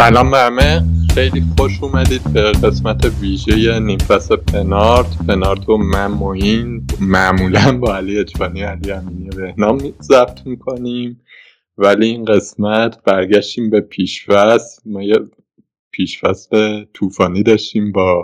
[0.00, 0.82] سلام به همه.
[1.14, 5.26] خیلی خوش اومدید به قسمت ویژه نیم فصل پنارت.
[5.28, 11.20] پنارت و من موین معمولا با علی اجبانی علی امینی بهنام ضبط می‌کنیم.
[11.78, 15.18] ولی این قسمت برگشتیم به پیشفصل ما یه
[15.90, 18.22] پیشفصل طوفانی داشتیم با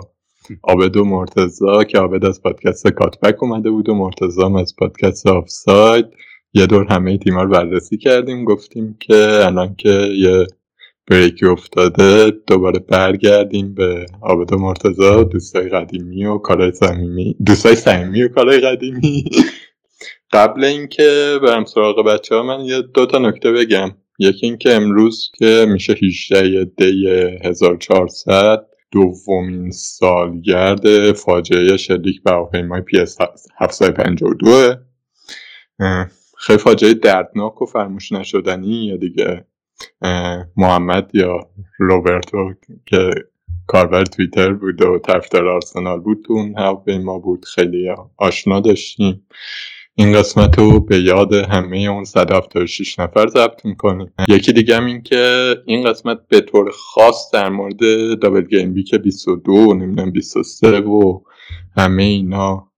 [0.63, 6.05] آبد و مرتزا که آبد از پادکست کاتبک اومده بود و مرتزا از پادکست آفساید.
[6.53, 8.43] یه دور همه تیما رو بررسی کردیم.
[8.45, 10.47] گفتیم که الان که یه
[11.07, 17.35] بریکی افتاده دوباره برگردیم به آبد مرتزا دوستای قدیمی و کارهای صمیمی.
[17.45, 19.25] دوستای صمیمی و کارهای قدیمی.
[20.31, 23.91] قبل اینکه برم سراغ بچه ها من یه دو تا نکته بگم.
[24.19, 27.07] یکی اینکه امروز که میشه 18 دی
[27.43, 33.17] 1400 دومین سالگرد فاجعه شلیک به هواپیمای پی اس
[33.57, 34.75] 752
[36.37, 39.45] خیلی فاجعه دردناک و فرموش نشدنی دیگه.
[40.57, 42.53] محمد یا روبرتو
[42.85, 43.09] که
[43.67, 47.45] کاربر توییتر بود و طرفدار آرسنال بود تو اون هواپیما بود.
[47.45, 49.27] خیلی آشنا داشتیم.
[49.95, 54.13] این قسمت رو به یاد همه اون 176 نفر ضبط می‌کنیم.
[54.27, 57.79] یکی دیگه هم این که این قسمت به طور خاص در مورد
[58.21, 61.21] دابل گیم بیک 22 نمی‌دونم 23 و
[61.77, 62.71] همه اینا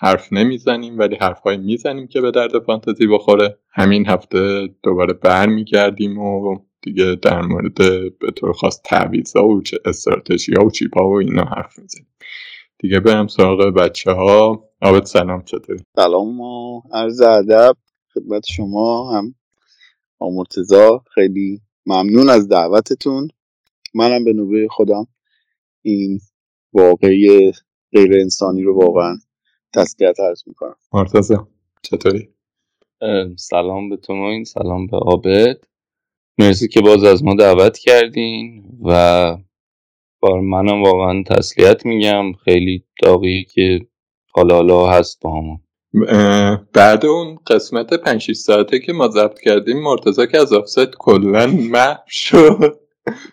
[0.00, 3.58] حرف نمی‌زنیم ولی های می‌زنیم که به درد فانتزی بخوره.
[3.70, 7.74] همین هفته دوباره برمیگردیم و دیگه در مورد
[8.18, 12.06] به طور خاص تعویض و استراتژی ها و چیپ ها و اینا حرف می‌زنیم.
[12.78, 17.76] دیگه برم سراغ بچه ها آبت سلام چطوری؟ سلام و عرض ادب
[18.14, 19.34] خدمت شما هم.
[20.18, 23.28] آمرتزا خیلی ممنون از دعوتتون.
[23.94, 25.06] منم به نوبه خودم.
[25.82, 26.20] این
[26.72, 27.52] واقعی
[27.92, 29.16] غیر انسانی رو واقعا
[29.74, 30.76] تسلیت عرض می‌کنم.
[30.92, 31.48] مرتضا
[31.82, 32.28] چطوری؟
[33.36, 35.64] سلام به تو این سلام به عابد.
[36.38, 39.36] مرسی که باز از ما دعوت کردین و
[40.20, 42.32] بار منم واقعا تسلیت میگم.
[42.32, 43.86] خیلی داغی که
[44.32, 45.60] حالا حالا هست با همون
[46.72, 51.98] بعد اون قسمت 5 ساعته که ما ضبط کردیم مرتضا که از آفست کلا محو
[52.06, 52.77] شد.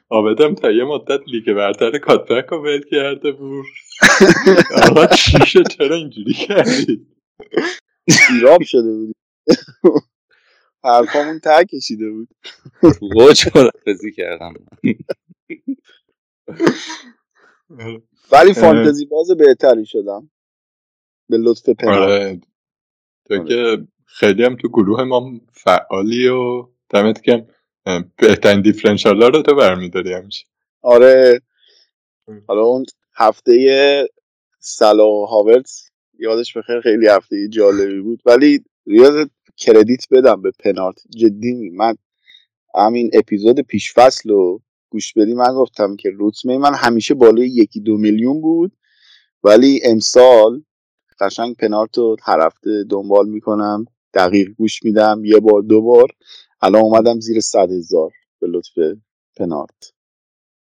[0.09, 3.65] آبدم تا یه مدت لیگ برتر کاتبک رو ول کرده بود.
[4.89, 7.07] آقا چی شد چرا اینجوری کردی
[8.09, 9.15] سیراب شده بود
[10.83, 12.27] حرفامون ته کشیده بود.
[12.99, 14.53] گوچ مرفزی کردم.
[18.31, 20.29] ولی فانتزی باز بهتری شدم.
[21.29, 22.41] به لطف پناه آره.
[23.25, 27.45] تو که خیلی هم تو گروه ما فعالی و دمت کم
[28.17, 30.45] بهترین دیفرنشال رو تو برمیداری همیشه.
[30.81, 31.41] آره.
[32.47, 32.85] حالا اون
[33.15, 34.07] هفته
[34.59, 38.21] سلا هاورتز یادش بخیر خیلی هفته جالبی بود.
[38.25, 41.95] ولی ریاض کردیت بدم به پنارت جدی من
[42.75, 47.79] همین اپیزود پیش فصل رو گوش بدی من گفتم که روتمه من همیشه بالای یکی
[47.79, 48.71] دو میلیون بود.
[49.43, 50.63] ولی امسال
[51.19, 56.07] قشنگ پنارت رو هر هفته دنبال می‌کنم دقیق گوش میدم یه بار دو بار.
[56.61, 58.11] الان اومدم زیر صد هزار
[58.41, 58.71] به لطف
[59.37, 59.93] پنارت.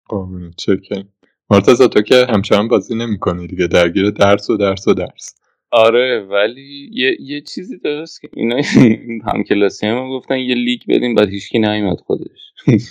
[0.06, 1.04] قابل چکن
[1.50, 5.36] مرتزا تو که همچنان بازی نمی‌کنی دیگه درگیر درس و درس و درس.
[5.72, 8.62] آره ولی یه, یه چیزی درست که اینا
[9.28, 12.54] هم کلاسی هم گفتن یه لیک بدیم بعد هیچکی نیومد خودش.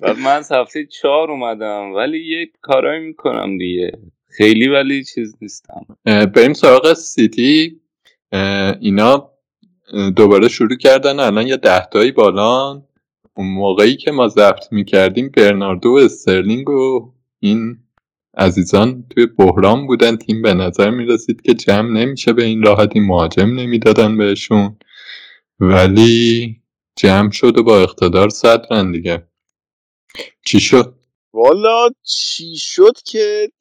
[0.00, 3.92] بعد من از هفته چهار اومدم ولی یه کارایی می‌کنم دیگه.
[4.36, 5.86] خیلی ولی چیز نیستم.
[6.04, 7.80] بریم سراغ سیتی.
[8.80, 9.33] اینا
[10.16, 12.86] دوباره شروع کردن الان یه دهتایی بالان.
[13.36, 17.78] اون موقعی که ما ضبط می‌کردیم برناردو و استرلینگ و این
[18.36, 20.16] عزیزان توی بحران بودن.
[20.16, 24.76] تیم به نظر می‌رسید که جمع نمیشه به این راحتی مهاجم نمی‌دادن بهشون.
[25.60, 26.56] ولی
[26.96, 29.28] جمع شد و با اقتدار صدرن دیگه.
[30.46, 30.94] چی شد؟
[31.32, 33.52] والا چی شد که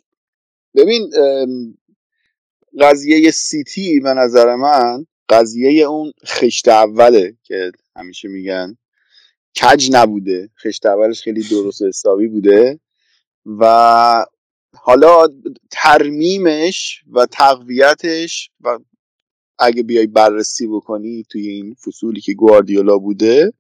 [0.75, 1.09] ببین
[2.79, 8.77] قضیه سیتی به نظر من قضیه اون خشت اوله که همیشه میگن
[9.61, 10.49] کج نبوده.
[10.63, 12.79] خشت اولش خیلی درست و حسابی بوده
[13.45, 14.25] و
[14.75, 15.27] حالا
[15.71, 18.79] ترمیمش و تقویتش و
[19.59, 23.53] اگه بیای بررسی بکنی توی این فصولی که گواردیولا بوده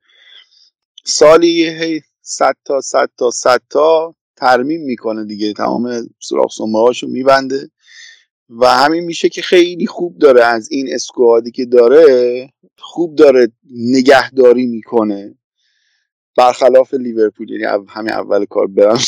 [1.03, 5.53] سالی هی صد تا صد تا صد تا ترمیم می‌کنه دیگه.
[5.53, 7.69] تمام سراخ هاشو میبنده.
[8.59, 14.65] و همین میشه که خیلی خوب داره از این اسکوادی که داره خوب داره نگهداری
[14.65, 15.35] می‌کنه.
[16.37, 18.99] برخلاف لیورپول یعنی همین اول کار برم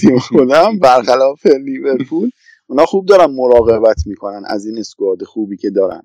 [0.00, 0.78] تیم خودم.
[0.82, 2.30] برخلاف لیورپول
[2.66, 6.02] اونا خوب دارن مراقبت می‌کنن از این اسکواد خوبی که دارن.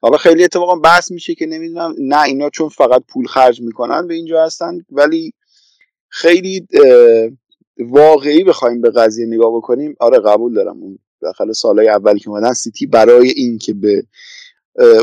[0.00, 4.14] حالا خیلی اتفاقا بحث میشه که نمی‌دونم نه اینا چون فقط پول خرج می‌کنن به
[4.14, 5.32] اینجا هستن ولی
[6.08, 6.66] خیلی
[7.78, 9.94] واقعی بخوایم به قضیه نگاه بکنیم.
[10.00, 14.06] آره قبول دارم اون داخل سالهای اولی که اومدن سیتی برای این که به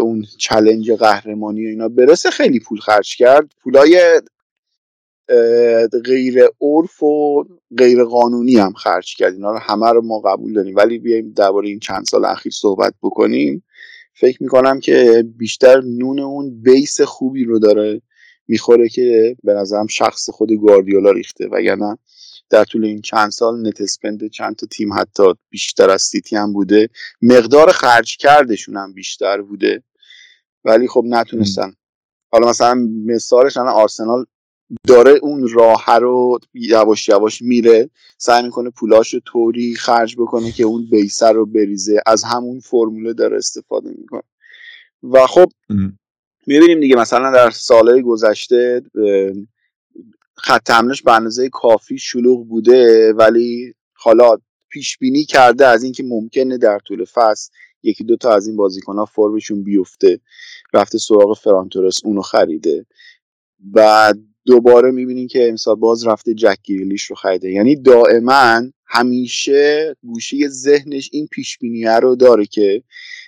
[0.02, 3.52] اون چلنج قهرمانی و اینا برسه خیلی پول خرج کرد.
[3.64, 4.22] پولای
[6.06, 7.44] غیر عرف و
[7.78, 9.34] غیر قانونی هم خرج کرد.
[9.34, 10.76] اینا رو همه رو ما قبول داریم.
[10.76, 13.64] ولی بیایم درباره این چند سال اخیر صحبت بکنیم.
[14.14, 18.02] فکر می‌کنم که بیشتر نون اون base خوبی رو داره
[18.48, 21.48] می‌خوره که به نظرم شخص خود گواردیولا ریخته.
[21.52, 21.98] وگرنه
[22.50, 26.54] در طول این چند سال net spend چند تا تیم حتی بیشتر از سیتی هم
[26.54, 26.90] بوده.
[27.22, 29.84] مقدار خرج کردشون هم بیشتر بوده.
[30.66, 31.74] ولی خب نتونستن.
[32.32, 32.76] حالا مثلا
[33.06, 34.26] مثالش الان آرسنال
[34.88, 37.90] داره اون راه رو یواش یواش میره.
[38.18, 42.02] سعی می‌کنه پولاش رو طوری خرج بکنه که اون بیسر رو بریزه.
[42.06, 44.24] از همون فرموله داره استفاده می‌کنه.
[45.04, 45.52] و خب
[46.48, 48.82] می‌بینیم دیگه مثلا در سالهای گذشته
[50.38, 54.38] خط حملش به اندازه کافی شلوغ بوده ولی حالا
[54.70, 57.52] پیش بینی کرده از اینکه ممکنه در طول فصل
[57.84, 60.20] یکی دو تا از این بازیکن ها فرمشون بیفته
[60.74, 62.86] رفته سراغ فرانتورس اونو خریده.
[63.74, 64.14] و
[64.46, 67.52] دوباره می‌بینین که امسال باز رفته جک گریلیش رو خریده.
[67.52, 71.58] یعنی دائما همیشه گوشه ذهنش این پیش
[72.02, 72.84] رو داره که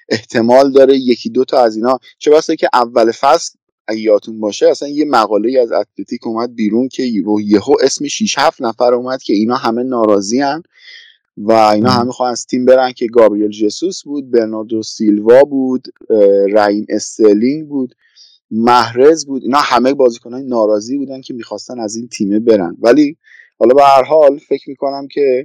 [0.09, 3.57] احتمال داره یکی دو تا از اینا چه بسه که اول فصل
[3.88, 7.04] اگه یادتون باشه اصلا یه مقاله از اتلتیک اومد بیرون که
[7.44, 10.63] یهو اسم 6 7 نفر اومد که اینا همه ناراضی هن
[11.38, 15.88] و اینا همه خواهان از تیم برن که گابریل جسوس بود برناردو سیلوا بود
[16.51, 17.95] رحیم استرلینگ بود
[18.51, 19.44] محرز بود.
[19.44, 22.78] اینا همه بازیکنان ناراضی بودن که می‌خواستن از این تیمه برن.
[22.81, 23.18] ولی
[23.60, 25.44] حالا به هر حال فکر می‌کنم که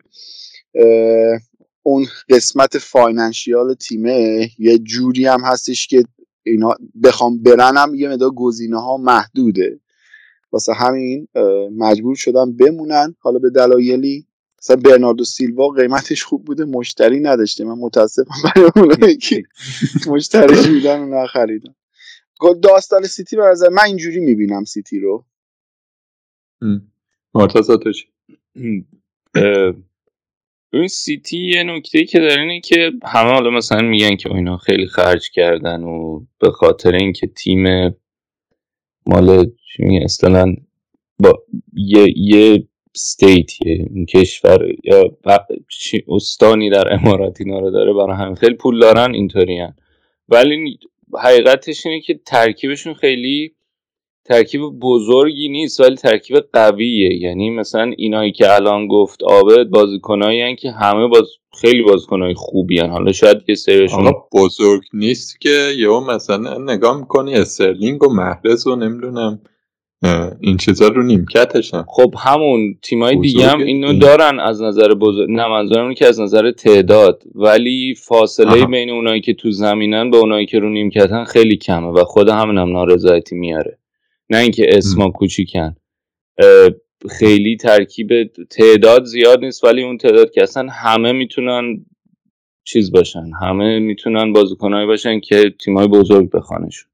[1.83, 6.05] اون قسمت financial تیمه یه جوری هم هستش که
[6.43, 9.81] اینا بخوان برن هم یه مقدار گزینه ها محدوده.
[10.53, 11.29] واسه همین
[11.77, 13.15] مجبور شدم بمونن.
[13.19, 14.27] حالا به دلایلی
[14.59, 17.65] مثلا برناردو سیلوا قیمتش خوب بوده مشتری نداشته.
[17.65, 19.43] من متاسفم برای اونایی که
[20.07, 21.75] مشتری بودن و نخریدم
[22.63, 25.25] داستان سیتی به نظر من اینجوری می‌بینم سیتی رو.
[27.35, 28.07] مرتضی تو چی
[30.73, 34.87] این سیتی یه نکته که داره اینه که همه حالا مثلا میگن که اینا خیلی
[34.87, 37.95] خرج کردن و به خاطر اینکه تیم
[39.07, 40.55] مال چی اصطلاحا
[41.19, 41.43] با
[41.73, 45.19] یه یه state یه کشور یا
[46.09, 48.35] استانی در امارات اینا رو داره برای همین.
[48.35, 49.67] خیلی پول دارن اینطوری
[50.29, 50.79] ولی
[51.19, 53.55] حقیقتش اینه که ترکیبشون خیلی
[54.25, 57.23] ترکیب بزرگی نیست ولی ترکیب قویه.
[57.23, 61.27] یعنی مثلا اینایی که الان گفت آبد بازیکنایی که همه باز
[61.61, 62.91] خیلی بازیکنای خوبی هن.
[62.91, 68.77] حالا شاید یه سریشون بزرگ نیست که یهو مثلا نگاه می‌کنی استرلینگ و محرز و
[68.77, 69.41] نمی‌دونم
[70.41, 75.49] این چیزا رو نیمکتشن خب همون تیمای دیگه هم اینو دارن از نظر بزرگ نه
[75.49, 77.23] منظورم که از نظر تعداد.
[77.35, 82.05] ولی فاصله بین اونایی که تو زمینن به اونایی که رو نیمکتن خیلی کمه و
[82.05, 83.79] خود همین هم نارضایتی میاره.
[84.33, 85.77] نه اینکه اسما کوچیکن.
[87.19, 91.87] خیلی ترکیب تعداد زیاد نیست ولی اون تعداد که اصلا همه می‌تونن
[92.65, 93.31] چیز باشن.
[93.43, 96.91] همه می‌تونن بازیکنهایی باشن که تیمای بزرگ بخوانشون.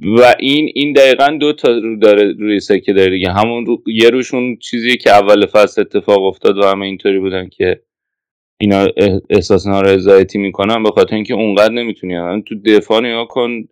[0.00, 3.32] و این این دقیقا دو تا رو داره روی سکه داره دیگه.
[3.32, 7.82] همون رو یه روشون چیزی که اول فصل اتفاق افتاد و همه اینطوری بودن که
[8.60, 8.86] اینا
[9.30, 12.42] احساس نارضایتی می‌کنن به خاطر اینکه اونقدر نمی‌تونی.
[12.42, 13.68] تو دفاع نگاه کن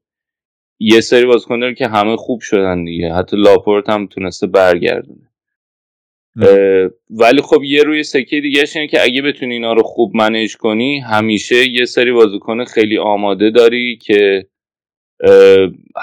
[0.81, 3.15] یه سری بازیکن داره که همه خوب شدن دیگه.
[3.15, 5.31] حتی لاپورت هم تونسته برگردونه.
[7.11, 11.01] ولی خب یه روی سکه دیگه اینه که اگه بتونی اینا رو خوب منیج کنی
[11.01, 14.47] همیشه یه سری بازیکن خیلی آماده داری که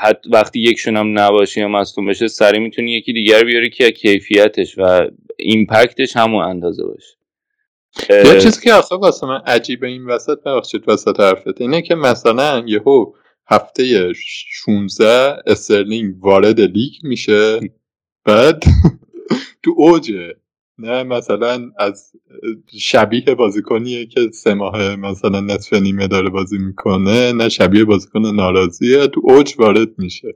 [0.04, 4.78] حتی وقتی یکشون هم نباشه یا مصدوم بشه سری می‌تونی یکی دیگر بیاری که کیفیتش
[4.78, 5.08] و
[5.38, 7.18] ایمپکتش همون اندازه باشه.
[8.10, 12.64] یه چیزی که آخه واسه من عجیبه این وسط ببخشید وسط حرفت اینه که مثلا
[12.68, 13.14] یهو
[13.50, 17.60] هفته 16 استرلینگ وارد لیگ میشه.
[18.26, 18.64] بعد
[19.64, 20.34] تو اوجه
[20.80, 22.12] نه مثلا از
[22.80, 29.08] شبیه بازیکنیه که سه ماه مثلا نصف نیمه داره بازی می‌کنه نه شبیه بازیکن ناراضیه
[29.08, 30.34] تو اوج وارد میشه.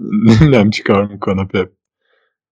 [0.00, 1.70] نمی‌دونم چی کار می‌کنه پپ.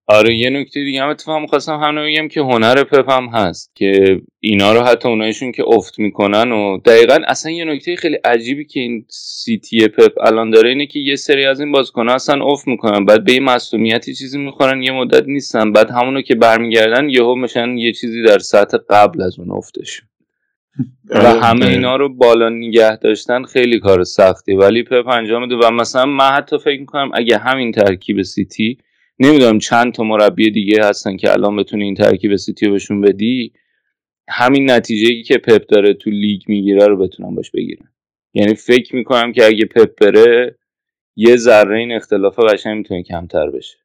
[0.07, 4.21] آره یه نکته دیگه هم اتفاق می‌خواستم همه بگم که هنر پپ هم هست که
[4.41, 8.81] اینا رو حتی اونایشون که افت می‌کنن و دقیقا اصلا یه نکته خیلی عجیبی که
[8.81, 13.05] این سیتی پپ الان داره اینه که یه سری از این بازیکن‌ها اصلا افت می‌کنن
[13.05, 17.77] بعد به یه مسئولیتی چیزی می‌خورن یه مدت نیستن بعد همونو که برمیگردن یهو میشن
[17.77, 20.09] یه چیزی در سطح قبل از اون افتشون.
[21.11, 24.55] و آره، همه اینا رو بالا نگه داشتن خیلی کار سختی.
[24.55, 28.79] ولی پپ انجام میده و مثلا من حتی فکر می‌کنم اگه همین ترکیب سیتی
[29.19, 33.53] نمی‌دونم چند تا مربی دیگه هستن که الان بتونی این ترکیب سیتی بهشون بدی.
[34.29, 37.89] همین نتیجه که پپ داره تو لیگ می‌گیره رو بتونن باش بگیرن.
[38.35, 40.59] یعنی فکر می‌کنم که اگه پپ بره
[41.17, 43.77] یه ذره این اختلاف قشنگ می‌تونه کمتر بشه.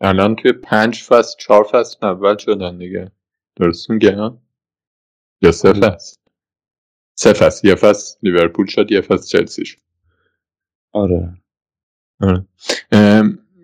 [0.00, 3.10] الان توی پنج فصل چهار فصل اول شدن دیگه.
[3.56, 4.38] درست میگم
[5.42, 6.16] یا سه فصل؟
[7.14, 7.68] سه فصل.
[7.68, 9.78] یه فصل لیورپول شد یه فصل چلسی شد.
[10.92, 11.32] آره.
[12.20, 12.46] آره.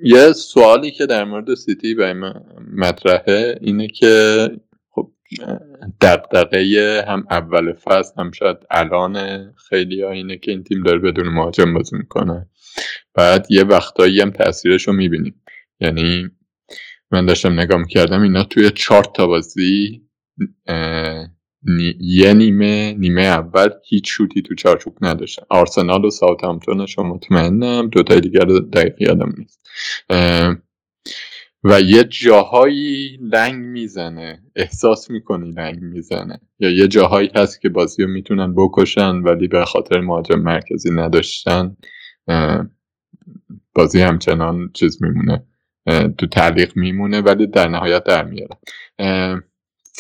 [0.03, 2.45] یه سوالی که در مورد سیتی من
[2.77, 4.49] مطرحه اینه که
[4.91, 5.11] خب
[6.01, 11.29] دقدقه هم اول فصل هم شاید الان خیلی ها اینه که این تیم داره بدون
[11.29, 12.47] مهاجم بازی می‌کنه.
[13.15, 15.43] بعد یه وقتایی هم تاثیرش رو می‌بینیم.
[15.81, 16.31] یعنی
[17.11, 20.03] من داشتم نگاه می‌کردم اینا توی چهار تا بازی
[21.65, 25.43] نی- یه نیمه نیمه اول هیچ شوتی تو چارچوب نداشتن.
[25.51, 29.69] آرسنال و ساوثهامپتونش رو مطمئنم دوتای دیگر دقیق یادم نیست.
[31.65, 34.43] و یه جاهایی لنگ می‌زنه.
[34.57, 36.41] احساس می‌کنی لنگ می‌زنه.
[36.59, 41.77] یا یه جاهایی هست که بازی رو می‌تونن بکشن ولی به خاطر مهاجم مرکزی نداشتن.
[43.75, 45.45] بازی همچنان چیز میمونه.
[46.19, 48.57] تو تعلیق میمونه ولی در نهایت در میاره.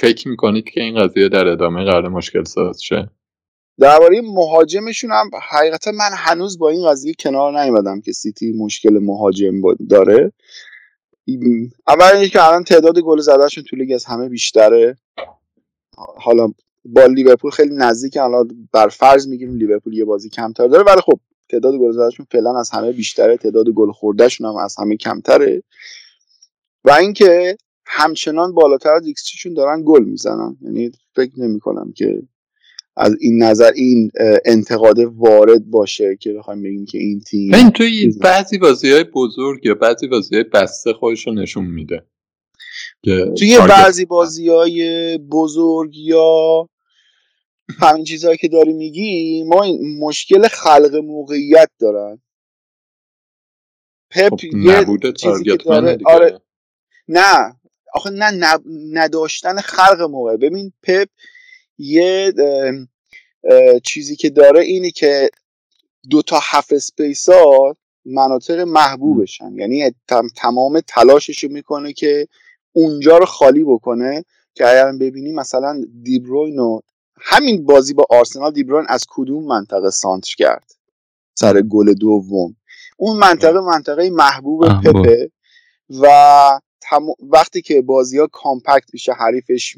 [0.00, 3.11] فکر می‌کنید که این قضیه در ادامه قرار مشکل ساز شه؟
[3.81, 9.55] درباره مهاجمشون هم حقیقتا من هنوز با این قضیه کنار نیومدم که سیتی مشکل مهاجم
[9.90, 10.33] داره.
[11.88, 14.99] اول اینکه الان تعداد گل زدهشون تو لیگ از همه بیشتره.
[15.97, 16.52] حالا
[16.85, 21.21] با لیورپول خیلی نزدیک الان بر فرض می‌گیریم لیورپول یه بازی کمتر داره ولی خب
[21.49, 23.37] تعداد گل زدهشون فعلا از همه بیشتره.
[23.37, 25.62] تعداد گل خوردهشون هم از همه کمتره.
[26.85, 27.57] و اینکه
[27.90, 30.57] همچنان بالاتر از xG شون دارن گل می‌زنن.
[30.61, 32.23] یعنی فکر نمی کنم که
[32.97, 34.11] از این نظر این
[34.45, 39.66] انتقاد وارد باشه که بخوایم بگیم که این تیم این توی بعضی بازی های بزرگ
[39.66, 42.07] یا بعضی بازی های بسته خودش رو نشون میده.
[43.38, 46.68] توی بعضی بازی های بزرگ یا
[47.78, 52.23] همین چیزهایی که داری میگی ما این مشکل خلق موقعیت دارن.
[54.11, 56.40] پپ خب یه چیزی که داره آره
[57.09, 57.54] نه
[57.95, 58.59] آخه نه
[58.92, 60.37] نداشتن خلق موقع.
[60.37, 61.09] ببین پپ
[61.78, 62.33] یه
[63.85, 65.30] چیزی که داره اینه که
[66.11, 69.52] دو تا half space ها مناطق محبوبشن.
[69.54, 72.28] یعنی تم- تمام تلاشش می‌کنه که
[72.73, 76.80] اونجا رو خالی بکنه که اگر ببینی مثلا دیبروین تو
[77.21, 80.73] همین بازی با آرسنال دیبروین از کدوم منطقه سانتر کرد؟
[81.35, 82.57] سر گل دوم.
[82.97, 85.30] اون منطقه منطقه محبوب محبوب پپه
[85.90, 86.07] و
[86.80, 89.76] تم- وقتی که بازی ها compact میشه حریفش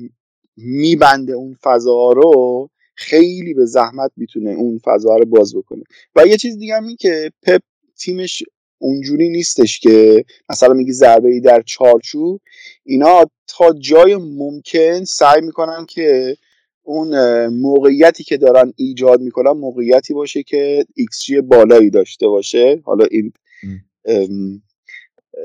[0.57, 5.83] میبنده اون فضا رو خیلی به زحمت می‌تونه اون فضا رو باز بکنه.
[6.17, 7.61] و یه چیز دیگه هم این که پپ
[7.99, 8.43] تیمش
[8.79, 12.41] اونجوری نیستش که مثلا میگی ضربه ای در چارچوب
[12.85, 16.37] اینا تا جای ممکن سعی می‌کنن که
[16.83, 22.83] اون موقعیتی که دارن ایجاد می‌کنن موقعیتی باشه که ایکس جی بالایی داشته باشه.
[22.85, 23.33] حالا این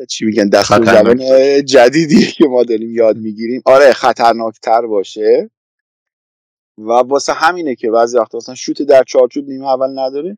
[0.10, 1.20] چی میگن دستور زبان
[1.66, 3.62] جدیدی که ما داریم یاد می‌گیریم.
[3.66, 5.50] آره خطرناکتر باشه.
[6.78, 10.36] و واسه همینه که بعضی وقتا مثلا شوت در چارچوب نیمه اول نداره.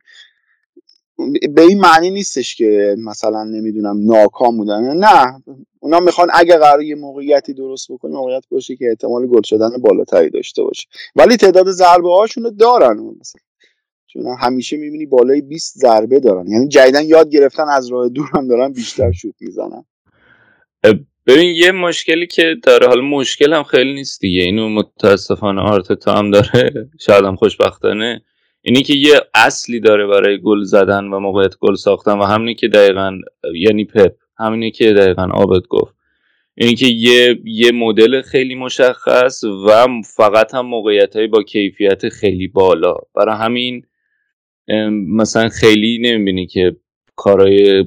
[1.54, 4.96] به این معنی نیستش که مثلا نمی‌دونم ناکام بودن.
[4.96, 5.42] نه
[5.80, 10.30] اونا می‌خوان اگه قرار یه موقعیتی درست بکنه موقعیت باشه که احتمال گل شدن بالاتری
[10.30, 10.88] داشته باشه.
[11.16, 12.96] ولی تعداد ضربه هاشون رو دارن.
[13.20, 13.47] مثلا
[14.12, 16.46] چون همیشه می‌بینی بالای 20 ضربه دارن.
[16.46, 19.84] یعنی جدیدن یاد گرفتن از راه دور هم دارن بیشتر شوت می‌زنن.
[21.26, 24.42] ببین یه مشکلی که داره حالا مشکل هم خیلی نیست دیگه.
[24.42, 26.72] اینو متاسفانه آرتتا هم داره.
[27.06, 28.22] شاید هم خوشبختانه.
[28.62, 32.68] اینی که یه اصلی داره برای گل زدن و موقعیت گل ساختن و همینی که
[32.68, 33.18] دقیقا
[33.54, 35.94] یعنی پپ همینی که دقیقا آبد گفت.
[36.54, 39.86] اینکه یه یه مدل خیلی مشخص و
[40.16, 42.94] فقط هم موقعیت های با کیفیت خیلی بالا.
[43.14, 43.82] برای همین
[45.18, 46.76] مثلا خیلی نمی‌بینی که
[47.16, 47.84] کارهای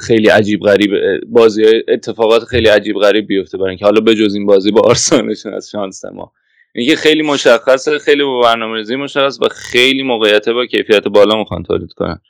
[0.00, 0.90] خیلی عجیب غریب
[1.26, 5.70] بازی اتفاقات خیلی عجیب غریب بیفته برای اینکه حالا بجز این بازی با آرسنالشون از
[5.70, 6.32] شانس ما.
[6.74, 11.92] اینکه خیلی مشخصه خیلی با برنامه‌ریزی مشخص و خیلی موقعیت با کیفیت بالا می‌خوان تولید
[11.92, 12.20] کنن.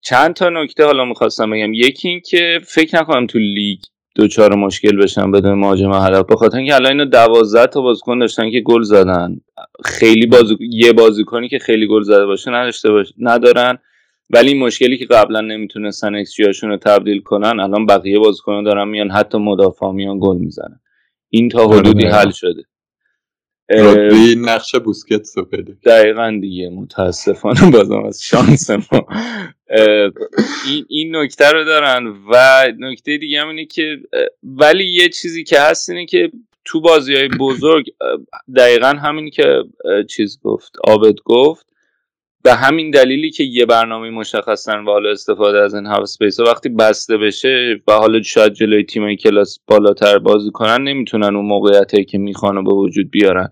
[0.00, 1.72] چند تا نکته حالا می‌خواستم بگم.
[1.74, 3.78] یکی این که فکر نکنم تو لیگ
[4.18, 8.50] دوچار مشکل بشن بدون مهاجم هدف به خاطر اینکه الان اینو 12 تا بازیکن داشتن
[8.50, 9.40] که گل زدن.
[9.84, 13.78] خیلی بازی یه بازیکنی که خیلی گل زده باشه نداشته باشه ندارن.
[14.30, 19.10] ولی این مشکلی که قبلا نمی‌تونستن ایکس رو تبدیل کنن الان بقیه بازیکنان دارن میان
[19.10, 20.80] حتی مدافع میان گل می‌زنن.
[21.30, 22.14] این تا حدودی آره.
[22.14, 22.62] حل شده.
[23.68, 29.06] رودری نقش بوسکتس رو بده دقیقا دیگه متاسفانه بازم از شانس ما.
[30.66, 33.96] این, این نکته رو دارن و نکته دیگه هم اینه که
[34.42, 36.30] ولی یه چیزی که هست اینه که
[36.64, 37.86] تو بازی های بزرگ
[38.56, 39.62] دقیقا همین که
[40.08, 41.66] چیز گفت عابد گفت
[42.48, 46.68] به همین دلیلی که یه برنامه مشخصن و حالا استفاده از این half space وقتی
[46.68, 52.18] بسته بشه و حالا شاید جلوی تیمای کلاس بالاتر بازی کنن نمی‌تونن اون موقعیتی که
[52.18, 53.48] می‌خوان به وجود بیارن.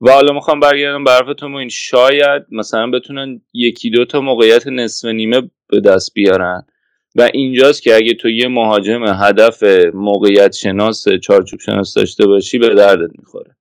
[0.00, 5.42] و حالا می‌خوام برگردم به این شاید مثلا بتونن یکی دو تا موقعیت نصف نیمه
[5.68, 6.62] به دست بیارن.
[7.16, 9.62] و اینجاست که اگه تو یه مهاجم هدف
[9.94, 13.56] موقعیت شناس چارچوب شناس داشته باشی به دردت می‌خوره.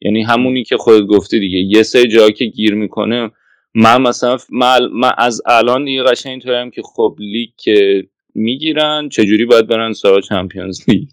[0.00, 1.58] یعنی همونی که خودت گفتی دیگه.
[1.58, 3.30] یه سه جا که گیر می‌کنه
[3.74, 9.66] من مثلا من, از الان دیگه قشنگ اینطوریم که خب لیگ که می‌گیرن چجوری باید
[9.66, 11.08] برن سراغ چمپیونز لیگ؟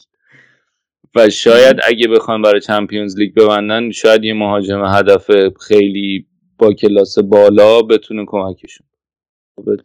[1.15, 6.27] و شاید اگه بخوان برای چمپیونز لیگ ببندن شاید یه مهاجم هدف خیلی
[6.57, 8.87] با کلاس بالا بتونه کمکشون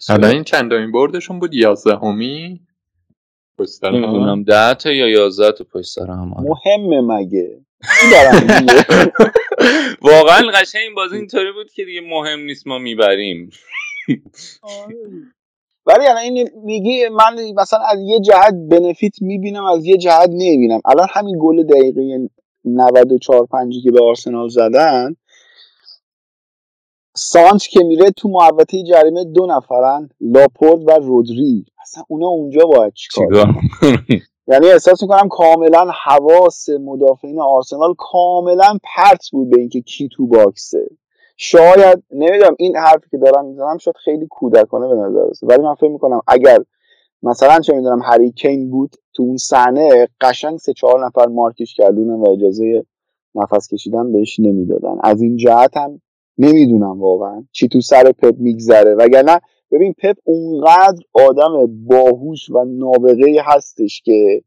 [0.09, 2.61] حالا این چندمین بردشون بود؟ یازدهمی؟
[3.83, 7.66] نمی‌دونم ده تا یا یازده تا پشت سر هم؟ مهمه مگه؟
[10.03, 13.51] واقعا قشنگ این بازی اینطوری بود که دیگه مهم نیست ما می‌بریم.
[14.63, 14.97] آره.
[15.87, 20.81] ولی الان این میگی من مثلا از یه جهت بنفیت می‌بینم از یه جهت نمی‌بینم.
[20.85, 22.29] الان همین گل دقیقه
[22.65, 25.17] 94 5 که به آرسنال زدن
[27.17, 31.65] سانچ که میره تو محوطه جریمه دو نفرن لاپورت و رودری.
[31.83, 33.55] اصلا اونا اونجا باید چیکار
[34.49, 40.87] یعنی احساس می‌کنم کاملا حواس مدافعین آرسنال کاملا پرت بود به اینکه کی تو باکسه.
[41.37, 45.75] شاید نمی‌دونم این حرفی که دارم می‌زنم شاید خیلی کودکانه به نظر رسه ولی من
[45.75, 46.59] فکر می‌کنم اگر
[47.23, 52.15] مثلا چه می‌دونم هری کین بود تو اون صحنه قشنگ سه چهار نفر مارکش کردونن
[52.15, 52.87] و اجازه
[53.35, 54.97] نفس کشیدن بهش نمی‌دادن.
[55.03, 56.01] از این جهت هم
[56.39, 58.95] نمی‌دونم واقعا چی تو سر پپ میگذره.
[58.95, 59.41] وگرنه
[59.73, 64.43] ببین پپ اونقدر آدم باهوش و نابغه هستش که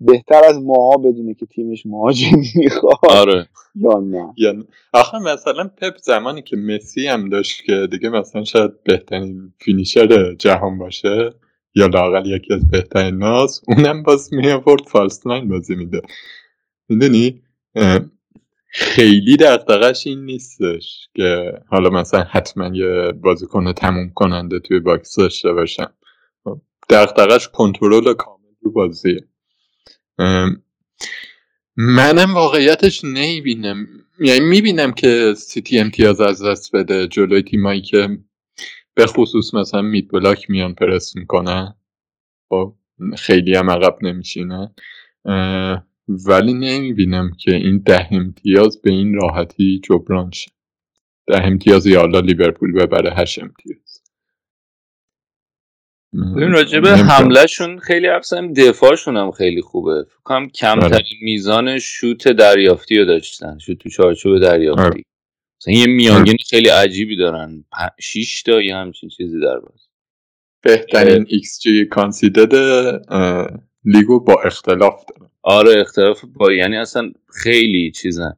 [0.00, 2.94] بهتر از ماها بدونه که تیمش مهاجم می‌خواد.
[3.10, 3.48] آره.
[3.74, 4.32] یا نه.
[4.36, 4.54] یا
[4.92, 10.78] آخه مثلا پپ زمانی که مسی هم داشت که دیگه مثلا شاید بهترین finisher جهان
[10.78, 11.30] باشه
[11.74, 16.00] یا لاقل یکی از بهترین از اونم باز میاورد false nine بازی میده.
[16.88, 17.42] می‌دونی؟
[18.70, 25.52] خیلی دغدغش این نیستش که حالا مثلا حتما یه بازیکن تموم کننده توی box داشته
[25.52, 25.92] باشم.
[26.90, 29.28] دقدقش کنترل کامل رو بازیه.
[31.76, 33.86] منم واقعیتش نمی‌بینم.
[34.20, 38.18] یعنی می‌بینم که سیتی امتیاز از دست بده جلوی تیمایی که
[38.94, 41.74] به خصوص مثلا مید بلاک میان پرس می‌کنن.
[42.48, 42.74] خب
[43.16, 44.74] خیلی هم عقب نمیشینن
[46.08, 50.50] ولی نمی‌بینم که این ده امتیاز به این راحتی جبران شه.
[51.26, 54.02] ده امتیاز یا لیورپول ببره هشت امتیاز.
[56.36, 60.04] ببین راجبه حمله‌شون خیلی افسم دفاعشون هم خیلی خوبه.
[60.04, 61.02] فکرم کمترین بله.
[61.22, 64.82] میزان شوت دریافتی رو داشتن شوت تو چارچوب دریافتی.
[64.82, 65.02] آره.
[65.60, 66.44] مثلا یه میانگین آره.
[66.50, 67.64] خیلی عجیبی دارن.
[68.00, 69.88] 6 تا یه همچین چیزی در باز.
[70.62, 72.54] بهترین xG conceded
[73.84, 78.36] لیگو با اختلاف دارن آره اختلاف با یعنی اصلا خیلی چیزن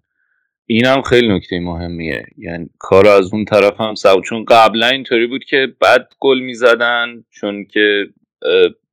[0.67, 2.27] این هم خیلی نکته مهمیه.
[2.39, 7.25] یعنی کار از اون طرف هم سو چون قبلا اینطوری بود که بد گل می‌زدن
[7.31, 8.07] چون که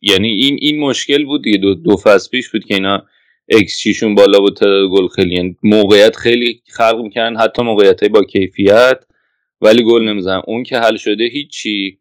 [0.01, 1.58] یعنی این این مشکل بود دیگه.
[1.58, 3.03] دو, دو فصل پیش بود که اینا
[3.49, 8.23] اکس چیشون بالا بود تعداد گل خیلی یعنی موقعیت خیلی خلق می‌کنن حتی موقعیت با
[8.23, 9.03] کیفیت
[9.62, 11.99] ولی گل نمی‌زنن اون که حل شده هیچی.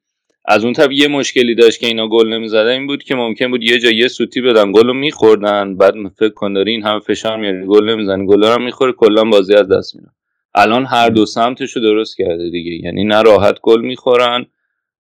[0.49, 3.63] از اون طرف یه مشکلی داشت که اینا گل نمی‌زدن این بود که ممکن بود
[3.63, 4.73] یه جا یه سوتی بدن.
[4.73, 5.77] گل رو میخوردن.
[5.77, 7.67] بعد فکر کن داری این همه فشار میاری.
[7.67, 8.27] گل نمی‌زنی.
[8.27, 10.09] گل رو می‌خوره کلا بازی از دست میره.
[10.55, 12.85] الان هر دو سمتش رو درست کرده دیگه.
[12.85, 14.47] یعنی نه راحت گل می‌خورن.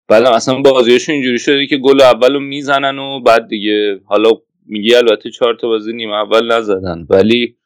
[0.09, 4.31] بعد اصلا بازیشون اینجوری شده که گل اول رو می‌زنن و بعد دیگه حالا
[4.67, 7.07] میگی البته چهار تا بازی نیمه اول نزدن.
[7.11, 7.57] ولی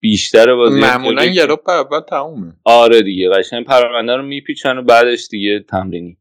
[0.00, 2.52] بیشتر بازی معمولا یه رو اول تمومه.
[2.64, 3.30] آره دیگه.
[3.30, 6.16] قشنگ پرونده رو میپیچن و بعدش دیگه تمرینی.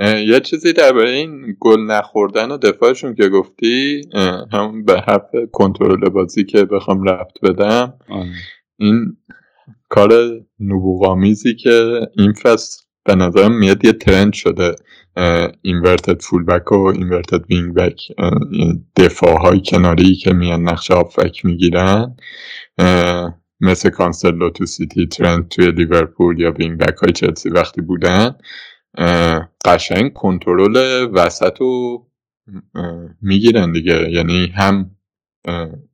[0.00, 4.02] یه چیزی درباره این گل نخوردن و دفاعشون که گفتی
[4.52, 8.30] هم به حرف کنترل بازی که بخوام رفت بدم آره.
[8.76, 9.16] این
[9.88, 10.12] کار
[10.60, 14.76] نبوغ‌آمیزی که این فصل به نظرم میاد یه trend شده
[15.62, 18.00] inverted full back و inverted wing back
[18.96, 22.16] دفاع های کناری که میان نقش هافبک می‌گیرن
[23.60, 28.34] مثل کانسلو تو سیتی ترند توی لیورپول یا wing back های چلسی وقتی بودن
[29.64, 32.06] قشنگ کنترل وسط رو
[33.22, 34.10] می‌گیرن دیگه.
[34.10, 34.90] یعنی هم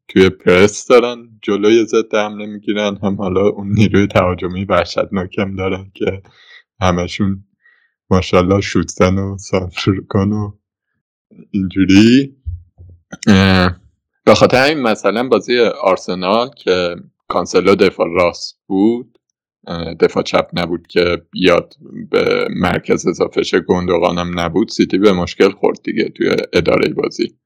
[0.09, 6.23] توی پرس دارن جلوی ضد حمله می‌گیرن هم حالا اون نیروی تهاجمی وحشتناکم دارن که
[6.81, 7.45] همشون
[8.11, 10.53] ماشاءالله شوتزن و سانفرکان و
[11.51, 12.37] اینجوری.
[14.25, 16.97] به خاطر این مثلا بازی آرسنال که
[17.29, 19.12] کانسلو دفاع راست بود
[20.01, 21.75] دفاع چپ نبود که بیاد
[22.11, 24.69] به مرکز اضافه شه گندوغانم نبود.
[24.69, 27.39] سیتی به مشکل خورد دیگه توی اداره بازی.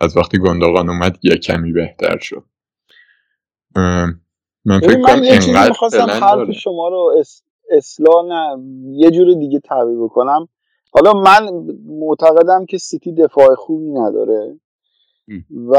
[0.00, 2.44] از وقتی گندوغان اومد یه کمی بهتر شد.
[4.64, 5.72] من فکر کنم انقدر
[6.20, 7.24] حرف شما رو
[7.70, 8.62] اصلاح نه
[8.96, 10.48] یه جور دیگه تعبیر بکنم.
[10.92, 11.48] حالا من
[11.86, 14.60] معتقدم که سیتی دفاع خوبی نداره.
[15.70, 15.76] و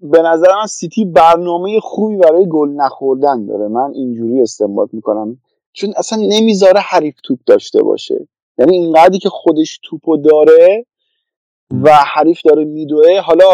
[0.00, 3.68] به نظر من سیتی برنامه خوبی برای گل نخوردن داره.
[3.68, 5.38] من اینجوری استنباط می‌کنم.
[5.72, 8.28] چون اصلا نمی‌ذاره حریف توپ داشته باشه.
[8.58, 10.86] یعنی اینقدری که خودش توپو داره
[11.70, 13.20] و حریف داره میدوه.
[13.20, 13.46] حالا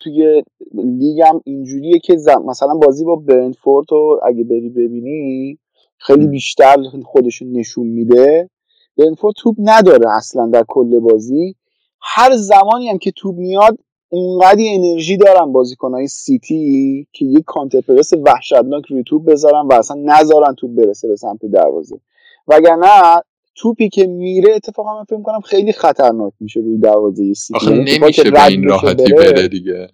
[0.00, 0.42] توی
[0.74, 5.58] لیگم اینجوریه که مثلا بازی با برنتفورد رو اگه بری ببینی
[5.98, 8.50] خیلی بیشتر خودشون نشون میده.
[8.98, 11.56] برنتفورد توپ نداره اصلا در کل بازی.
[12.00, 13.78] هر زمانی هم که توپ میاد
[14.12, 19.96] اونقدی انرژی دارن بازیکنهای سیتی که یک کانتر پرس وحشتناک روی توپ بذارن و اصلا
[20.04, 22.00] نذارن توپ برسه به سمت دروازه.
[22.48, 23.22] وگرنه
[23.56, 27.56] توپی که میره اتفاقا من فکر کنم خیلی خطرناک میشه روی دروازه سیتی.
[27.56, 29.48] آخه یعنی نمیشه به این راحتی بره.
[29.48, 29.88] دیگه.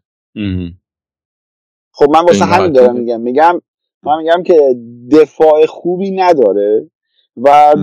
[1.93, 3.61] خب من واسه همین دارم میگم میگم
[4.03, 4.77] من میگم که
[5.13, 6.91] دفاع خوبی نداره
[7.37, 7.75] و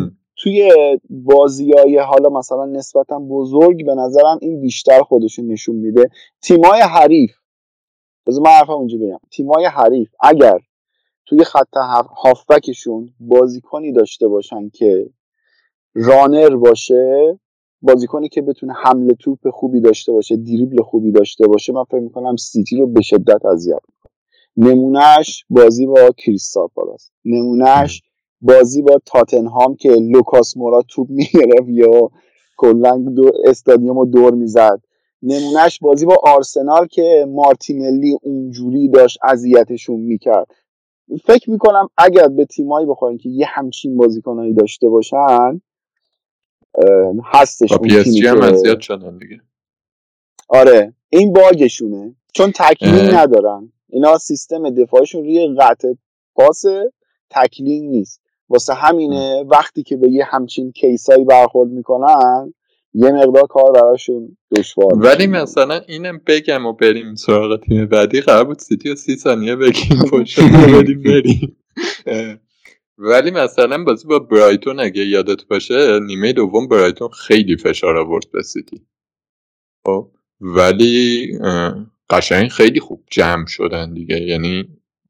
[0.43, 0.71] توی
[1.09, 6.09] بازی های حالا مثلا نسبتا بزرگ به نظرم این بیشتر خودشون نشون میده.
[6.41, 7.31] تیمای حریف.
[8.27, 9.19] بذار من حرفم اونجا بگم.
[9.31, 10.59] تیمای حریف اگر
[11.25, 11.77] توی خط
[12.23, 15.09] هافبکشون بازیکنی داشته باشن که
[15.93, 17.39] runner باشه
[17.81, 22.35] بازیکنی که بتونه حمله توپ خوبی داشته باشه دریبل خوبی داشته باشه من فکر می‌کنم
[22.35, 24.11] سیتی رو به شدت اذیت می‌کنه.
[24.57, 27.11] نمونه‌ش بازی با کریستال پالاس.
[27.25, 28.03] نمونه‌ش
[28.43, 32.09] بازی با تاتنهام که لوکاس مورا توپ می‌گرفت یا
[32.57, 33.05] کلا
[33.45, 34.81] استادیوم رو دور می‌زد.
[35.21, 40.47] نمونه‌ش بازی با آرسنال که مارتینلی اونجوری داشت اذیتشون می‌کرد.
[41.25, 45.61] فکر می‌کنم اگر به تیمایی بخواین که یه همچین بازیکنایی داشته باشن
[47.23, 49.41] هستش اس جی هم شدن دیگه.
[50.49, 52.15] آره این باگشونه.
[52.33, 53.71] چون تکلیل ندارن.
[53.89, 55.93] اینا سیستم دفاعشون روی قطع
[56.35, 56.63] پاس
[57.29, 58.22] تکلیل نیست.
[58.53, 62.53] واسه همینه وقتی که به یه همچین کیسایی برخورد می‌کنن
[62.93, 68.21] یه مقدار کار براشون دشوار ولی مثلا اینم بگم و بریم سراغ تیم بعدی.
[68.21, 71.03] قرار بود سیتی و سی ثانیه بگیم پشت بریم.
[71.03, 71.57] بریم
[72.97, 78.43] ولی مثلا بازی با برایتون اگه یادت باشه نیمه دوم برایتون خیلی فشار آورد به
[78.43, 78.81] سیتی.
[79.85, 80.11] خب؟
[80.41, 81.27] ولی
[82.09, 84.21] قشنگ خیلی خوب جمع شدن دیگه.
[84.21, 84.67] یعنی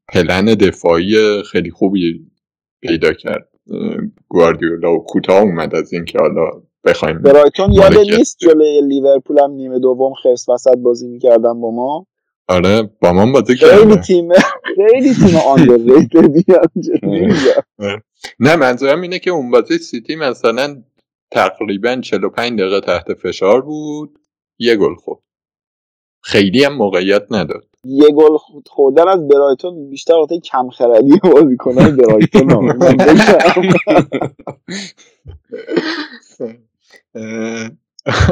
[0.08, 2.26] پلن دفاعی خیلی خوبی
[2.88, 3.48] پیدا کرد.
[4.28, 6.50] گواردیولا و کوتاه اومد از اینکه حالا
[6.84, 12.06] بخوایم برایتون یاد نیست جلوی لیورپول هم نیمه دوم خرس وسط بازی می‌کردن با ما؟
[12.48, 14.28] آره با ما بازی خیلی تیم
[14.76, 15.38] خیلی تیم
[18.40, 20.82] نه منظورم اینه که اون بازی سیتی مثلا
[21.30, 24.18] تقریبا 45 دقیقه تحت فشار بود
[24.58, 25.20] یه گل خورد.
[26.22, 27.73] خیلی هم موقعیت نداد.
[27.84, 32.52] یه گل خوردن از برایتون بیشتر وقتی کم خردی بازیکنان برایتون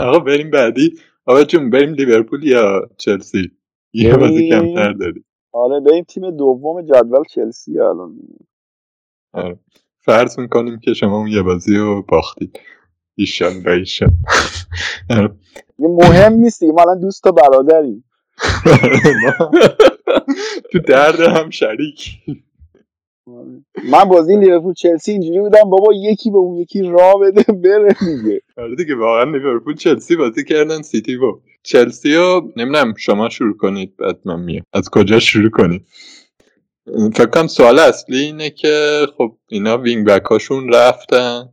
[0.00, 0.92] آقا بریم بعدی.
[1.26, 3.50] آقا چون بریم لیورپول یا چلسی؟
[3.92, 5.24] یه بازی کمتر داری.
[5.52, 8.18] آره بریم تیم دوم جدول چلسی الان.
[9.32, 9.58] آره.
[9.98, 12.60] فرض می‌کنیم که شما اون یه بازی رو باختید.
[13.14, 14.10] ایشان ایشان
[15.10, 15.30] آره.
[15.78, 18.04] مهم نیست ما الان دوست و برادریم.
[20.72, 22.10] تو درد هم شریک.
[23.90, 28.40] من بازی لیورپول چلسی اینجوری بودم بابا یکی به اون یکی راه بده بره دیگه.
[28.56, 31.40] آره دیگه واقعا لیورپول چلسی بازی کردن سیتی با.
[31.62, 34.64] چلسی رو نمی‌دونم شما شروع کنید بعد من میام.
[34.72, 35.86] از کجا شروع کنید؟
[37.14, 41.48] فکر کنم سوال اصلی اینه که خب اینا wing back هاشون رفتن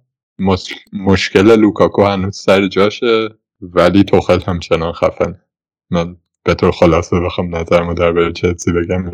[0.93, 3.29] مشکل لوکاکو هنوز سر جاشه
[3.61, 5.41] ولی توخل همچنان خفنه
[5.89, 6.15] من
[6.49, 9.11] به طور خلاصه بخوام نظرمو در چلسی بگم.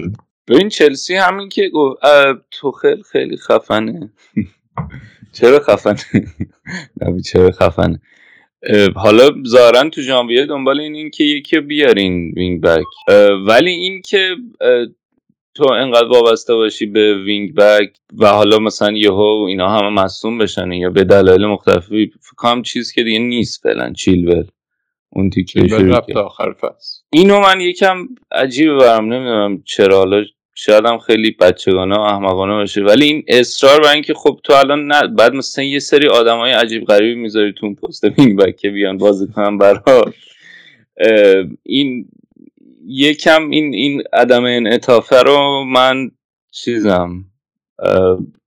[0.48, 2.00] ببین چلسی همین که گفت
[2.52, 4.12] توخل خیلی خفنه.
[5.34, 6.26] چرا خفنه؟
[7.02, 8.02] نه بگی چرا خفنه؟
[8.96, 12.86] حالا دارن تو ژانویه دنبال این این که یکی بیارین wing back.
[13.48, 14.36] ولی این که
[15.56, 20.72] تو انقدر وابسته باشی به wing back و حالا مثلا یهو اینا همه مصدوم بشن
[20.72, 24.46] یا به دلایل مختلفی فکر کنم چیز که دیگه نیست فعلا چیلول
[25.16, 25.62] اون تیکه
[26.16, 27.02] آخر فصل.
[27.10, 29.98] اینو من یکم عجیب برم نمی‌دونم چرا.
[29.98, 30.24] حالا
[30.56, 32.82] شاید هم خیلی بچگانه و احمقانه باشه.
[32.82, 36.86] ولی این اصرار بر اینکه خب تو الان نه بعد مثلا یه سری های عجیب
[36.86, 40.14] غریبی می‌ذاری تو اون پست وینگ بک که بیان بازی کنن برا
[41.64, 42.08] این
[42.88, 46.12] یکم این این عدم انعطافه رو من
[46.52, 47.26] چیزم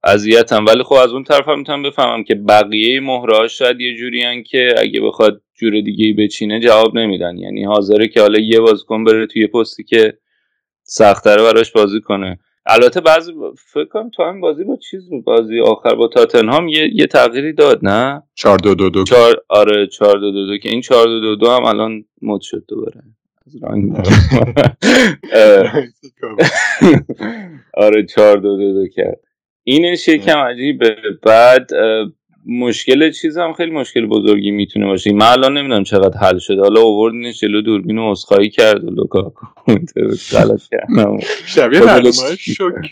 [0.04, 0.66] اذیتم.
[0.66, 4.74] ولی خب از اون طرف هم می‌تونم بفهمم که بقیه مهره شاید یه جوری که
[4.78, 7.38] اگه بخواد جور دیگه ای بچینه جواب نمیدن.
[7.38, 10.18] یعنی حاضره که حالا یه بازیکن بره توی پستی که
[10.82, 12.38] سختره براش بازی کنه.
[12.66, 13.32] البته بعضی
[13.72, 15.24] فکر کنم تو هم بازی با چیز بود.
[15.24, 19.04] بازی آخر با تاتنهام یه, یه تغییری داد نه؟ 4 2 2 2
[19.48, 22.64] آره 4 2 2 2 که این 4 2 2 2 هم الان مد شد
[22.68, 23.00] دوباره.
[27.84, 29.20] آره 4 2 2 2 کرد.
[29.64, 30.96] این شکم عجیبه.
[31.22, 31.70] بعد
[32.48, 35.12] مشکل چیز هم خیلی مشکل بزرگی می‌تونه باشه.
[35.12, 36.60] من الان نمی‌دونم چقدر حل شده.
[36.60, 39.32] حالا آوردینش جلو دوربین و اسخایی کرد و لوکا
[40.32, 41.18] غلط کردم.
[41.46, 42.82] شبیه برنامه شکور.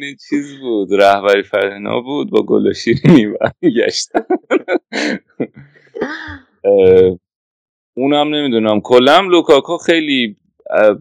[0.00, 0.88] این چیز بود.
[0.92, 4.08] رهبری فرنا بود با گل و شیرینی برگشت
[7.96, 8.80] اونم نمی‌دونم.
[8.80, 10.36] کلم لوکاکو خیلی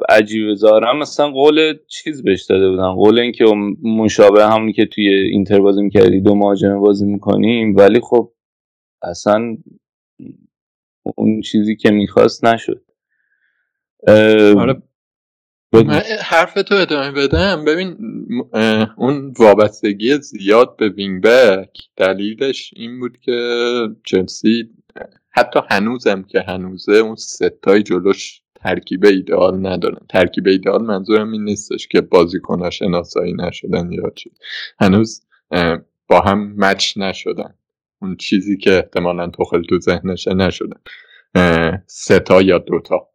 [0.09, 2.91] عجیبه زارم مثلا قول چیز بهش داده بودن.
[2.91, 3.45] قول اینکه
[3.83, 8.33] مشابه همونی که توی اینتر بازی می‌کردی دو مهاجمه بازی می‌کنیم ولی خب
[9.01, 9.57] اصلا
[11.15, 12.83] اون چیزی که می‌خواست نشد.
[14.57, 14.81] آره.
[16.21, 17.65] حرف تو ادامه بدم.
[17.65, 17.97] ببین
[18.97, 23.37] اون وابستگی زیاد به وینگ بک دلیلش این بود که
[24.03, 24.69] چلسی
[25.29, 30.05] حتی هنوزم که هنوزه اون ستای جلوش ترکیب ایدئال ندارن.
[30.09, 34.31] ترکیب ایدئال منظورم این نیستش که بازیکنها شناسایی نشدن یا چی.
[34.79, 35.21] هنوز
[36.07, 37.53] با هم match نشدن.
[38.01, 40.79] اون چیزی که احتمالا توخل تو ذهنشه نشدن.
[41.87, 43.09] سه تا یا دو تا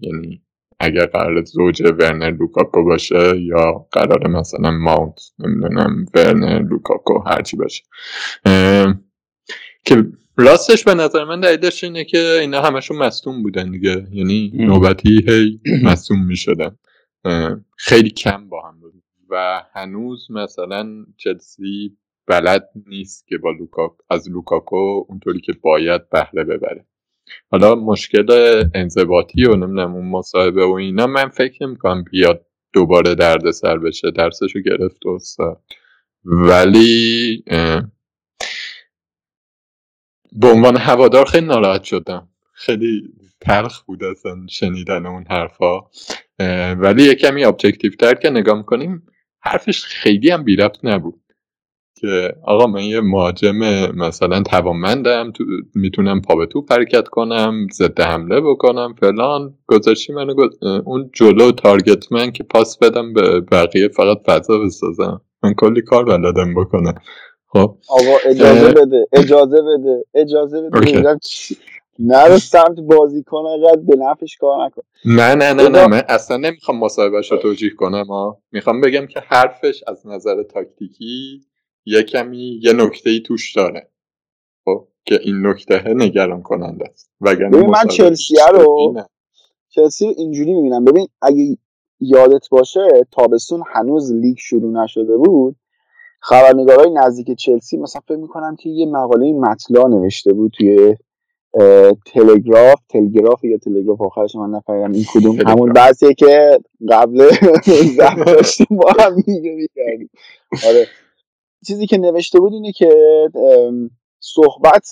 [0.00, 0.42] یعنی
[0.80, 7.84] اگر قرار زوج ورنر لوکاکو باشه یا قرار مثلا ماونت نمی‌دونم ورنر لوکاکو هرچی باشه.
[9.84, 14.06] که راستش به نظر من دلیلش اینه که اینا همشون مصدوم بودن دیگه.
[14.12, 16.78] یعنی نوبتی هی مصدوم می‌شدن.
[17.76, 18.92] خیلی کم با هم بود.
[19.30, 26.44] و هنوز مثلا چلسی بلد نیست که با لوکاک از لوکاکو اونطوری که باید بهره
[26.44, 26.86] ببره.
[27.50, 28.26] حالا مشکل
[28.74, 34.10] انضباطی و نمی‌دونم اون مصاحبه و اینا من فکر نمی‌کنم بیاد دوباره درد سر بشه.
[34.10, 35.62] درسشو گرفت استاد.
[36.24, 37.44] ولی
[40.36, 42.28] به عنوان هوادار خیلی ناراحت شدم.
[42.52, 43.02] خیلی
[43.40, 45.80] تلخ بود اصلا شنیدن اون حرفا.
[46.74, 49.06] ولی یه کمی objective تر که نگاه می‌کنیم
[49.40, 51.20] حرفش خیلی هم بی نبود.
[52.00, 53.56] که آقا من یه مهاجم
[53.96, 59.54] مثلا توانمندم تو می‌تونم پا به توپ حرکت کنم ضد حمله بکنم فلان.
[59.66, 60.48] گذاشتی منو
[60.84, 65.20] اون جلو target man که پاس بدم به بقیه فقط فضا بسازم.
[65.42, 66.94] من کلی کار بلدم بکنم.
[67.52, 67.76] خب.
[67.88, 71.18] آقا اجازه بده اجازه بده اجازه بده.
[71.98, 74.82] نرو سمت بازی کنه به نفش کار نکن.
[75.04, 79.20] نه نه نه نه من اصلا نمی‌خوام مصاحبهش رو توجیه کنم ها می‌خوام بگم که
[79.20, 81.40] حرفش از نظر تاکتیکی
[81.84, 83.88] یه کمی یه نکته ای توش داره.
[84.64, 87.10] خب که این نکته نگران کننده است.
[87.20, 88.94] وگرنه من چلسی رو
[89.68, 90.84] چلسی اینجوری می‌بینم.
[90.84, 91.58] ببین اگه
[92.00, 95.56] یادت باشه تابستون هنوز لیگ شروع نشده بود.
[96.22, 100.96] خبرنگارای نزدیک چلسی مثلا فکر می‌کنم که یه مقاله مطلا نوشته بود توی
[102.06, 106.58] تلگراف تلگراف یا تلگراف آخرش من نفهمیدم این کدوم همون بحثیه که
[106.90, 107.30] قبل
[108.26, 109.16] داشتیم با هم
[110.68, 110.86] آره.
[111.66, 112.90] چیزی که نوشته بود اینه که
[114.20, 114.90] صحبت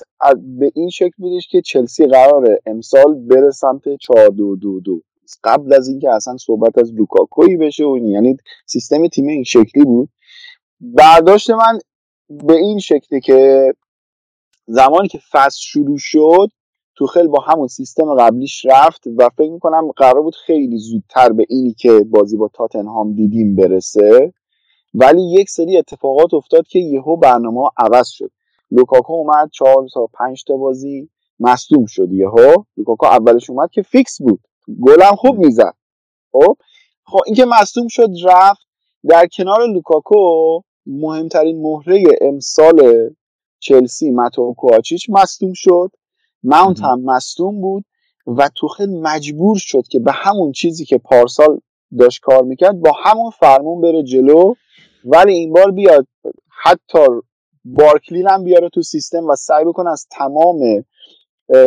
[0.59, 5.03] به این شکل بودش که چلسی قراره امسال بره سمت 4 2 2 2
[5.45, 10.09] قبل از اینکه اصلا صحبت از لوکاکوی بشه و یعنی سیستم تیم این شکلی بود.
[10.81, 11.79] برداشت من
[12.29, 13.73] به این شکلی که
[14.67, 16.51] زمانی که فصل شروع شد
[16.95, 21.73] توخل با همون سیستم قبلیش رفت و فکر می‌کنم قرار بود خیلی زودتر به اینی
[21.73, 24.33] که بازی با تاتنهام دیدیم برسه.
[24.95, 28.31] ولی یک سری اتفاقات افتاد که یهو برنامه عوض شد.
[28.71, 31.09] لوکاکو اومد چهار تا پنج تا بازی
[31.41, 32.55] مصدوم شد یهو.
[32.77, 34.41] لوکاکو اولش اومد که فیکس بود.
[34.83, 35.75] گلم خوب می‌زد.
[36.33, 36.57] خب؟
[37.05, 38.67] خب اینکه مصدوم شد رفت.
[39.09, 43.11] در کنار لوکاکو مهمترین مهره امسال
[43.59, 45.91] چلسی ماتو کوآچیچ مصدوم شد.
[46.43, 47.85] ماونت هم مصدوم بود
[48.27, 51.61] و توخل مجبور شد که به همون چیزی که پارسال
[51.99, 54.55] داشت کار می‌کرد با همون فرمون بره جلو.
[55.05, 56.07] ولی این بار بیاد.
[56.63, 56.99] حتی
[57.65, 60.85] بارکلی هم بیاره تو سیستم و سعی بکنه از تمام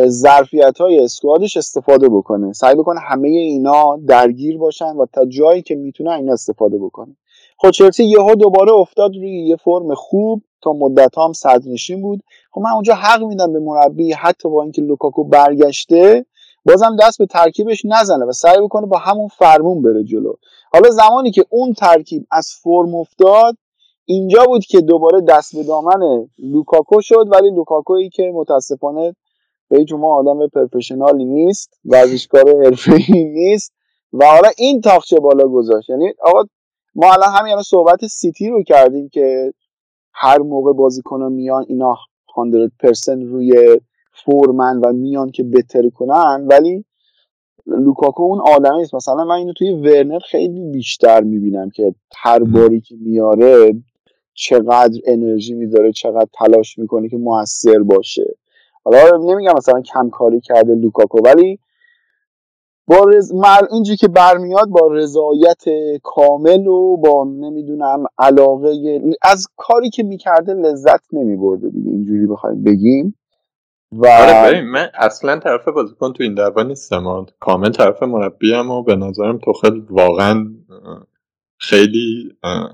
[0.06, 2.52] ظرفیت های اسکوادش استفاده بکنه.
[2.52, 7.16] سعی بکنه همه اینا درگیر باشن و تا جایی که می‌تونه اینا استفاده بکنه.
[7.56, 12.20] خب چلسی یهو دوباره افتاد روی یه فرم خوب تا مدت هم صدرنشین بود.
[12.52, 16.26] خب من اونجا حق میدم به مربی حتی با اینکه لوکاکو برگشته
[16.66, 20.32] بازم دست به ترکیبش نزنه و سعی بکنه با همون فرمون بره جلو.
[20.72, 23.56] حالا زمانی که اون ترکیب از فرم افتاد
[24.04, 29.16] اینجا بود که دوباره دست به دامن لوکاکو شد ولی لوکاکویی که متاسفانه
[29.68, 33.72] به شما آدم professional ی نیست ورزشکار حرفه‌ای نیست
[34.12, 35.90] و حالا این طاقچه بالا گذاشت.
[35.90, 36.42] یعنی آقا
[36.94, 39.52] ما الان همین صحبت سیتی رو کردیم که
[40.12, 43.80] هر موقع بازیکن میان اینا 100% روی
[44.24, 46.84] فرمن و میان که بهتری کنن ولی
[47.66, 48.94] لوکاکو اون آدمی است.
[48.94, 53.74] مثلا من اینو توی ورنر خیلی بیشتر می‌بینم که هر باری که میاره
[54.34, 58.36] چقدر انرژی می‌ذاره چقدر تلاش می‌کنه که موثر باشه.
[58.84, 61.58] حالا نمیگم مثلا کم کاری کرده لوکاکو ولی
[62.86, 63.32] با رز...
[63.70, 65.64] اینجی که برمیاد با رضایت
[66.02, 73.18] کامل و با نمی‌دونم علاقه از کاری که می‌کرده لذت نمیبرده دیگه اینجوری بخوایم بگیم.
[73.92, 77.26] و آره من اصلا طرف بازیکن تو این دعوا نیستم.
[77.40, 80.46] کامل طرف مربیم و به نظرم توخل واقعا
[81.58, 82.32] خیلی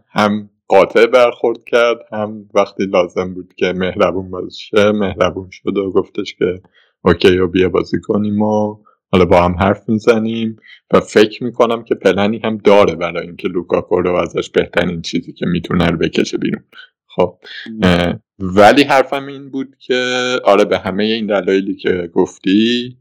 [0.08, 6.34] هم قاطع برخورد کرد هم وقتی لازم بود که مهربون باشه مهربون شد و گفتش
[6.34, 6.62] که
[7.04, 8.76] okay و بیا بازی کنیم و
[9.12, 10.56] حالا با هم حرف می‌زنیم
[10.92, 15.46] و فکر می‌کنم که پلنی هم داره برای اینکه لوکاکو رو ازش بهترین چیزی که
[15.46, 16.64] می‌تونه رو بکشه بیرون.
[17.06, 17.38] خب
[18.38, 19.94] ولی حرفم این بود که
[20.44, 22.96] آره به همه این دلایلی که گفتی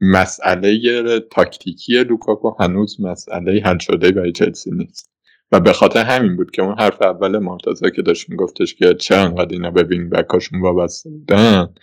[0.00, 0.80] مسئله
[1.20, 5.10] تاکتیکی لوکاکو هنوز مسئله حل شده برای چلسی نیست.
[5.52, 9.14] و به خاطر همین بود که اون حرف اول مرتضی که داشت میگفتش که چه
[9.14, 11.74] انقدر اینا به wing back اشون وابسته بودن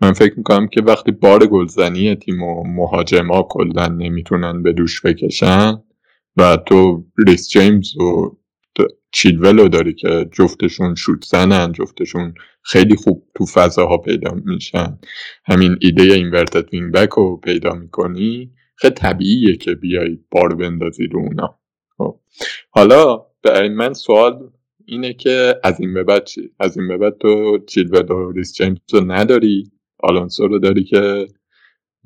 [0.00, 5.82] من فکر می‌کنم که وقتی بار گلزنی تیم و مهاجما کلا نمی‌تونن به دوش بکشن
[6.36, 8.36] و تو ریس جیمز و
[9.12, 14.98] چیلول رو داری که جفتشون شوت زنن جفتشون خیلی خوب تو فضاها پیدا میشن
[15.44, 21.20] همین ایده inverted wing back رو پیدا می‌کنی خیلی طبیعیه که بیای بار بندازی رو
[21.20, 21.58] اونا
[21.98, 22.20] خب.
[22.70, 24.50] حالا برای من سوال
[24.86, 28.54] اینه که از این به بعد چی؟ از این به بعد تو چیلول و ریس
[28.54, 31.26] جیمز رو نداری آلونسو رو داری که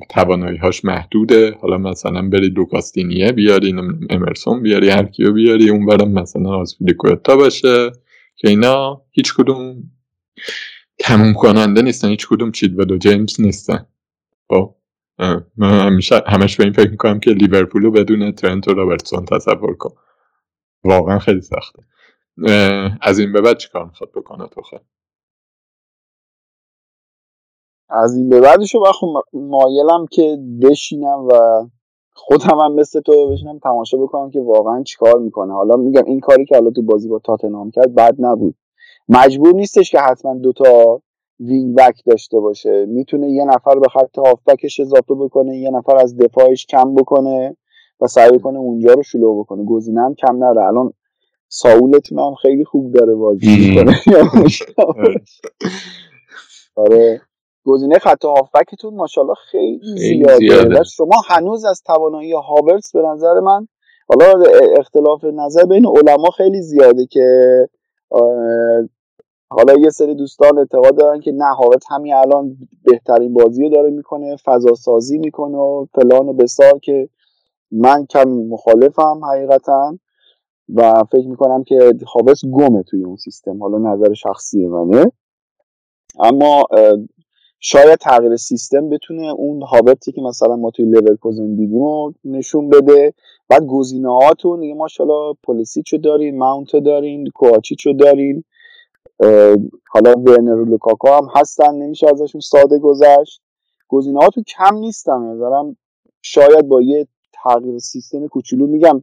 [0.09, 1.59] توانایی هاش محدوده.
[1.61, 3.75] حالا مثلا بری لوکاس دینیه بیاری
[4.11, 7.91] امرسون بیاری هر کیو بیاری اون برم مثلا آسفیلیکوتا باشه
[8.37, 9.91] که اینا هیچ کدوم
[10.99, 13.87] تموم کننده نیستن هیچ کدوم چیلول و جیمز نیستن.
[14.49, 14.75] خب
[15.57, 19.91] من همیشه همش به این فکر می‌کنم که لیورپولو بدون ترنت و رابرتسون تصور کن.
[20.85, 21.83] واقعا خیلی سخته.
[23.01, 24.63] از این به بعد چیکار می‌خواد بکنه تو
[27.91, 31.65] از این به بعدشو خب مایلم که بشینم و
[32.13, 35.53] خودم هم مثل تو بشینم تماشا بکنم که واقعا چیکار می‌کنه.
[35.53, 38.55] حالا میگم این کاری که حالا تو بازی با تاتنهام کرد بد نبود.
[39.09, 41.03] مجبور نیستش که حتما دوتا
[41.41, 42.87] وینگ بک داشته باشه.
[42.87, 47.57] می‌تونه یه نفر به خط هافبکش اضافه بکنه یه نفر از دفاعش کم بکنه
[48.01, 49.65] و سعی کنه اونجا رو شلو بکنه.
[49.65, 50.93] گزینه هم کم نره الان
[51.49, 53.95] ساولتون هم خیلی خوب داره بازی می‌کنه.
[56.77, 57.21] آره.
[57.65, 60.37] گزینه خط هافبکتون ماشاءالله خیلی زیاده.
[60.37, 60.85] زیاده.
[60.85, 63.67] شما هنوز از توانایی هاورتس به نظر من
[64.09, 64.45] حالا
[64.79, 67.69] اختلاف نظر بین علما خیلی زیاده که
[69.51, 74.37] حالا یه سری دوستان اعتقاد دارن که نه هاورت همین الان بهترین بازی داره می‌کنه
[74.45, 77.09] فضا سازی می‌کنه و فلان و بسار که
[77.71, 79.99] من کمی مخالفم حقیقتا
[80.75, 85.13] و فکر می‌کنم که هاورتز گمه توی اون سیستم حالا نظر شخصی منه
[86.21, 86.67] اما
[87.61, 93.15] شاید تغییر سیستم بتونه اون هاورتزی که مثلا ما توی لورکوزن دیدیم رو نشون بده.
[93.49, 98.45] بعد گزینه هاتون دیگه ماشاءالله پلیسیچو دارین ماونتو دارین کواچیچو دارین.
[99.89, 103.43] حالا ورنر و لوکاکو هم هستن نمیشه ازشون ساده گذشت.
[103.89, 105.77] گزینه ها تو کم نیستن نظرم
[106.23, 107.07] شاید با یه
[107.45, 109.03] تغییر سیستم کوچولو میگم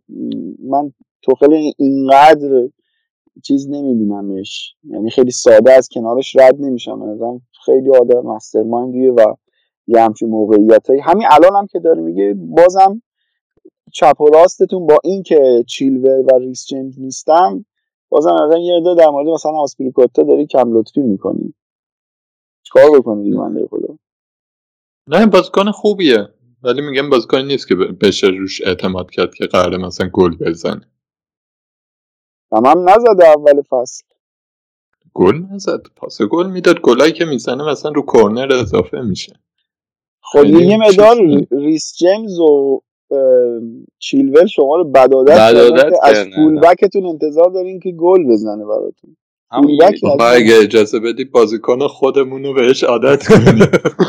[0.64, 0.92] من
[1.22, 2.70] توخل اینقدر
[3.44, 4.76] چیز نمیبینمش.
[4.84, 7.04] یعنی خیلی ساده از کنارش رد نمیشم.
[7.04, 9.36] نظرم خیلی آدم مسترمایندیه و
[9.88, 13.02] یه همچین موقعیت همین الان هم که داره میگه بازم
[13.94, 17.66] چپ و راستتون با اینکه چیلور و ریس جیمز نیستم
[18.10, 21.54] بازم از یه عده در مورد مثلا آسپریکوتا داری کم لطفی می‌کنی.
[22.64, 23.98] چیکار بکنی؟ من خدا.
[25.08, 26.28] نه بازیکن خوبیه.
[26.64, 30.82] ولی میگم بازیکن نیست که بشه روش اعتماد کرد که قراره مثلا گل بزنه.
[32.52, 34.04] هم نزده اول فصل.
[35.14, 35.82] گل نزد.
[35.96, 36.82] پاس گل می‌داد.
[36.82, 39.34] گلایی که می‌زنه مثلا رو کرنر اضافه میشه.
[40.22, 41.16] خب یه مدار
[41.52, 42.82] ریس جیمز و
[44.00, 49.18] چیلول شما رو بدادت, بدادت از فول بکتون انتظار دارین که گل بزنه براتون.
[49.52, 53.64] اگه اجازه بدی بازیکن خودمون رو بهش عادت کنیم.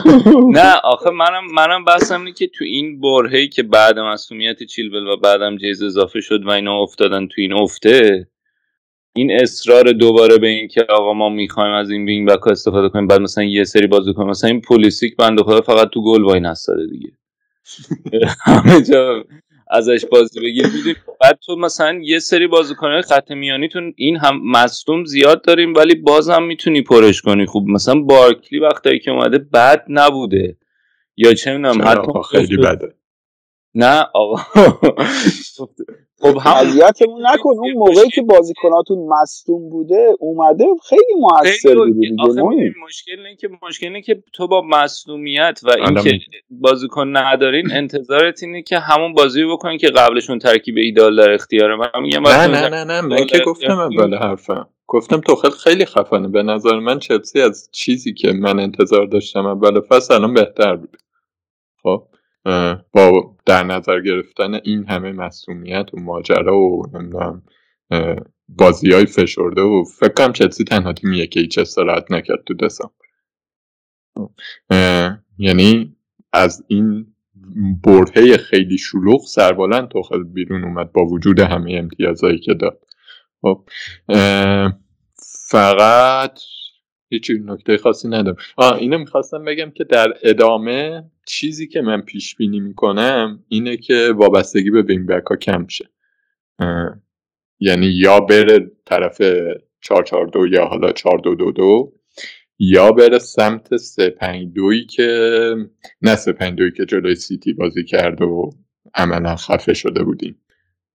[0.56, 5.16] نه آخه منم منم بحثم اینه که تو این برهه‌ای که بعد مصدومیت چیلول و
[5.16, 8.26] بعدم جیمز اضافه شد و اینا افتادن تو این افته
[9.16, 13.06] این اصرار دوباره به این که آقا ما می‌خوایم از این wing back استفاده کنیم
[13.06, 16.40] بعد مثلا یه سری بازی کنیم مثلا این پلیسیچ بنده خدا فقط تو گل وای
[16.40, 17.12] نستاده دیگه.
[18.46, 19.24] همه جا
[19.70, 20.66] ازش بازی بگیر.
[20.66, 25.94] می‌دونی بعد تو مثلا یه سری بازیکنهای خط میانیتون این هم مصدوم زیاد داریم ولی
[25.94, 27.46] باز هم می‌تونی پرش کنی.
[27.46, 30.56] خوب مثلا بارکلی وقتایی که اومده بد نبوده.
[31.16, 32.94] یا چه می‌دونم حتی خیلی بده.
[33.74, 34.36] نه آقا.
[36.20, 37.50] خب اذیتمون نکن.
[37.50, 42.74] اون موقعی که بازیکناتون مصدوم بوده اومده خیلی موثر بوده دیگه.
[42.86, 48.62] مشکل اینه که مشکل اینه که تو با مصدومیت و اینکه بازیکن ندارین انتظارت اینه
[48.62, 52.84] که همون بازی بکنین که قبلشون ترکیب ایدال در اختیار من میگم نه نه نه
[52.84, 53.00] نه.
[53.00, 54.68] من که گفتم اول حرفم.
[54.86, 56.28] گفتم تو خیلی خفنه.
[56.28, 60.96] به نظر من چلسی از چیزی که من انتظار داشتم اول فصل الان بهتر بود
[61.82, 62.02] خب؟
[62.92, 67.42] با در نظر گرفتن این همه مسئولیت و ماجرا و نمی‌دونم
[68.48, 72.94] بازی های فشرده و فکر کنم چلسی تنها تیمیه که هیچ استراحت نکرد تو دسامبر.
[75.38, 75.96] یعنی
[76.32, 77.06] از این
[77.84, 82.80] برهه خیلی شلوغ سربالند توخل بیرون اومد با وجود همه امتیازهایی که داد.
[83.42, 83.64] خب
[85.50, 86.40] فقط
[87.10, 88.36] هیچ نکته خاصی ندارم.
[88.56, 94.12] آه اینو می‌خواستم بگم که در ادامه چیزی که من پیش بینی می‌کنم اینه که
[94.16, 95.88] وابستگی به وینگ ها کم شه.
[97.60, 99.22] یعنی یا بره طرف
[99.80, 101.92] 442 یا حالا 4222
[102.58, 105.54] یا بره سمت 352 که
[106.02, 108.50] نه 352 که جلوی سیتی بازی کرد و
[108.94, 110.40] عملا خفه شده بودیم.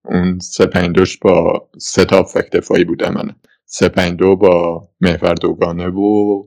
[0.05, 3.36] اون 352 با سه تا فکت بود عملا.
[3.66, 6.43] سپنگدو با محور دوگانه و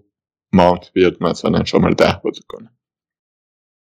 [0.52, 2.70] ماونت بیاد مثلا شماره ده بازی کنه.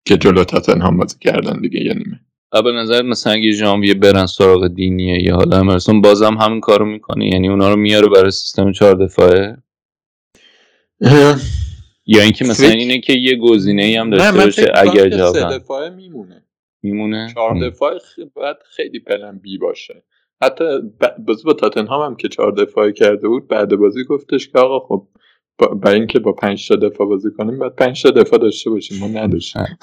[0.04, 2.20] که جلو هم بازی کردن دیگه یه نیمه.
[2.64, 7.26] به نظر مثلا اگه ژانویه برن سراغ دینیه یا حالا امرسون بازم همین کارو می‌کنه.
[7.26, 9.56] یعنی اونا رو میاره برای سیستم چهار دفاعه؟
[12.06, 16.44] یا اینکه مثلا اینه که یه گزینه ای هم داشته باشه اگر جواب دفاعه میمونه.
[16.82, 17.98] میمونه؟ چهار دفاعه
[18.34, 20.02] باید خیلی پلن بی باشه.
[20.42, 20.64] حتی
[21.26, 25.06] بازی با تاتنهام هم که چهار دفاعی کرده بود بعد بازی گفتش که آقا خب
[25.74, 29.06] برای اینکه با پنج تا دفاع بازی کنیم بعد پنج تا دفاع داشته باشیم ما
[29.06, 29.62] نداشتیم.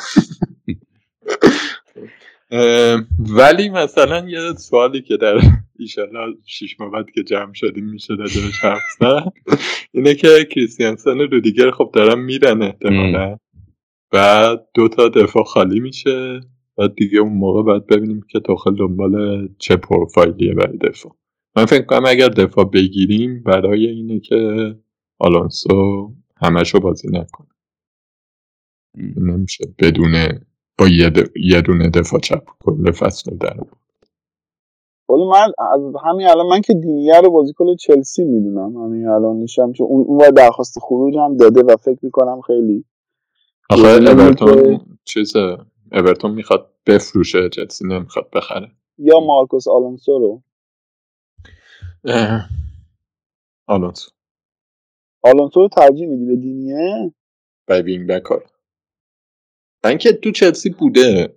[3.40, 5.42] ولی مثلا یه سوالی که در
[5.80, 8.82] ایشالله شیش ماه بعد که جمع شدیم میشه راجبش حرف
[9.92, 13.38] اینه که کریستیانسن رو دیگر خب دارن میرن احتمالا.
[14.12, 16.42] بعد دو تا دفاع خالی میشه.
[16.80, 21.16] بعد دیگه اون موقع باید ببینیم که داخل دنبال چه پروفایلیه برای دفاع.
[21.56, 24.76] من فکر کنم اگر دفاع بگیریم برای اینه که
[25.20, 27.48] آلونسو همشو بازی نکنه.
[29.18, 30.12] نمیشه بدون
[30.78, 30.88] با
[31.36, 33.58] یه, دونه دفاع چپ کل فصل در
[35.10, 38.78] ولی من از همین الان من که دینیه رو بازیکن چلسی می‌دونم.
[38.78, 42.86] همین الان نیشم چون اون اون درخواست خروج هم داده و فکر می‌کنم خیلی
[43.70, 45.34] آخه اورتون چیز
[45.92, 48.72] اورتون می‌خواد بفروشه چلسی نمی‌خواد بخره.
[48.98, 50.44] یا مارکوس آلونسو رو؟
[53.68, 54.12] آلونسو.
[55.22, 57.14] آلونسو رو ترجیح میدی به دینیه؟
[57.66, 58.46] به وینگ بکار.
[59.84, 61.36] من که تو چلسی بوده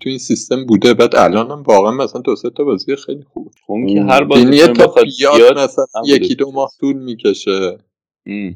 [0.00, 3.52] تو این سیستم بوده بعد الان هم واقعا مثلا دو سه تا بازی خیلی خوب
[3.66, 7.78] اون که هر بازی تا بیاد مثلا یکی دو ماه طول می‌کشه.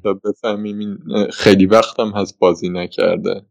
[0.03, 0.99] تا بفهمیم این
[1.31, 3.47] خیلی وقتم هست بازی نکرده.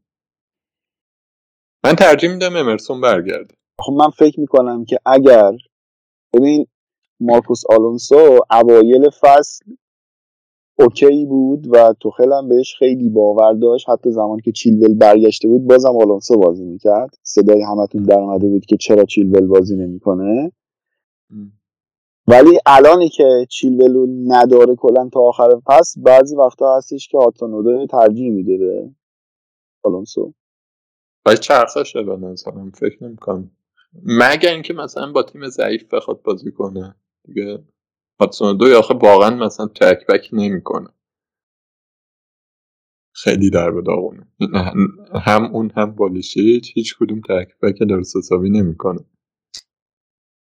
[1.86, 3.56] من ترجیح میدم امرسون برگرده.
[3.80, 5.52] خب من فکر می‌کنم که اگر
[6.34, 6.68] ببین
[7.20, 9.66] مارکوس آلونسو اوایل فصل
[10.80, 15.68] اوکی بود و توخل هم بهش خیلی باور داشت حتی زمان که چیلول برگشته بود
[15.68, 17.18] بازم آلونسو بازی می‌کرد.
[17.24, 20.52] صدای همتون در اومده بود که چرا چیلول بازی نمی‌کنه.
[22.28, 28.32] ولی الانی که چیلولو نداره کلا تا آخر فصل بعضی وقتا هستش که آتانودو ترجیح
[28.32, 28.90] میده به
[29.84, 30.34] آلونسو.
[31.26, 33.52] ولی چرخه شده نظرم فکر نمی‌کنم.
[34.04, 36.96] مگر اینکه مثلا با تیم ضعیف بخواد بازی کنه.
[37.24, 37.64] دیگه
[38.20, 40.90] هاتسون دو آخه واقعا مثلا تک بک نمی‌کنه.
[43.14, 44.28] خیلی در به داغونه.
[45.26, 49.00] هم اون هم بالیشیچ هیچ کدوم تک بک درست حسابی نمی‌کنه.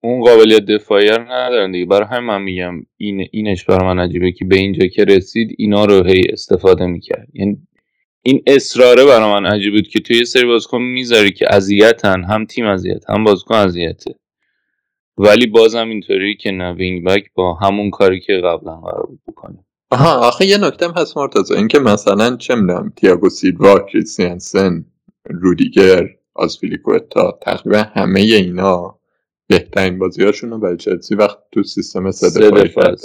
[0.03, 1.85] اون قابلیت دفاعی رو ندارن دیگه.
[1.85, 5.85] برای همین من میگم این اینش برای من عجیبه که به اینجا که رسید اینا
[5.85, 7.27] رو هی استفاده می‌کرد.
[7.33, 7.67] یعنی
[8.23, 12.45] این اصراره برای من عجیب بود که توی یه سری بازیکن می‌ذاری که اذیتن هم
[12.45, 14.15] تیم اذیت هم بازیکن اذیته.
[15.17, 19.65] ولی بازم اینطوری که نه وینگ بک با همون کاری که قبلا قرار بود بکنه.
[19.91, 24.85] آها آخه یه نکته هم هست مرتضی اینکه مثلا چه می‌دونم تییاگو سیلوا کریستیانسن
[25.25, 28.99] رودیگر آزفیلیکوتا تقریبا همه اینا
[29.47, 32.95] بهترین بازیاشون رو برای چلسی وقت تو سیستم سه دفاعی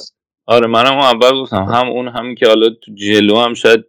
[0.46, 3.84] آره منم اول گفتم هم اون همین که حالا تو جلو هم شاید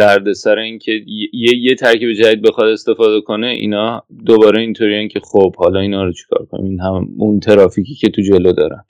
[0.00, 0.92] دردسر این که
[1.32, 6.12] یه یه ترکیب جدید بخواد استفاده کنه اینا دوباره اینطوریان که خب حالا اینا رو
[6.12, 8.84] چیکار کنیم؟ این هم اون ترافیکی که تو جلو دارن.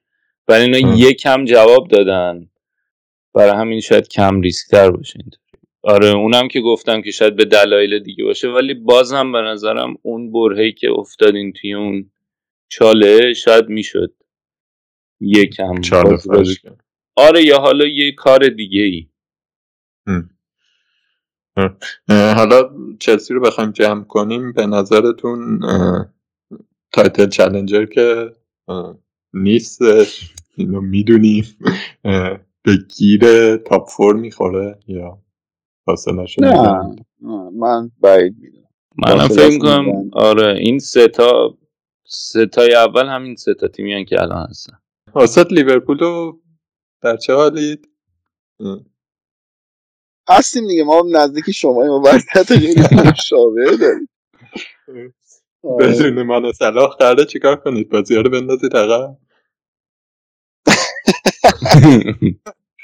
[0.48, 2.48] ولی اینا یه کم جواب دادن.
[3.34, 5.40] برای همین شاید کم ریسکتر باشه اینطوری.
[5.82, 10.32] آره اونم که گفتم که شاید به دلایل دیگه باشه ولی بازم به نظرم اون
[10.32, 12.11] برهه‌ای که افتادین توی اون
[12.68, 14.12] چاله شاید می‌شد
[15.20, 16.18] یکم چاله
[17.16, 19.06] آره یا حالا یه کار دیگه ای
[22.08, 25.61] حالا چلسی رو بخوایم جمع کنیم به نظرتون
[26.92, 28.36] title challenger که
[29.34, 31.44] نیستش؟ اینو می‌دونیم.
[32.62, 35.18] به گیر تاپ فور می‌خوره یا
[35.86, 36.96] فاصله نه
[37.58, 38.66] من باید می‌دونم.
[38.98, 41.58] من فکر کنم آره این سه تا
[42.06, 44.78] سه تای اول همین سه تا تیمی که الان هستن.
[45.14, 46.40] واسط لیورپول رو
[47.02, 47.88] در چه حالید؟
[50.31, 50.85] هستیم دیگه.
[50.85, 54.09] ما نزدیک شما ما وضعیت خیلی مشابه داریم.
[55.78, 59.16] بدون من صلاح قراره چیکار کنید؟ بازی رو بندازید عقب؟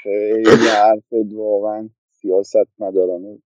[0.03, 1.89] خیلی حرف واقعا
[2.21, 3.39] سیاست مدارانه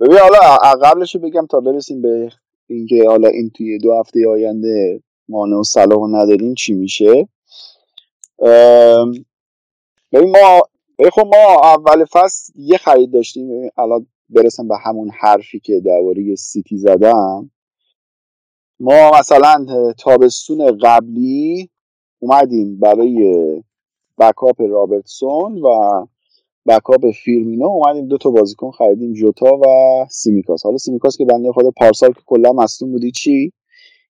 [0.00, 2.30] ببین حالا قبلش بگم تا برسیم به
[2.66, 7.28] اینکه حالا این توی دو هفته آینده مانع و صلاح نداریم چی میشه؟
[10.12, 10.62] ببین ما
[11.12, 13.70] خب ما اول فصل یه خرید داشتیم.
[13.78, 17.50] الان برسم به همون حرفی که درباره سیتی زدم.
[18.80, 19.66] ما مثلا
[19.98, 21.70] تابستون قبلی
[22.18, 23.44] اومدیم برای
[24.18, 26.06] backup رابرتسون و
[26.66, 27.66] backup فیرمینو.
[27.66, 29.66] اومدیم دو تا بازیکن خریدیم جوتا و
[30.10, 30.64] سیمیکاس.
[30.64, 33.52] حالا سیمیکاس که بنده خدا پارسال که کلا مصدوم بودی چی؟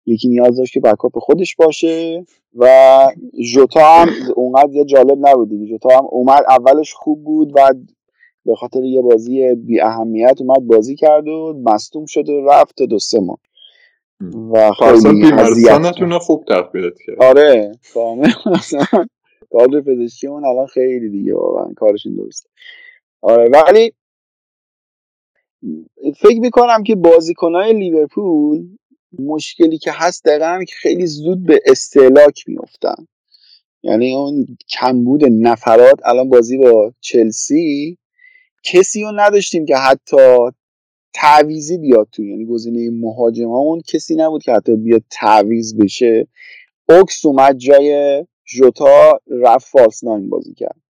[0.06, 2.24] یکی نیاز داشت که backup خودش باشه
[2.54, 2.66] و
[3.52, 5.66] جوتا هم اونقدر جالب نبود دیگه.
[5.66, 7.76] جوتا هم اومد اولش خوب بود بعد
[8.44, 12.86] به خاطر یه بازی بی اهمیت اومد بازی کرد و مصدوم شد و رفت تا
[12.86, 13.38] دو سه ماه.
[14.52, 17.22] و خیلی بیمارستانتون خوب تقویت کرد.
[17.22, 18.30] آره کامل
[19.52, 22.48] کادر پزشکی اون الان خیلی دیگه واقعا کارشون درسته.
[23.22, 23.92] آره ولی
[26.16, 28.66] فکر می‌کنم که بازیکنهای لیورپول
[29.18, 33.06] مشکلی که هست دقیقا که خیلی زود به استعلاک میفتن
[33.82, 37.98] یعنی اون کمبود نفرات الان بازی با چلسی
[38.62, 40.50] کسی رو نداشتیم که حتی
[41.14, 46.28] تعویزی بیاد تو یعنی گزینه مهاجممون کسی نبود که حتی بیاد تعویز بشه.
[46.88, 50.80] اوکس اومد جای جوتا رفت فالس ناین بازی کرد.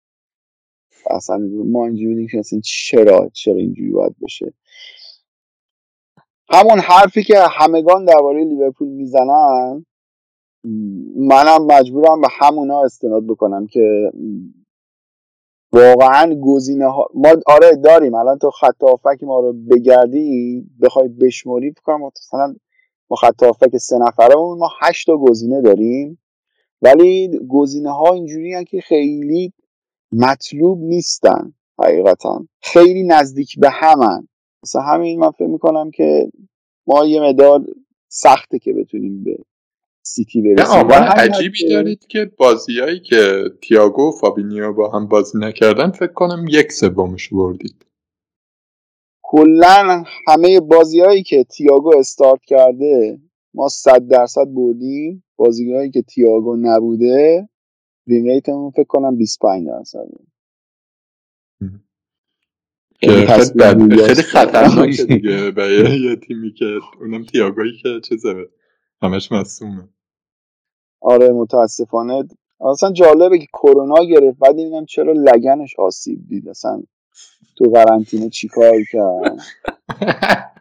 [1.11, 2.29] اصلا ما اینجوری
[2.65, 4.53] چرا چرا اینجوری باید باشه
[6.51, 9.87] همون حرفی که همگان درباره لیورپول می‌زنن
[11.17, 14.13] منم مجبورم به همونا استناد بکنم که
[15.73, 18.15] واقعا گزینه ها ما آره داریم.
[18.15, 18.83] الان تو خط
[19.23, 22.55] ما رو بگردی بخوای بشموری کنم مثلا
[23.11, 26.19] ما خط سه نفرمون ما هشت تا گزینه داریم.
[26.83, 29.53] ولی گزینه ها اینجوری که خیلی
[30.13, 32.47] مطلوب نیستن حقیقتا.
[32.63, 34.29] خیلی نزدیک به همن.
[34.65, 36.31] مثلا همین من فکر می‌کنم که
[36.87, 37.65] ما یه مدار
[38.09, 39.39] سخته که بتونیم به
[40.03, 40.81] سیتی برسیم.
[40.81, 46.45] آمار عجیبی دارید که بازیایی که تییاگو و فابینیو با هم بازی نکردن فکر کنم
[46.49, 47.87] یک سومش بردید.
[49.23, 53.21] کلا همه بازیهایی که تییاگو استارت کرده
[53.55, 55.25] ما صد درصد بردیم.
[55.37, 57.49] بازیهایی که تییاگو نبوده
[58.07, 60.07] وین ریتمون فکر کنم 25 درصد
[63.05, 64.23] که خیلی خیلی.
[64.23, 65.51] خطرناکه دیگه.
[65.51, 68.35] برای یه تیمی که اونم تییاگویی که چیزه
[69.03, 69.89] همش مصومه
[71.01, 72.25] آره متاسفانه.
[72.61, 76.83] اصلا جالبه که کرونا گرفت بعد اینم چرا لگنش آسیب دید؟ اصلا
[77.57, 79.39] تو قرنطینه چیکار کرد؟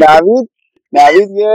[0.00, 0.50] نوید
[0.92, 1.48] نوید یه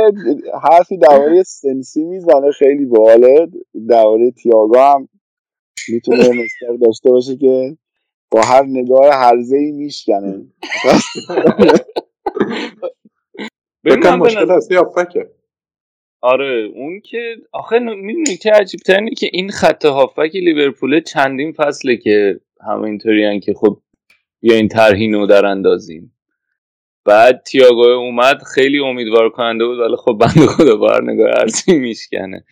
[0.64, 3.48] حرفی درباره سنسی می‌زنه خیلی باحاله.
[3.90, 5.10] درباره تییاگو هم
[5.90, 7.78] می‌تونه مستر داشته باشه که
[8.32, 10.46] با هر نگاه هرزه ای میشکنه
[13.86, 15.30] بکنم به مشکل اصلی هافبکه
[16.22, 21.98] آره اون که آخه می‌دونی که عجیب اینه که این خط هافبک لیورپول چندین فصله
[21.98, 23.82] که همه اینطوری که خب
[24.42, 26.14] بیا این طرحی نو در اندازیم.
[27.06, 32.46] بعد تییاگو اومد خیلی امیدوار کننده بود ولی خب بنده خدا بر نگاه ارزی میشکنه.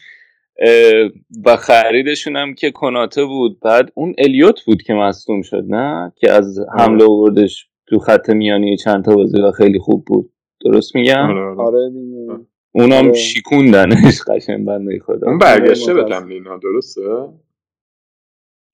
[1.45, 3.59] و خریدشون هم که کناته بود.
[3.59, 8.77] بعد اون الیوت بود که مصدوم شد نه؟ که از حمله آوردش تو خط میانی
[8.77, 10.31] چند تا بازی و خیلی خوب بود.
[10.65, 11.61] درست میگم؟ آره آره.
[11.61, 12.45] آره دیگه.
[12.71, 13.13] اونم آره.
[13.13, 15.27] شیکوندنش قشنگ بنده خدا.
[15.27, 16.03] اون برگشته به.
[16.03, 17.01] تمرین درسته؟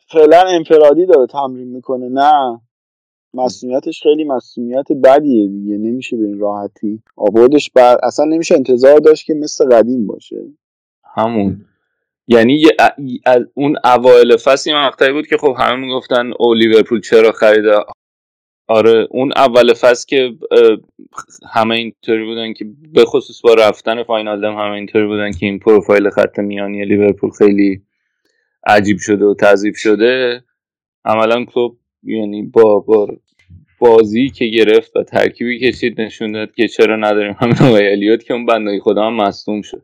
[0.08, 2.62] فعلا انفرادی داره تمرین می‌کنه نه.
[3.34, 7.04] مسئولیتش خیلی مسئولیت بدیه دیگه نمیشه به این راحتی.
[7.18, 10.46] آوردش بر اصلا نمیشه انتظار داشت که مثل قدیم باشه.
[11.16, 11.66] همون.
[12.28, 12.64] یعنی
[13.26, 17.76] از اون اوایل فصل یه مقطعی بود که خب همه می‌گفتن او لیورپول چرا خریده؟
[18.68, 20.32] آره اون اول فصل که
[21.54, 25.60] همه اینطوری بودن که به خصوص با رفتن فاینال دم همه اینطوری بودن که این
[25.60, 27.82] پروفایل خط میانی لیورپول خیلی
[28.68, 30.44] عجیب شده و تضعیف شده.
[31.06, 33.08] عملا کلوب یعنی با با
[33.80, 38.34] بازی که گرفت و ترکیبی کشید نشون داد که چرا نداریم همین آقای الیوت که
[38.34, 39.84] اون بندای خدا هم مصدوم شد.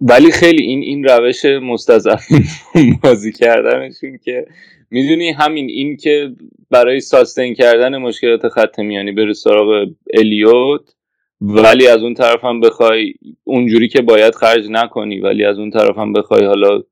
[0.00, 2.44] ولی خیلی این این روش مستضعفین
[3.02, 4.46] بازی کردنشون که
[4.90, 6.32] می‌دونی همین این که
[6.70, 10.94] برای ساستین کردن مشکلات خط میانی بره سراغ الیوت
[11.40, 15.98] ولی از اون طرف هم بخوای اونجوری که باید خرج نکنی ولی از اون طرف
[15.98, 16.82] هم بخوای حالا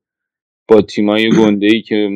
[0.67, 2.09] با تیمای گنده ای که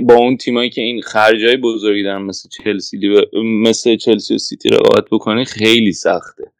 [0.00, 2.98] با اون تیمایی که این خرجای بزرگی دارن مثل چلسی
[3.62, 6.52] مثل چلسی و سیتی رقابت بکنی خیلی سخته.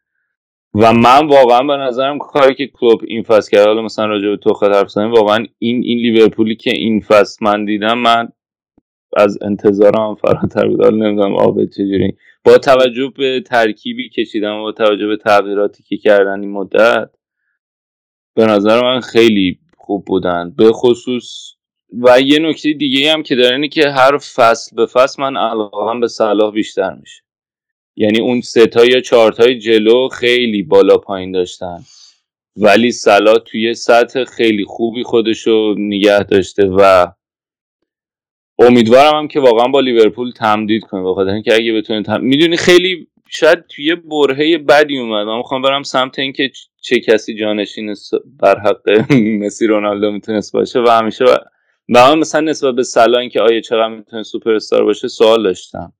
[0.73, 4.37] و من واقعا به نظرم کاری که کلوب این فصل کرد حالا مثلا راجع به
[4.37, 8.29] توخل حرف واقعا این این لیورپولی که این فصل من دیدم من
[9.17, 10.83] از انتظارم فراتر بود.
[10.83, 12.17] حالا نمی‌دونم آب چجوری.
[12.43, 17.09] با توجه به ترکیبی کشیدم و با توجه به تغییراتی که کردن این مدت
[18.35, 20.53] به نظر من خیلی خوب بودن.
[20.57, 21.53] به خصوص
[21.93, 25.99] و یه نکته دیگه هم که داره اینه که هر فصل به فصل من علاقم
[25.99, 27.23] به صلاح بیشتر میشه.
[27.95, 31.79] یعنی اون سه تا یا چهار تای جلو خیلی بالا پایین داشتن.
[32.57, 37.07] ولی صلاح توی سطح خیلی خوبی خودشو نگه داشته و
[38.59, 42.21] امیدوارم هم که واقعا با لیورپول تمدید کنه بخاطر اینکه اگه بتونه تم...
[42.21, 45.27] می‌دونی خیلی شاید توی برهه بدی اومد.
[45.27, 47.95] من می‌خوام برم سمت اینکه چه کسی جانشین
[48.39, 49.11] بر حق
[49.41, 51.35] مسی رونالدو می‌تونست باشه و همیشه و
[51.87, 55.93] من مثلا نسبت به صلاح اینکه آیا چقدر می‌تونه سوپر استار باشه سوال داشتم.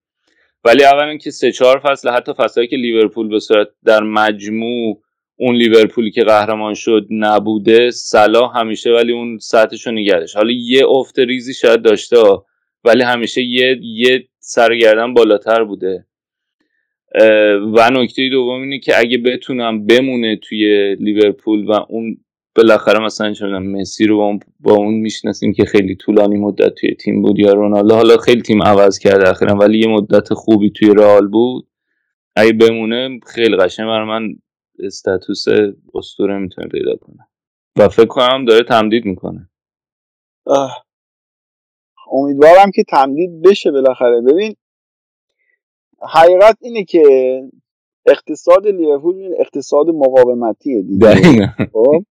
[0.66, 5.02] ولی اولا که سه چهار فصل حتی فصلهایی که لیورپول به صورت در مجموع
[5.36, 10.86] اون لیورپولی که قهرمان شد نبوده صلاح همیشه ولی اون سطحش رو نگردش حالا یه
[10.88, 12.18] افت ریزی شاید داشته
[12.84, 16.06] ولی همیشه یه یه سرگردن بالاتر بوده.
[17.74, 22.18] و نکته دوم اینه که اگه بتونم بمونه توی لیورپول و اون
[22.56, 26.96] بالاخره مثلا می‌دونم مسی رو با اون, با اون می‌شناسیم که خیلی طولانی مدت توی
[26.96, 27.96] تیم بود یا رونالدو.
[27.96, 31.68] حالا خیلی تیم عوض کرده اخیرا ولی یه مدت خوبی توی رئال بود.
[32.36, 34.36] اگه بمونه خیلی قشنگ برای من
[34.80, 35.46] استاتوس
[35.96, 37.28] اسطوره می‌تونه پیدا کنه.
[37.78, 39.50] و فکر کنم داره تمدید می‌کنه.
[42.12, 44.22] امیدوارم که تمدید بشه بالاخره.
[44.22, 44.56] ببین
[46.14, 47.04] حقیقت اینه که
[48.06, 51.48] اقتصاد لیورپول اقتصاد مقاومتیه دیگه.
[51.74, 52.04] خب؟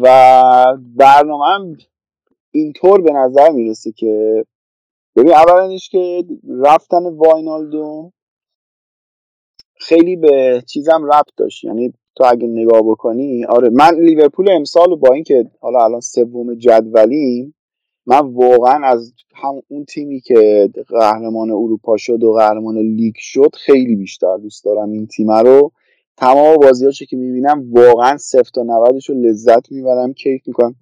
[0.00, 0.64] و
[0.96, 1.76] برنامه
[2.50, 4.44] اینطور به نظر می‌رسه که
[5.16, 8.12] ببین اولش که رفتن واینالدوم
[9.76, 11.64] خیلی به چیزم ربط داشت.
[11.64, 17.54] یعنی تو اگه نگاه بکنی آره من لیورپول امسال با اینکه حالا الان سوم جدولیم
[18.06, 23.96] من واقعا از هم اون تیمی که قهرمان اروپا شد و قهرمان لیگ شد خیلی
[23.96, 25.72] بیشتر دوست دارم این تیم رو.
[26.20, 30.74] تمام بازیاشو که می‌بینم واقعا صفر تا 90 رو لذت می‌برم کیف می‌کنم.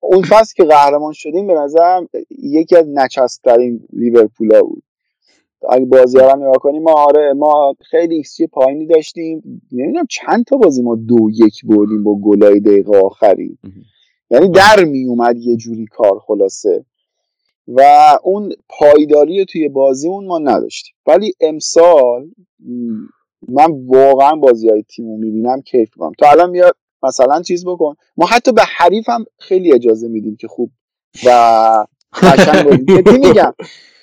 [0.00, 2.08] اون فصل که قهرمان شدیم به نظرم
[2.38, 4.82] یکی از نچسترین لیورپولا بود.
[5.70, 9.62] اگه بازی رو نگاه کنیم ما آره ما خیلی ایکسی پایینی داشتیم.
[9.72, 13.58] نمی‌دونم چند تا بازی ما دو یک بردیم با گلای دقیقه آخری.
[14.30, 16.84] یعنی در می اومد یه جوری کار خلاصه.
[17.68, 17.82] و
[18.22, 20.94] اون پایداری توی بازی اون ما نداشتیم.
[21.06, 22.30] ولی امسال
[23.48, 26.12] من واقعا بازی های تیم رو می‌بینم کیف می‌کنم.
[26.18, 27.94] تا الان میاد مثلا چیز بکن.
[28.16, 30.70] ما حتی به حریف هم خیلی اجازه میدیم که خوب
[31.26, 32.90] و قشنگ
[33.26, 33.54] میگم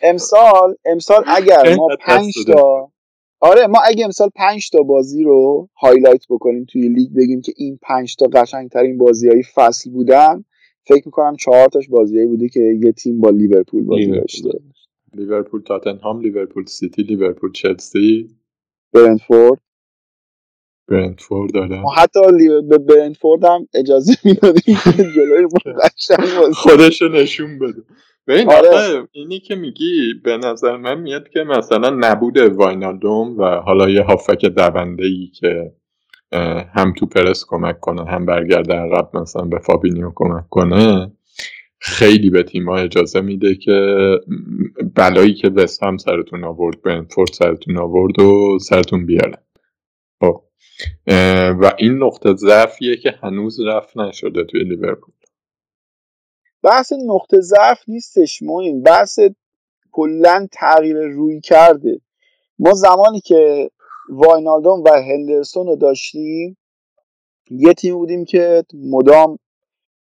[0.01, 2.91] امسال امسال اگر ما پنج تا
[3.39, 7.79] آره ما اگه امسال پنج تا بازی رو highlight بکنیم توی لیگ بگیم که این
[7.81, 10.45] پنج تا قشنگ ترین بازی های فصل بودن
[10.87, 14.49] فکر می‌کنم چهار تاش بازی بوده که یه تیم با لیورپول بازی داشته.
[15.13, 18.29] لیورپول تاتنهام لیورپول سیتی لیورپول چلسی.
[18.93, 19.61] برنتفورد.
[20.87, 22.19] برنتفورد داره ما حتی
[22.69, 24.77] به برنتفورد هم اجازه می‌دادیم
[25.15, 25.47] جلوی
[26.63, 27.83] خودشو نشون بده.
[28.27, 29.07] ببین آره.
[29.11, 34.45] اینی که میگی به نظر من میاد که مثلا نبود واینالدوم و حالا یه هافک
[34.45, 35.71] دونده ای که
[36.73, 41.11] هم تو پرس کمک کنه هم برگرده عقب مثلا به فابینیو کمک کنه
[41.85, 43.97] خیلی به تیما اجازه میده که
[44.95, 49.43] بلایی که وست هم سرتون آورد برنتفورد سرتون آورد و سرتون بیارن
[50.21, 50.43] خب.
[51.61, 55.13] و این نقطه ضعفیه که هنوز رفت نشده توی لیورپول.
[56.63, 59.19] بحث نقطه ضعف نیستش این بحث
[59.91, 62.01] کلا تغییر روی کرده.
[62.59, 63.71] ما زمانی که
[64.09, 66.57] واینالدون و هندرسون رو داشتیم
[67.49, 69.39] یه تیم بودیم که مدام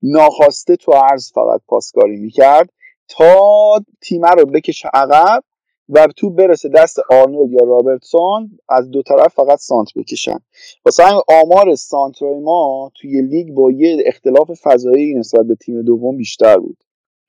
[0.02, 2.70] ناخواسته تو عرض فقط پاسکاری می‌کرد
[3.08, 5.44] تا تیمه رو بکشه عقب
[5.88, 10.38] و تو برسه دست آرنولد یا رابرتسون از دو طرف فقط سانت بکشن.
[10.84, 16.16] واسه همین آمار سانترای ما توی لیگ با یه اختلاف فضایی نسبت به تیم دوم
[16.16, 16.76] بیشتر بود.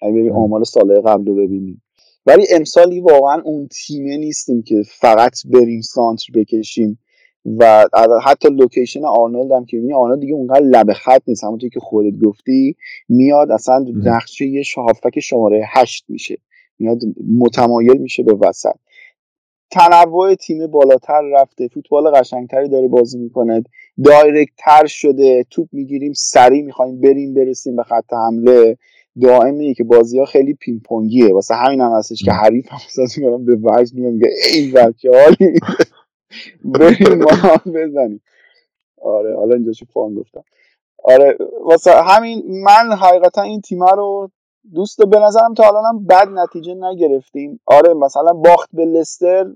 [0.02, 1.82] اگه بریم آمار سال قبل رو ببینیم
[2.26, 7.00] ولی امسالی واقعا اون تیمه نیستیم که فقط بریم سانتر بکشیم.
[7.46, 7.88] و
[8.24, 11.44] حتی location آرنولد هم که می‌بینی آرنولد دیگه اونقدر لب خط نیست.
[11.44, 12.76] همونطور که خودت گفتی
[13.10, 16.38] میاد اصلا نقشش یه هافبک شماره هشت میشه.
[16.80, 17.00] میاد
[17.40, 18.76] متمایل میشه به وسط.
[19.72, 23.64] تنوع تیم بالاتر رفته فوتبال قشنگتری داره بازی می‌کنه.
[24.06, 25.46] direct تر شده.
[25.50, 28.78] توپ می‌گیریم سریع می‌خوایم بریم برسیم به خط حمله.
[29.22, 33.18] دائمی که بازی ها خیلی پینگ پونگیه واسه همین هم هستش که حریف هم احساس
[33.18, 35.10] می‌کنم به وجه میگم میگه ای بچه
[36.66, 38.22] بریم ما هم بزنیم.
[39.02, 40.44] آره حالا اینجا فان گفتم.
[41.04, 44.32] آره واسه همین من حقیقتا این تیمه رو
[44.74, 47.60] دوست به نظرم تا الان بد نتیجه نگرفتیم.
[47.66, 49.54] آره مثلا باخت به لستر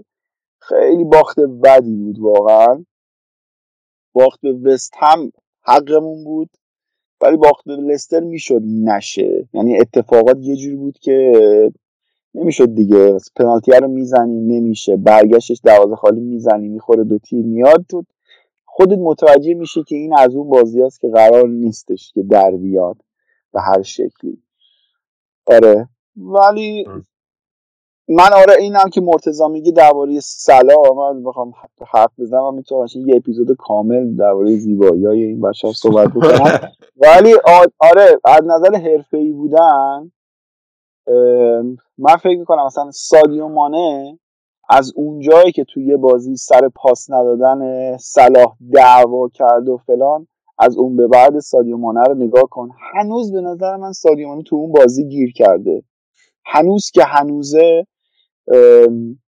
[0.60, 2.86] خیلی باخت بدی بود واقعا.
[4.14, 6.50] باخت به وست هم حقمون بود
[7.22, 9.48] ولی باخت به لستر می‌شد نشه.
[9.54, 11.34] یعنی اتفاقات یه جوری بود که
[12.36, 13.18] نمی‌شد دیگه.
[13.36, 14.98] پنالتی رو می‌زنی نمیشه.
[14.98, 18.04] برگشتش دروازه خالی می‌زنی می‌خوره به تیر میاد تو
[18.66, 22.98] خودت متوجه میشه که این از اون بازی است که قرار نیستش که در بیاد
[23.54, 24.44] به هر شکلی.
[25.46, 25.90] آره.
[26.18, 26.86] ولی
[28.08, 31.54] من آره اینم که مرتضا میگه درباره سلا من بخوام
[31.94, 32.54] حرف بزنم.
[32.56, 36.60] می‌تونم یه اپیزود کامل درباره زیبایی های این بچه صحبت بکنم.
[37.04, 37.34] ولی
[37.80, 40.12] آره از نظر حرفه ای بودن
[41.98, 44.20] من فکر می‌کنم مثلا سادیو مانه
[44.70, 50.28] از اونجایی که توی یه بازی سر پاس ندادن صلاح دعوا کرد و فلان
[50.60, 52.70] از اون به بعد سادیو مانه رو نگاه کن.
[52.94, 55.84] هنوز به نظر من سادیو مانه تو اون بازی گیر کرده.
[56.46, 57.88] هنوز که هنوزه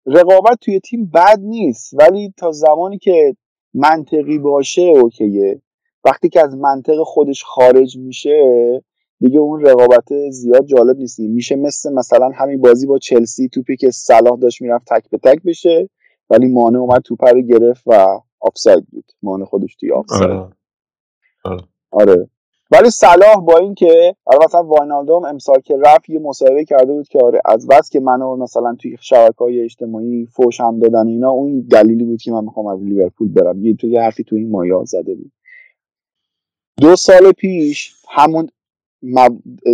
[0.07, 1.95] رقابت توی تیم بد نیست.
[1.95, 3.37] ولی تا زمانی که
[3.75, 5.63] منطقی باشه اوکیه.
[6.05, 8.85] وقتی که از منطق خودش خارج میشه
[9.23, 13.91] دیگه اون رقابت زیاد جالب نیست میشه مثل مثلا همین بازی با چلسی توپی که
[13.91, 15.89] صلاح داشت می‌رفت تک به تک بشه
[16.31, 20.49] ولی مانع اومد توپ رو گرفت و آفساید بود مانع خودش توی آفساید آره.
[21.45, 21.63] آره.
[21.91, 22.29] آره.
[22.71, 27.41] ولی صلاح با اینکه مثلا واینالدوم امسال که رفت یه مصاحبه کرده بود که آره
[27.45, 32.05] از بس که منو مثلا توی شبکه های اجتماعی فوش هم دادن اینا اون دلیلی
[32.05, 35.15] بود که من می‌خوام از لیورپول برم یه تو یه حرفی تو این مایا زده
[35.15, 35.33] بود
[36.81, 38.49] دو سال پیش همون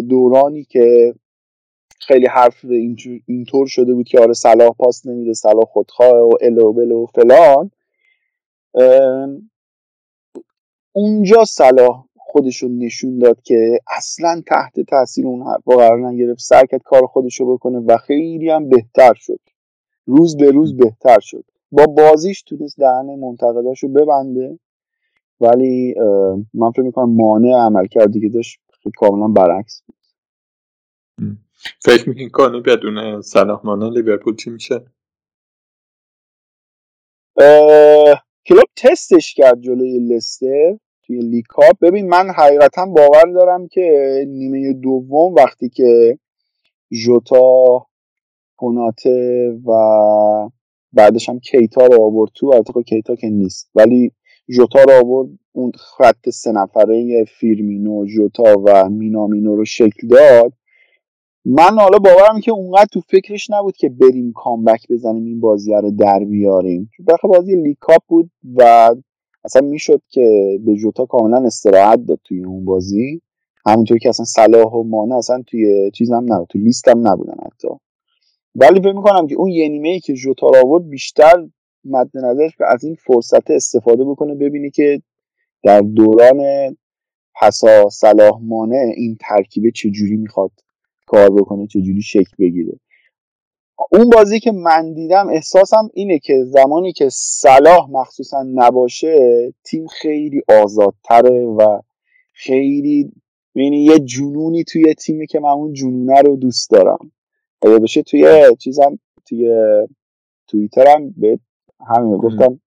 [0.08, 1.14] دورانی که
[2.00, 2.64] خیلی حرف
[3.26, 7.70] اینطور شده بود که آره صلاح پاس نمیده صلاح خودخواه و الو بلو و فلان.
[10.92, 16.40] اونجا صلاح خودش رو نشون داد که اصلا تحت تاثیر اون حرفا قرار نگرفت.
[16.40, 19.40] سعی کرد کار خودش رو بکنه و خیلی هم بهتر شد.
[20.06, 21.44] روز به روز بهتر شد.
[21.72, 24.58] با بازیش تونست دهن منتقداش رو ببنده
[25.40, 25.94] ولی
[26.54, 28.60] من فکر می‌کنم مانع عمل کردی که داشت
[28.96, 29.96] کاملا برعکس بود.
[31.80, 34.86] فکر می‌کنی بدون صلاح مانع لیورپول چی میشه؟
[38.46, 45.34] کلوب تستش کرد جلوی لستر توی لیکاپ ببین من حقیقتا باور دارم که نیمه دوم
[45.34, 46.18] وقتی که
[46.92, 47.86] ژوتا
[48.56, 49.70] کناته و
[50.92, 53.70] بعدش هم کیتا رو آورد تو البته خب کیتا که نیست.
[53.74, 54.12] ولی
[54.50, 60.52] ژوتا رو آورد اون خط سه نفره فیرمینو ژوتا و مینامینو رو شکل داد.
[61.44, 65.90] من حالا باورم که اونقدر تو فکرش نبود که بریم comeback بزنیم این بازی رو
[65.90, 66.90] در بیاریم.
[66.96, 68.90] چون بازی League Cup بود و
[69.44, 73.22] اصلا می‌شد که به جوتا کاملا استراحت داد توی اون بازی.
[73.66, 77.36] همونطور که اصلا صلاح و مانه اصلا توی چیز هم نبود تو لیست هم نبودن
[77.46, 77.68] حتی.
[78.54, 81.48] ولی فکر می‌کنم که اون یه نیمه ای که جوتا آورد بیشتر
[81.88, 85.02] مد نظرش که از این فرصت استفاده بکنه ببینی که
[85.62, 86.40] در دوران
[87.40, 90.50] پسا صلاح مانه این ترکیب چجوری می‌خواد
[91.06, 92.72] کار بکنه چجوری شکل بگیره.
[93.92, 100.42] اون بازی که من دیدم احساسم اینه که زمانی که صلاح مخصوصا نباشه تیم خیلی
[100.62, 101.80] آزادتره و
[102.32, 103.12] خیلی
[103.54, 107.12] یعنی یه جنونی توی تیمی که من اون جنونه رو دوست دارم.
[107.62, 108.26] اگه بشه توی
[108.58, 109.50] چیزم توی
[110.48, 111.38] توییترم به
[111.86, 112.60] همین گفتم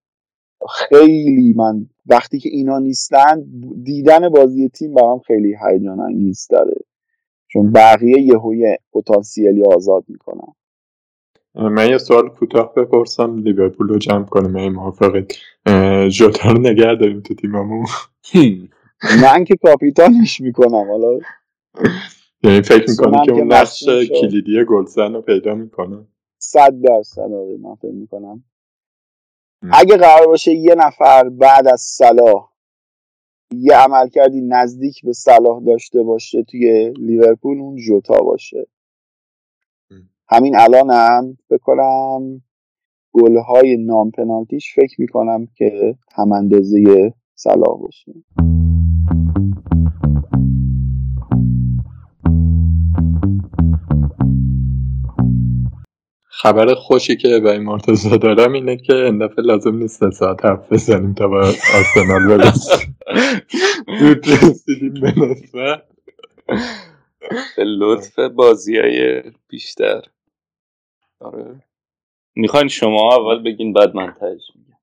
[0.69, 3.45] خیلی من وقتی که اینا نیستن
[3.83, 6.75] دیدن بازی تیم برام خیلی هیجان انگیز داره.
[7.47, 10.53] چون بقیه یهوی پتانسیلی آزاد می‌کنن.
[11.55, 15.33] من یه سوال کوتاه بپرسم لیورپول رو جمع کنم این موافقید.
[16.09, 17.85] جوتا رو نگه داریم تو تیممون؟
[19.23, 21.19] من که کاپیتانش می‌کنم حالا.
[22.43, 23.83] یعنی فکر می‌کنم که اون نقش
[24.21, 26.07] کلیدی گلزن رو پیدا می‌کنه؟
[26.37, 28.43] صد درصد آره من فکر می‌کنم.
[29.69, 32.51] اگه قرار باشه یه نفر بعد از صلاح
[33.51, 38.67] یه عمل کردی نزدیک به صلاح داشته باشه توی لیورپول اون جوتا باشه.
[40.29, 42.41] همین الان هم بکنم
[43.13, 48.13] گلهای نام پنالتیش فکر می‌کنم که هم اندازه صلاح باشه.
[56.41, 60.45] خبر خوشی که به این مرتضا دارم اینه که این دفعه لازم نیست سه ساعت
[60.45, 61.37] حرف بزنیم تا با
[61.75, 62.97] آرسنال برسیم
[64.49, 65.81] رسیدیم به نصفه
[67.57, 70.01] به لطف بازی های بیشتر.
[71.19, 71.63] آره.
[72.35, 74.15] می‌خواین شما اول بگین بعد من
[74.55, 74.79] میگم.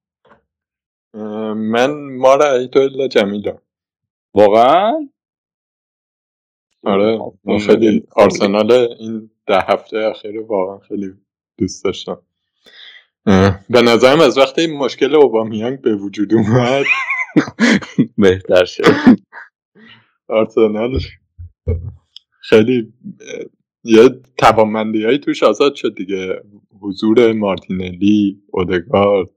[1.58, 3.58] من ما را تو الا جمیلا.
[4.34, 5.08] واقعا؟
[6.84, 11.14] آره من خیلی آرسنال این ده هفته اخیر واقعا خیلی
[11.58, 12.22] دوست داشتم.
[13.70, 16.84] به نظرم از وقتی مشکل اوبامیانگ به وجود اومد.
[18.18, 18.84] بهتر شد.
[20.28, 21.00] آرسنال
[22.40, 22.92] خیلی
[23.84, 26.42] یه توانمندی هایی توش آزاد شد دیگه.
[26.80, 29.30] حضور مارتینلی اودگارد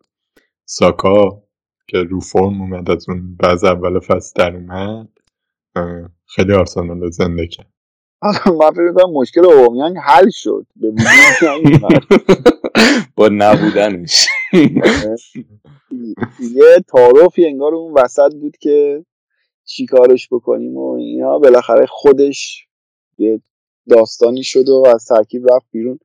[0.65, 1.43] ساکا
[1.87, 5.09] که رو فرم اومد از اون بعض اول فصل در اومد.
[6.25, 7.70] خیلی آرسنال زنده کرد.
[8.21, 10.65] من فکر می‌کنم مشکل اومیان حل شد.
[10.75, 10.91] به
[13.15, 14.27] با نبودنش.
[16.39, 19.05] یه تعارفی انگار اون وسط بود که
[19.65, 21.39] چیکارش بکنیم و اینا.
[21.39, 22.67] بالاخره خودش
[23.17, 23.41] یه
[23.89, 25.99] داستانی شد و از ترکیب رفت بیرون.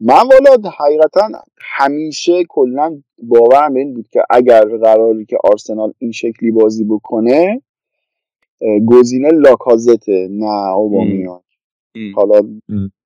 [0.00, 1.28] من والا حقیقتا
[1.58, 7.62] همیشه کلا باورم این بود که اگر قراری که آرسنال این شکلی بازی بکنه
[8.86, 11.40] گزینه لاکازته نه اوبامیان.
[12.14, 12.40] حالا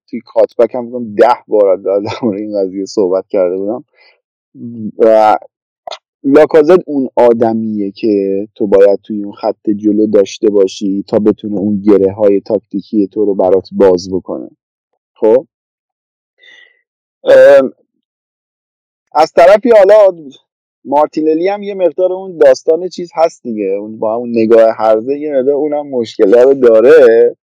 [0.08, 3.84] توی کاتبک هم ده بار در مورد این قضیه صحبت کرده بودم.
[4.98, 5.36] و
[6.22, 11.80] لاکازت اون آدمیه که تو باید توی اون خط جلو داشته باشی تا بتونه اون
[11.80, 14.50] گره های تاکتیکی تو رو برات باز بکنه.
[15.14, 15.46] خب؟
[19.12, 20.28] از طرفی حالا
[20.84, 23.64] مارتینلی هم یه مقدار اون داستان چیز هست دیگه.
[23.64, 27.36] اون با اون نگاه هرزه یه مقدار اونم مشکل رو داره.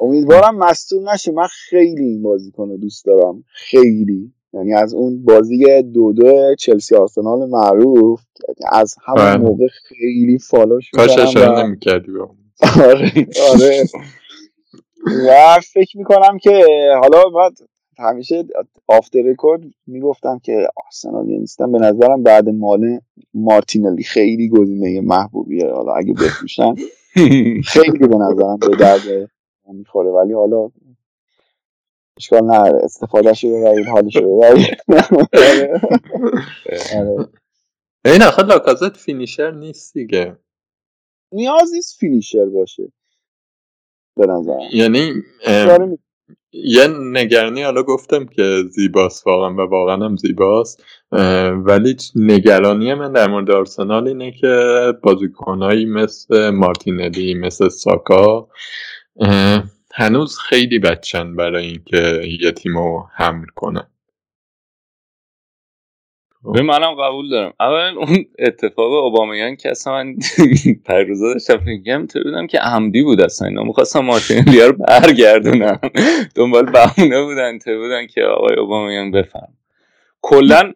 [0.00, 1.32] امیدوارم مصدوم نشه.
[1.32, 3.44] من خیلی این بازی کنه دوست دارم.
[3.48, 4.32] خیلی.
[4.52, 8.20] یعنی از اون بازی دو دو چلسی آرسنال معروف
[8.72, 9.36] از همون بله.
[9.36, 12.12] موقع خیلی فالوش کاش اشاره نمی‌کردی
[12.84, 13.12] آره
[13.52, 13.84] آره.
[15.28, 16.64] و فکر می‌کنم که
[17.02, 17.52] حالا بعد
[17.98, 18.44] همیشه
[18.86, 23.00] آفتر رکورد می‌گفتم که آرسنالی نیستم به نظرم بعد مال
[23.34, 25.72] مارتینلی خیلی گزینه محبوبیه.
[25.72, 26.74] حالا اگه بفروشن
[27.64, 29.30] خیلی به نظرم به درد
[29.72, 30.10] می‌خوره.
[30.10, 30.70] ولی حالا
[32.16, 32.84] اشکال نداره.
[32.84, 34.76] استفاده شده و حالش ببرید.
[38.04, 40.36] این آخه لاکازت فینیشر نیست دیگه.
[41.32, 42.92] نیاز نیست فینیشر باشه.
[44.16, 45.12] به نظر یعنی
[46.52, 50.84] یه نگرانی حالا گفتم که زیباست واقعا و واقعا هم زیباست.
[51.64, 58.48] ولی نگرانی من در مورد آرسنال اینه که بازیکنهایی مثل مارتینلی مثل ساکا
[59.94, 63.86] هنوز خیلی بچن برای اینکه یه تیمو حمل کنن.
[66.54, 67.52] به منم قبول دارم.
[67.60, 70.16] اول اون اتفاق اوبامیان که اصلا من
[70.86, 73.62] پروزا داشتم فکرم تو بودم که عمدی بود اصلا اینا.
[73.64, 75.80] می‌خواستم مارتین لیا رو برگردونم.
[76.36, 79.48] دنبال بهونه بودن تو بودن که آقای اوبامیان بفهم.
[80.22, 80.72] کلا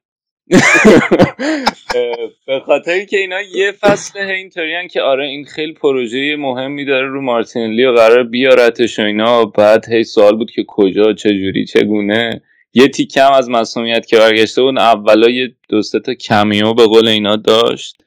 [2.46, 7.22] به خاطر که اینا یه فصل اینطوری که آره این خیلی پروژه مهمی داره رو
[7.22, 9.44] مارتینلی و قرار بیارتش و اینا.
[9.44, 12.42] بعد هی سوال بود که کجا چجوری چگونه؟
[12.74, 17.36] یه تیکم از مسئولیت که برگشته بود اولا یه دو تا کمیو به قول اینا
[17.36, 18.02] داشت.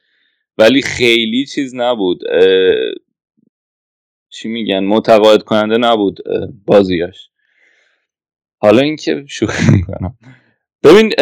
[0.57, 2.19] ولی خیلی چیز نبود
[4.29, 6.19] چی میگن متقاعد کننده نبود
[6.65, 7.29] بازیاش.
[8.57, 10.17] حالا اینکه شوخی می‌کنم.
[10.83, 11.13] ببین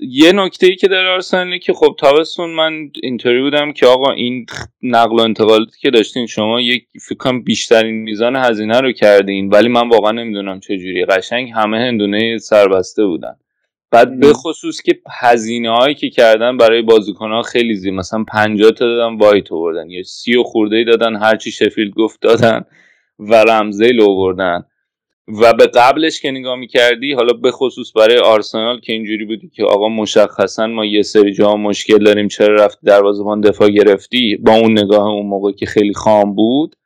[0.00, 4.46] یه نکته ای که در آرسنالی که خب تابستون من اینطوری بودم که آقا این
[4.82, 9.88] نقل و انتقالاتی که داشتین شما یک فکر بیشترین میزان هزینه رو کردین ولی من
[9.88, 13.36] واقعا نمی‌دونم چه جوری قشنگ همه هندونه سربسته بودن.
[13.90, 17.94] بعد به خصوص که هزینه هایی که کردن برای بازیکن ها خیلی زیاد.
[17.94, 19.90] مثلا 50 تا دادن وایت آوردن.
[19.90, 22.64] یا سی و خورده ای دادن هرچی شفیلد گفت دادن
[23.18, 24.64] و رمزیل آوردن.
[25.28, 29.64] و به قبلش که نگاه می‌کردی حالا به خصوص برای آرسنال که اینجوری بودی که
[29.64, 34.78] آقا مشخصا ما یه سری جا مشکل داریم چرا رفتی دروازه‌بان دفاع گرفتی؟ با اون
[34.78, 36.76] نگاه اون موقع که خیلی خام بود.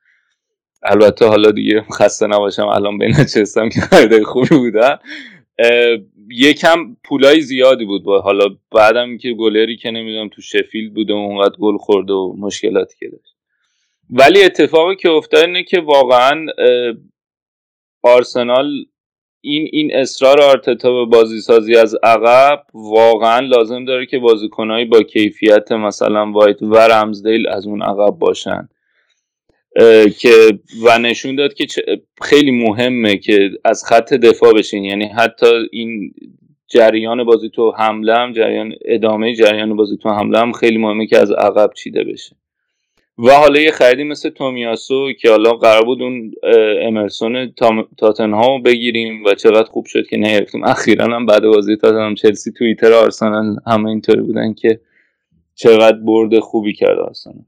[0.83, 4.97] البته حالا دیگه خسته نباشم الان بین چستم که خریده خوبی بودن.
[6.31, 8.03] یکم پولای زیادی بود.
[8.03, 12.97] با حالا بعدم که گلری که نمی‌دونم تو شفیلد بوده اونقدر گل خورده و مشکلاتی
[12.99, 13.35] که داشت.
[14.11, 16.47] ولی اتفاقی که افتاد اینه که واقعا
[18.05, 18.85] آرسنال
[19.41, 25.03] این این اصرار آرتتا به بازی سازی از عقب واقعا لازم داره که بازیکنهایی با
[25.03, 28.69] کیفیت مثلا وایت و رمزدیل از اون عقب باشن.
[30.19, 31.67] که و نشون داد که
[32.23, 34.85] خیلی مهمه که از خط دفاع بشین.
[34.85, 36.15] یعنی حتی این
[36.69, 41.19] جریان بازی تو حمله هم جریان ادامه جریان بازی تو حمله هم خیلی مهمه که
[41.19, 42.37] از عقب چیده بشه.
[43.19, 46.33] و حالا یه خریدی مثل تومیاسو که حالا قرار بود اون
[46.83, 47.55] امرسون
[47.99, 50.65] تاتنهام بگیریم و چقدر خوب شد که نگرفتیم.
[50.65, 54.81] اخیرا هم بعد بازی تاتنهام چلسی توییتر آرسنال همه اینطوری بودن که
[55.55, 57.45] چقدر برد خوبی کرد آرسنال.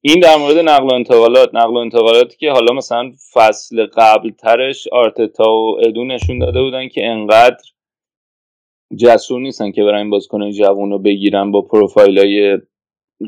[0.00, 1.54] این در مورد نقل و انتقالات.
[1.54, 6.88] نقل و انتقالاتی که حالا مثلا فصل قبل ترش آرتتا و ادو نشون داده بودن
[6.88, 7.64] که انقدر
[8.96, 12.58] جسور نیستن که برای این بازیکن جوون رو بگیرن با پروفایل های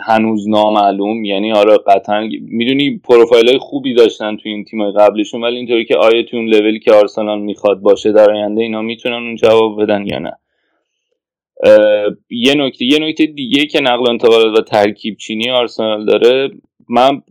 [0.00, 1.24] هنوز نامعلوم.
[1.24, 5.96] یعنی آره قطعا می‌دونی پروفایل های خوبی داشتن تو این تیم قبلشون ولی اینطوری که
[5.96, 10.06] آیا تو اون لولی که آرسنال می‌خواد باشه در آینده اینا می‌تونن اون جواب بدن
[10.06, 10.32] یا نه.
[12.30, 16.50] یه نکته یه نکته دیگه که نقل انتقالات و ترکیب چینی آرسنال داره
[16.88, 17.22] من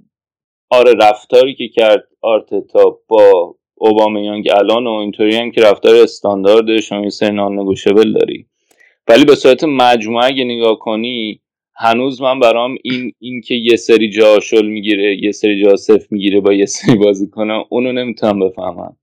[0.70, 7.10] آره رفتاری که کرد آرتتا با اوبامیانگ الان و اینطوری هم که رفتار استاندارد شما
[7.10, 8.46] سه نان داری.
[9.08, 11.42] ولی به صورت مجموعه اگه نگاه کنی
[11.76, 16.08] هنوز من برام این این که یه سری جا شل می‌گیره یه سری جا صفر
[16.12, 18.98] می‌گیره با یه سری بازی کنه اونو نمی‌تونم بفهمم.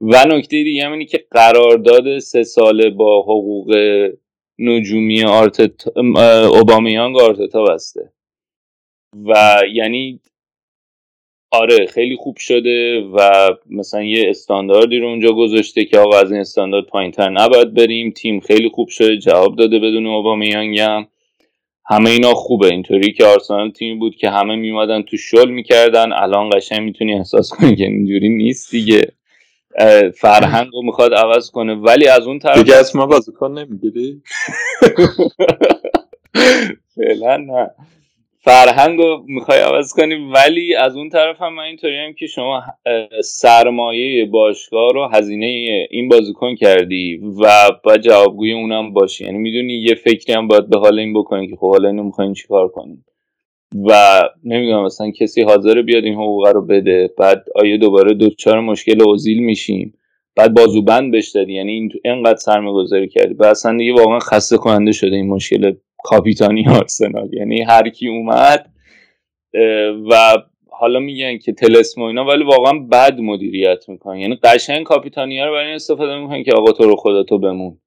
[0.00, 3.76] و نکته دیگه هم اینه که قرارداد سه ساله با حقوق
[4.58, 5.96] نجومی آرتت
[6.56, 8.12] اوبامیانگ آرتتا بسته.
[9.24, 10.20] و یعنی
[11.52, 13.30] آره خیلی خوب شده و
[13.70, 18.10] مثلا یه استانداردی رو اونجا گذاشته که آقا از این استاندارد پایین تر نباید بریم.
[18.10, 21.08] تیم خیلی خوب شده جواب داده بدون اوبامیانگ هم.
[21.88, 22.66] همه اینا خوبه.
[22.66, 26.12] اینطوری که آرسنال تیمی بود که همه میومدن تو شل می‌کردن.
[26.12, 29.12] الان قشنگ می‌تونی احساس کنی که اینجوری نیست دیگه.
[30.20, 31.74] فرهنگ رو می‌خواد عوض کنه.
[31.74, 34.22] ولی از اون طرف دیگه از ما بازیکن نمی‌گیری؟
[36.96, 37.70] فعلا نه.
[38.48, 42.62] فرهنگ رو می‌خوای عوض کنی ولی از اون طرف هم من اینطوری هم که شما
[43.24, 45.46] سرمایه باشگاه رو هزینه
[45.90, 49.24] این بازیکن کردی و باید جوابگوی اونم باشی.
[49.24, 52.32] یعنی می‌دونی یه فکری هم باید به حال این بکنی که خب حالا اینو می‌خواین
[52.32, 53.04] چیکار کنی
[53.88, 59.02] و نمی‌دونم مثلا کسی حاضر بیاد این حقوق رو بده بعد آیه دوباره دوچار مشکل
[59.02, 59.98] اوزیل میشیم.
[60.36, 61.52] بعد بازوبند دادی.
[61.54, 63.34] یعنی این اینقدر سرمایه گذاری کردی.
[63.34, 65.72] و اصلا دیگه واقعا خسته کننده شده این مشکل
[66.06, 67.34] کاپیتانی آرسنال.
[67.34, 68.70] یعنی هر کی اومد
[70.10, 70.36] و
[70.70, 74.18] حالا میگن که تلسم اینا ولی واقعا بد مدیریت می‌کنن.
[74.18, 77.78] یعنی قشنگ کاپیتانی ها رو برای استفاده می‌کنن که آقا تو رو خدا تو بمون.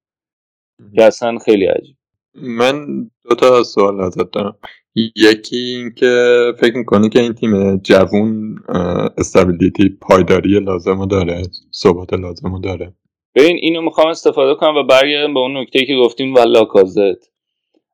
[0.94, 1.96] که اصلا خیلی عجیب.
[2.34, 2.86] من
[3.28, 4.58] دو تا سوال ازت دارم.
[5.16, 6.12] یکی اینکه
[6.60, 8.56] فکر می‌کنی که این تیم جوون
[9.18, 11.42] استابیلیتی پایداری لازم داره
[11.74, 12.92] ثبات لازم داره؟
[13.34, 17.30] ببین اینو می‌خوام استفاده کنم و برگردم به اون نکته که گفتیم و لاکازت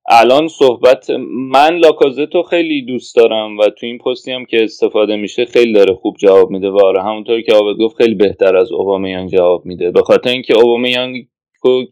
[0.09, 5.17] الان صحبت من لاکازت رو خیلی دوست دارم و تو این پستی هم که استفاده
[5.17, 6.71] میشه خیلی داره خوب جواب میده.
[6.71, 9.91] و آره همونطور که آبد گفت خیلی بهتر از اوبامیان جواب میده.
[9.91, 11.15] به خاطر اینکه اوبامیان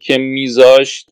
[0.01, 1.09] که میذاشت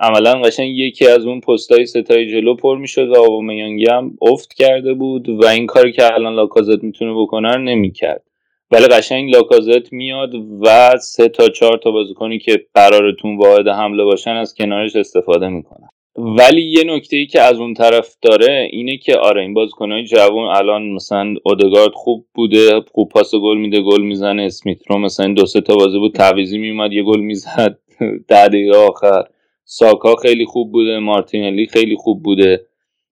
[0.00, 4.94] عملا قشنگ یکی از اون پستای ستای جلو پر می‌شد و اوبامیانگی هم افت کرده
[4.94, 8.22] بود و این کاری که الان لاکازت می‌تونه بکنه نمی‌کرد.
[8.70, 14.30] ولی قشنگ لاکازت میاد و سه تا چهار تا بازیکنی که قرارتون واحد حمله باشن
[14.30, 19.16] از کنارش استفاده می‌کنن ولی یه نکته ای که از اون طرف داره اینه که
[19.16, 24.42] آره این بازیکنهای جوان الان مثلا اودگارد خوب بوده خوب پاس گل میده گل می‌زنه
[24.42, 27.78] اسمیت رو مثلا دو سه تا بازی بود تعویزی میومد یه گل می‌زد
[28.28, 29.24] در دقیقه آخر.
[29.64, 32.66] ساکا خیلی خوب بوده مارتینلی خیلی خوب بوده.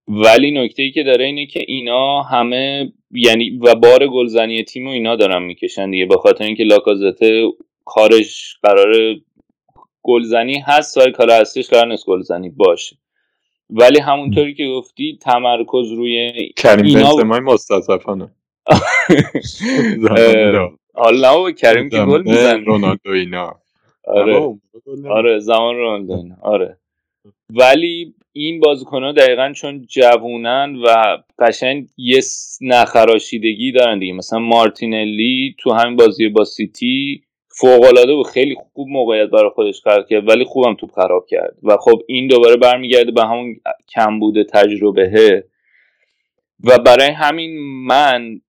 [0.09, 4.91] ولی نکته ای که داره اینه که اینا همه یعنی و بار گلزنی تیم و
[4.91, 7.45] اینا دارن می‌کشن دیگه به خاطر اینکه لاکازته
[7.85, 9.17] کارش قرار
[10.03, 12.97] گلزنی هست ولی کار اصلیش قرار نیست گلزنی باشه.
[13.71, 18.31] ولی همونطوری که گفتی تمرکز روی کریم اینا بنزما مستضعفانه.
[20.95, 22.65] حالا کریم که گل می‌زنه.
[22.65, 23.55] رونالدو اینا.
[24.05, 24.59] آره.
[25.11, 26.37] آره زمان رونالدو اینا.
[26.43, 26.79] آره.
[27.51, 32.21] ولی این بازیکنها دقیقا چون جوونن و قشنگ یه
[32.61, 34.13] نخراشیدگی دارن دیگه.
[34.13, 37.23] مثلا مارتینلی تو همین بازی با سیتی
[37.55, 38.27] فوق العاده بود.
[38.27, 41.55] خیلی خوب موقعیت برای خودش خلق کرد ولی خوبم توپ خراب کرد.
[41.63, 43.57] و خب این دوباره برمیگرده به همون
[43.95, 45.45] کم بوده تجربه.
[46.65, 47.51] و برای همین
[47.87, 48.41] من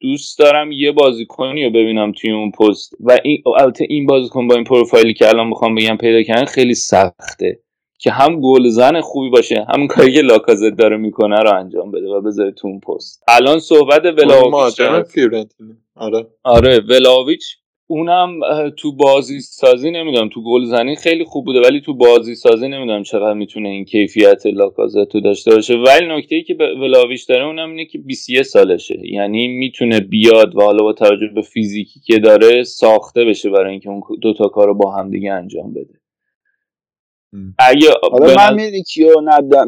[0.00, 2.96] دوست دارم یه بازیکنی رو ببینم توی اون پست.
[3.00, 6.74] و این البته این بازیکن با این پروفایلی که الان می‌خوام بگم پیدا کردن خیلی
[6.74, 7.60] سخته.
[7.98, 12.20] که هم گلزن خوبی باشه همون کاری که لاکازت داره می‌کنه رو انجام بده و
[12.20, 13.24] بذاره تو اون پست.
[13.28, 14.80] الان صحبت ولاویچ
[15.96, 16.26] آره.
[16.42, 17.56] آره ولاویچ
[17.86, 18.40] اونم
[18.76, 23.34] تو بازی سازی نمی‌دونم تو گلزنی خیلی خوب بوده ولی تو بازی سازی نمی‌دونم چقدر
[23.34, 25.74] می‌تونه این کیفیت لاکازتو داشته باشه.
[25.74, 29.00] ولی نکته ای که ولاویش داره اونم اینه که 21 سالشه.
[29.04, 33.88] یعنی می‌تونه بیاد و حالا با توجه به فیزیکی که داره ساخته بشه برای اینکه
[33.88, 35.94] اون دو تا کارو با هم دیگه انجام بده.
[37.58, 39.20] اگه حالا من می‌دونی کیو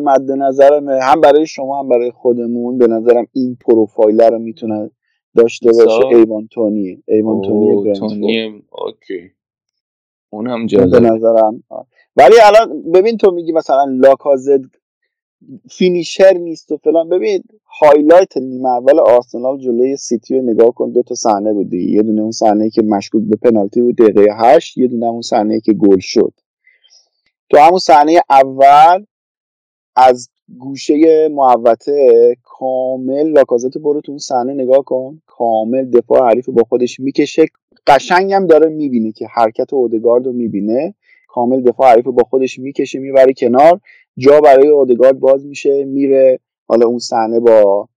[0.05, 2.79] مد نظرم هم برای شما هم برای خودمون.
[2.79, 4.91] به نظرم این پروفایل رو می‌تونه
[5.37, 7.71] داشته باشه ایوان تونی ایوان تونی
[8.71, 9.31] OK.
[10.31, 11.63] اون هم به نظرم
[12.17, 14.61] ولی الان ببین تو میگی مثلا لاکازد
[15.71, 17.09] finisher نیست و فلان.
[17.09, 17.43] ببین
[17.81, 22.23] highlight نیمه اول آرسنال جلوی سیتی رو نگاه کن دو تا صحنه بود یه دونه
[22.23, 25.99] اون صحنه که مشکوک به پنالتی بود دقیقه 8 یه دونه اون صحنه که گل
[26.01, 26.33] شد.
[27.51, 29.05] تو همون صحنه اول
[29.97, 35.23] از گوشه محوطه کامل لاکازت برو تو اون صحنه نگاه کن.
[35.27, 37.47] کامل دفاع حریف با خودش می‌کشه.
[37.87, 40.95] قشنگ هم داره می‌بینه که حرکت اودگارد رو می‌بینه.
[41.29, 43.81] کامل دفاع حریف با خودش می‌کشه می‌بره کنار.
[44.17, 46.41] جا برای اودگارد باز میشه میره.
[46.67, 47.89] حالا اون صحنه با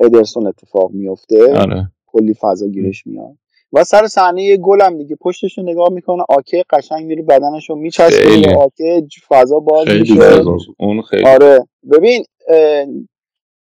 [0.00, 1.90] ادرسون اتفاق میفته آره.
[2.06, 3.36] کلی فضا گیرش میاد.
[3.76, 5.16] و سر صحنه گلم دیگه.
[5.20, 10.42] پشتش رو نگاه می‌کنه آکه قشنگ میره بدنش رو میچسبه آکه فضا باز میشه.
[10.78, 11.26] اون خیلی.
[11.26, 11.68] آره.
[11.92, 12.24] ببین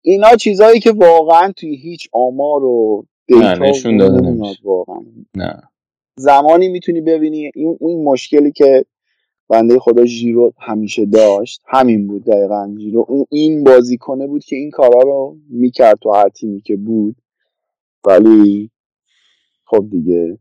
[0.02, 5.06] اینا چیزایی که واقعا توی هیچ آمار و دیتا نشون داده واقعا.
[5.36, 5.62] نه.
[6.16, 8.86] زمانی می‌تونی ببینی این این مشکلی که
[9.50, 12.76] بنده خدا ژیرو همیشه داشت همین بود دقیقا.
[12.80, 17.16] ژیرو اون این بازیکنه بود که این کارا رو می‌کرد تو هر تیمی که بود.
[18.08, 18.70] ولی
[19.68, 20.38] خب دیگه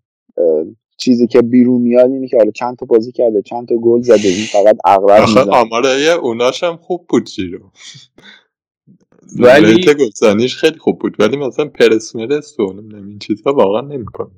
[0.96, 4.28] چیزی که بیرون میاد اینه که حالا چند تا بازی کرده چند تا گل زده
[4.28, 5.56] این فقط اغرب می‌زنه.
[5.56, 7.70] آماره اوناش هم خوب بود جیرو.
[9.38, 11.16] ولی گلزنیش خیلی خوب بود.
[11.18, 14.30] ولی مثلا پرس مرس و این چیزا واقعا نمی‌کنه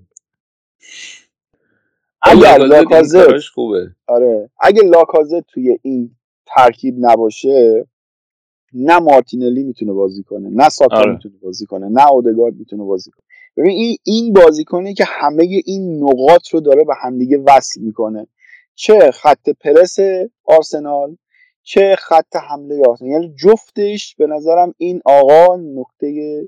[2.22, 3.94] اگر لاکازت خوبه.
[4.06, 4.50] آره.
[4.60, 6.16] اگه لاکازت توی این
[6.46, 7.86] ترکیب نباشه
[8.72, 11.12] نه مارتینلی می‌تونه بازی کنه نه ساکا آره.
[11.12, 13.24] می‌تونه بازی کنه نه اودگارد می‌تونه بازی کنه.
[13.58, 18.26] ببین این این بازیکنی که همه این نقاط رو داره به همدیگه وصل می‌کنه.
[18.74, 19.96] چه خط پرس
[20.44, 21.16] آرسنال
[21.62, 23.10] چه خط حمله آرسنال.
[23.10, 26.40] یعنی جفتش به نظرم این آقا نقطه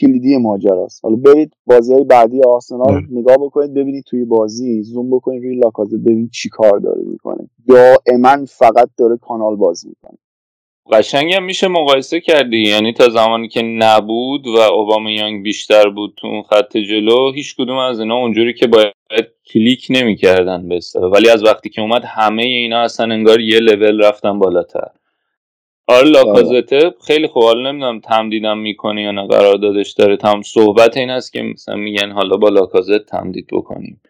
[0.00, 1.04] کلیدی ماجراست.
[1.04, 5.94] حالا برید بازی های بعدی آرسنال نگاه بکنید ببینید توی بازی زوم بکنید روی لاکازت
[5.94, 7.48] ببینید چی کار داره می‌کنه.
[7.68, 10.18] دائما فقط داره کانال باز می‌کنه.
[10.90, 12.62] قشنگ هم میشه مقایسه کردی.
[12.68, 17.56] یعنی تا زمانی که نبود و اوباما یانگ بیشتر بود تو اون خط جلو هیچ
[17.56, 18.94] کدوم از اینا اونجوری که باید
[19.52, 24.38] کلیک نمی‌کردن به ولی از وقتی که اومد همه اینا اصلا انگار یه لول رفتن
[24.38, 24.88] بالاتر.
[25.86, 27.42] آره لاکازته خیلی خوب.
[27.42, 29.26] حالا نمی‌دونم تمدیدم می‌کنه یا نه.
[29.26, 30.16] قراردادش داره.
[30.16, 34.00] تم صحبت این است که مثلا میگن حالا با لاکازت تمدید بکنیم.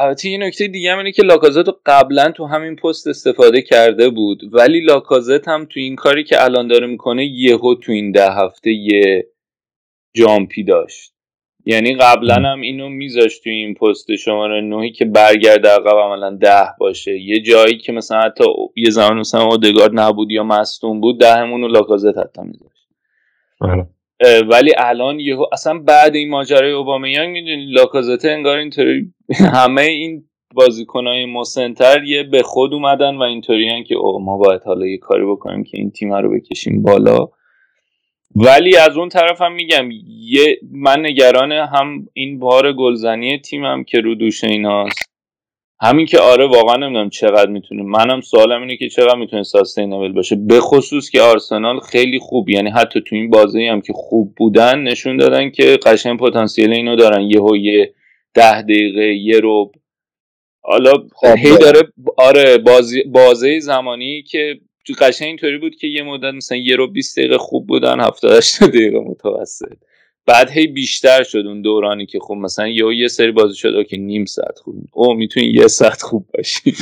[0.00, 4.40] البته یه نکته دیگه هم اینه که لاکازت قبلا تو همین پست استفاده کرده بود
[4.52, 8.70] ولی لاکازت هم تو این کاری که الان داره می‌کنه یهو تو این ده هفته
[8.70, 9.26] یه
[10.14, 11.12] جامپی داشت.
[11.66, 16.66] یعنی قبلا هم اینو میذاشت توی این پست شماره نهی که برگرده عقب عملا ده
[16.78, 17.18] باشه.
[17.20, 18.44] یه جایی که مثلا حتی
[18.76, 22.88] یه زمان مثلا اودگارد نبود یا مستون بود دهمون رو لاکازت حتی میذاشت.
[23.60, 23.86] آره.
[24.50, 29.14] ولی الان یهو اصلا بعد این ماجرای اوبامیانگ می‌دونی لاکازته انگار اینطوری
[29.54, 30.24] همه این
[30.54, 35.26] بازیکنهای مسنتر یه به خود اومدن و اینطوری که او ما باید حالا یه کاری
[35.26, 37.28] بکنیم که این تیم رو بکشیم بالا.
[38.36, 44.00] ولی از اون طرف هم میگم یه من نگران هم این بار گلزنی تیمم که
[44.00, 45.07] رو دوش ایناست.
[45.80, 50.36] همین که آره واقعا نمی‌دونم چقدر می‌تونه منم سوالم اینه که چقدر می‌تونه ساستینبل باشه.
[50.36, 54.78] به خصوص که آرسنال خیلی خوب یعنی حتی تو این بازی هم که خوب بودن
[54.78, 57.20] نشون دادن که قشنگ پتانسیل اینو دارن.
[57.20, 57.94] یهو یه
[58.34, 59.72] ده دقیقه یه رو
[60.62, 61.80] حالا خب، هی داره
[62.16, 66.86] آره بازی بازی زمانی که تو قشنگ اینطوری بود که یه مدت مثلا یه رو
[66.86, 69.76] 20 دقیقه خوب بودن 78 دقیقه متوسط.
[70.28, 73.96] بعد هی بیشتر شد اون دورانی که خب مثلا یه یه سری بازی شد که
[73.96, 74.74] نیم ساعت خوب.
[74.92, 76.60] او می‌تونی یه ساعت خوب باشی.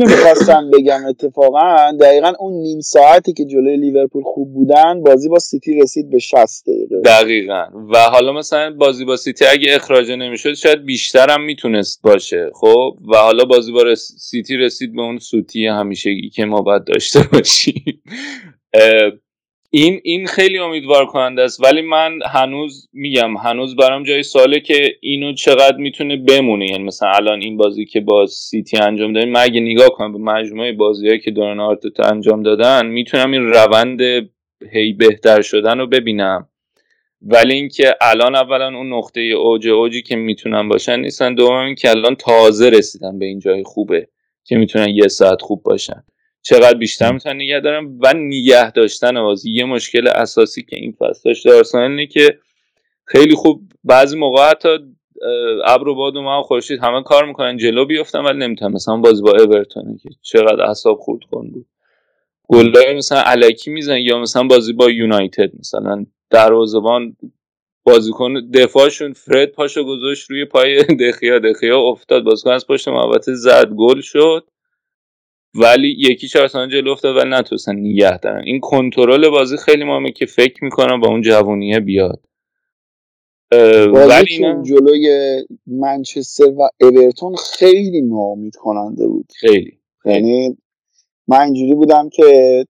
[0.00, 5.80] می‌خواستم بگم اتفاقا دقیقا اون نیم ساعتی که جلوی لیورپول خوب بودن بازی با سیتی
[5.80, 7.00] رسید به 60 دقیقه.
[7.04, 7.64] دقیقا.
[7.92, 12.98] و حالا مثلا بازی با سیتی اگه اخراجه نمی‌شد شاید بیشتر هم می‌تونست باشه خب؟
[13.12, 18.02] و حالا بازی با سیتی رسید به اون سوتی همیشگی که ما باید داشته باشیم.
[19.70, 21.64] این این خیلی امیدوار کننده است.
[21.64, 26.70] ولی من هنوز میگم هنوز برام جای ساله که اینو چقدر می‌تونه بمونه.
[26.70, 30.18] یعنی مثلا الان این بازی که با سیتی انجام دادیم من اگه نگاه کنم به
[30.18, 34.00] مجموعه بازیهایی که دوران آرتتا انجام دادن می‌تونم این روند
[34.72, 36.48] هی بهتر شدن رو ببینم.
[37.22, 41.34] ولی اینکه الان اولا اون نقطه اوج اوجی که می‌تونن باشن نیستن.
[41.34, 44.08] دوم که الان تازه رسیدن به این جای خوبه
[44.44, 46.04] که می‌تونن یه ساعت خوب باشن.
[46.48, 49.50] چقدر بیشتر می‌تونن نگه دارن و نگه داشتن بازی.
[49.50, 52.38] یه مشکل اساسی که این فصل داشته آرسنال اینه که
[53.04, 54.68] خیلی خوب بعضی موقع حتی
[55.64, 58.72] ابر و باد و ما خورشید همه کار می‌کنن جلو بیفتن ولی نمی‌تونن.
[58.72, 61.66] مثلا بازی با اورتون که چقدر اعصاب خورد کن بود.
[62.48, 67.16] گلای مثلا علکی میزن یا مثلا بازی با یونایتد مثلا دروازه‌بان
[67.84, 71.38] بازیکن دفاعشون فرد پاشو گذاشت روی پای دخیا.
[71.38, 74.44] دخیا افتاد بازیکن از پشت محوطه زد گل شد.
[75.58, 78.42] ولی یکی چهار جلو افتاد ولی نتونستن نگه دارن.
[78.44, 82.20] این کنترل بازی خیلی مهمه که فکر می‌کنم با اون جوونیه بیاد.
[83.92, 84.62] ولی اینا...
[84.62, 89.26] جلوی منچستر و اورتون خیلی ناامید کننده بود.
[89.36, 90.56] خیلی یعنی
[91.28, 92.64] من اینجوری بودم که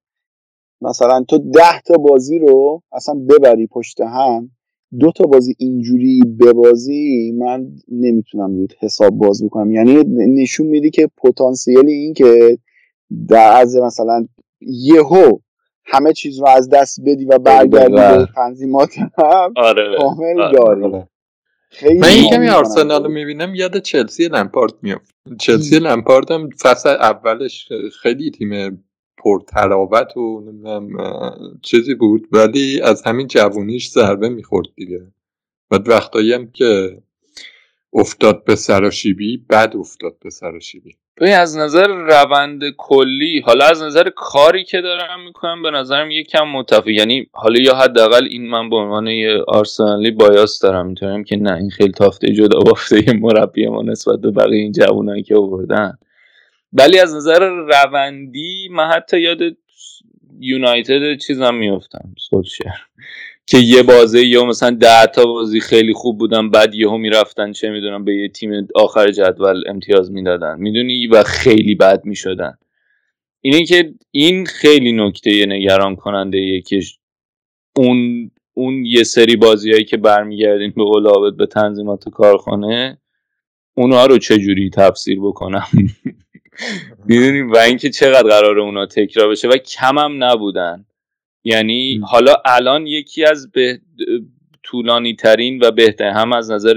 [0.80, 4.50] مثلا تو ده تا بازی رو اصلا ببری پشت هم
[5.00, 9.72] دو تا بازی اینجوری ببازی من نمی‌تونم رود حساب باز بکنم.
[9.72, 10.04] یعنی
[10.42, 12.58] نشون میدی که پتانسیل این که
[13.28, 14.26] در از مثلا
[14.60, 15.38] یهو
[15.84, 19.96] همه چیز رو از دست بدی و برگردی به تنظیمات هم آره.
[19.98, 20.58] کامل آره.
[20.58, 20.82] داری.
[20.82, 21.08] آره.
[22.00, 25.14] من این کمی آرسنال رو می‌بینم یاد چلسی لمپارد میافت.
[25.38, 27.68] چلسی لمپارد هم فصل اولش
[28.02, 28.84] خیلی تیم
[29.18, 30.88] پرتراوت و نمی‌دونم
[31.62, 35.06] چیزی بود ولی از همین جوونیش ضربه می‌خورد دیگه.
[35.70, 37.02] و وقتایی هم که
[37.92, 40.96] افتاد به سراشیبی بد افتاد به سراشیبی.
[41.20, 46.48] ببین از نظر روند کلی حالا از نظر کاری که دارم می‌کنم به نظرم یکم
[46.48, 46.88] متفق.
[46.88, 50.86] یعنی حالا یا حداقل این من به عنوان یه آرسنالی بایاس دارم.
[50.86, 55.22] می‌تونم که نه این خیلی تافته جدا بافته مربی ما نسبت به بقیه این جوانایی
[55.22, 55.98] که آوردن.
[56.72, 59.38] ولی از نظر روندی من حتی یاد
[60.38, 62.74] یونایتد چیزم میفتم سولشر
[63.46, 67.70] که یه بازی یا مثلا ده تا بازی خیلی خوب بودن بعد یهو می‌رفتن چه
[67.70, 70.58] می‌دونم به یه تیم آخر جدول امتیاز می‌دادن.
[70.58, 72.58] می‌دونی؟ و خیلی بد می‌شدن.
[73.40, 76.80] اینه که این خیلی نکته نگران کننده که
[77.76, 82.98] اون اون یه سری بازیهایی که برمیگردین به قول به تنظیمات کارخانه
[83.74, 85.66] اونها رو چجوری تفسیر بکنم؟
[87.08, 89.48] می‌دونی؟ و اینکه چقدر قرار اونا تکرار بشه.
[89.48, 90.84] و کمم نبودن.
[91.46, 93.80] یعنی حالا الان یکی از به
[94.62, 96.74] طولانی ترین و بهتر هم از نظر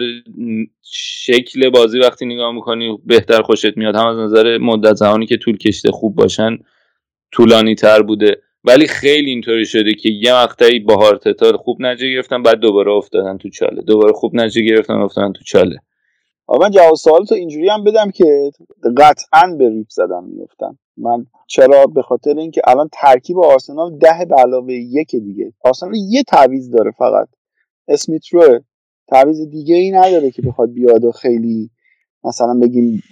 [0.92, 5.58] شکل بازی وقتی نگاه می‌کنی بهتر خوشت میاد هم از نظر مدت زمانی که طول
[5.58, 6.58] کشته خوب باشن
[7.32, 8.42] طولانی تر بوده.
[8.64, 13.38] ولی خیلی اینطوری شده که یه مقطعی با هارتتا خوب نجه گرفتن بعد دوباره افتادن
[13.38, 13.82] تو چاله.
[13.82, 15.78] دوباره خوب نجه گرفتن افتادن تو چاله.
[16.48, 18.52] آقا من جواب سوال تو اینجوری هم بدم که
[18.98, 24.36] قطعا به ریپ زدم میفتم من چرا؟ به خاطر اینکه الان ترکیب آرسنال ده به
[24.36, 25.54] علاوه یک دیگه.
[25.64, 27.28] آرسنال یه تعویض داره فقط.
[27.88, 28.60] اسمیت رو
[29.08, 31.70] تعویض دیگه ای نداره که بخواد بیاد و خیلی
[32.24, 33.04] مثلا بگیم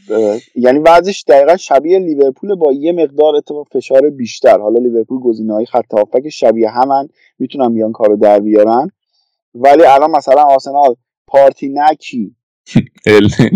[0.56, 4.60] یعنی وضعش دقیقا شبیه لیورپول با یه مقدار اتفاق فشار بیشتر.
[4.60, 7.08] حالا لیورپول گزینه‌های خط هافک شبیه همن
[7.40, 8.92] می‌تونن بیان کارو در بیارن.
[9.56, 10.96] ولی الان مثلا آرسنال
[11.28, 12.36] پارتی نکی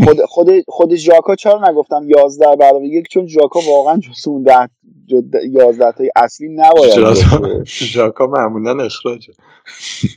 [0.06, 4.70] خود خود خود ژاکا چرا نگفتم 11 برابر؟ یک چون ژاکا واقعا جز اون 10
[5.52, 9.34] 11 تای اصلی نباید ژاکا معمولا اخراجه.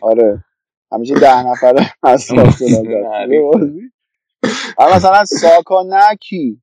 [0.01, 0.45] آره.
[0.93, 2.33] همیشه ده نفره از
[4.97, 6.61] مثلا ساکا نکی.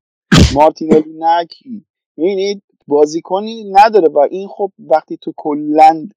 [0.54, 1.86] مارتینلی نکی.
[2.18, 6.08] می‌بینید بازیکنی نداره و این خب وقتی تو کلا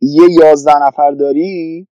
[0.00, 1.88] یه یازده نفر داری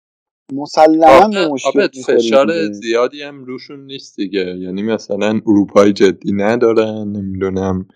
[0.54, 4.56] مسلما به مشکل فشار زیادی هم روشون نیست دیگه.
[4.58, 7.88] یعنی مثلا اروپای جدی ندارن نمی‌دونم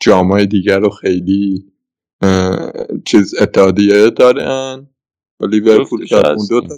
[0.00, 1.64] جامعه دیگر رو خیلی
[3.04, 4.88] چیز اتحادیه دارن.
[5.40, 6.76] لیورپول در اون دو تا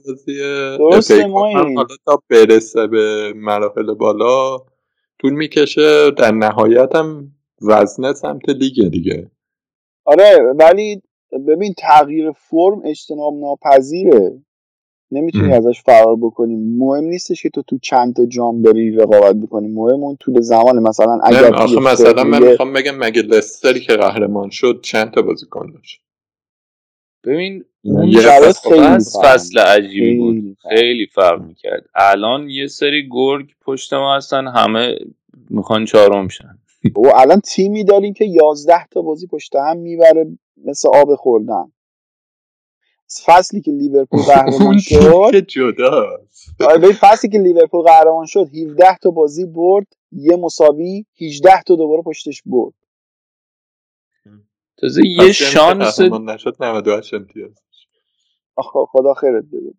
[0.78, 1.26] بازیه
[1.74, 4.58] حالا تا برسه به مراحل بالا
[5.18, 6.10] طول می‌کشه.
[6.10, 7.32] در نهایت هم
[7.62, 9.30] وزنه سمت لیگ دیگه.
[10.04, 11.02] آره ولی
[11.48, 14.42] ببین تغییر فرم اجتناب ناپذیره.
[15.10, 16.56] نمی‌تونی ازش فرار بکنی.
[16.56, 19.68] مهم نیستش که تو تو چند تا جام داری رقابت بکنی.
[19.68, 20.78] مهم اون طول زمان.
[20.78, 25.70] مثلا اگر آخه مثلا من می‌خوام بگم مگه لستری که قهرمان شد چند تا بازیکن
[25.72, 26.00] داشت؟
[27.24, 30.56] ببین اون خیلی فصل عجیبی بود.
[30.68, 31.86] خیلی فرق می‌کرد.
[31.94, 34.98] الان یه سری گرگ پشت ما هستن همه
[35.50, 36.58] می‌خوان چهارم شن
[36.96, 40.26] و الان تیمی داریم که یازده تا بازی پشت هم می‌بره
[40.64, 41.72] مثل آب خوردن.
[43.26, 45.46] فصلی که لیورپول قهرمان شد.
[45.46, 46.18] جدا
[46.60, 52.02] آره فصلی که لیورپول قهرمان شد 17 تا بازی برد یه مساوی 18 تا دوباره
[52.02, 52.74] پشتش برد.
[54.76, 57.50] تازه یه شانس نشد 98 امتیاز.
[58.92, 59.74] خدا خیرت بده.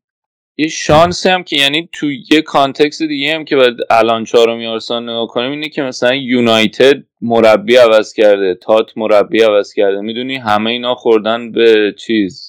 [0.57, 5.03] یه شانسی هم که یعنی تو یه کانتکست دیگه هم که باید الان چهارمی آرسنال
[5.03, 10.01] نگاه کنیم اینه که مثلا یونایتد مربی عوض کرده تات مربی عوض کرده.
[10.01, 12.46] می‌دونی همه اینا خوردن به چیز؟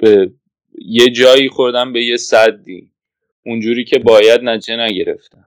[0.00, 0.32] به
[0.78, 2.90] یه جایی خوردن به یه صدی.
[3.46, 5.44] اونجوری که باید نتیجه نگرفتن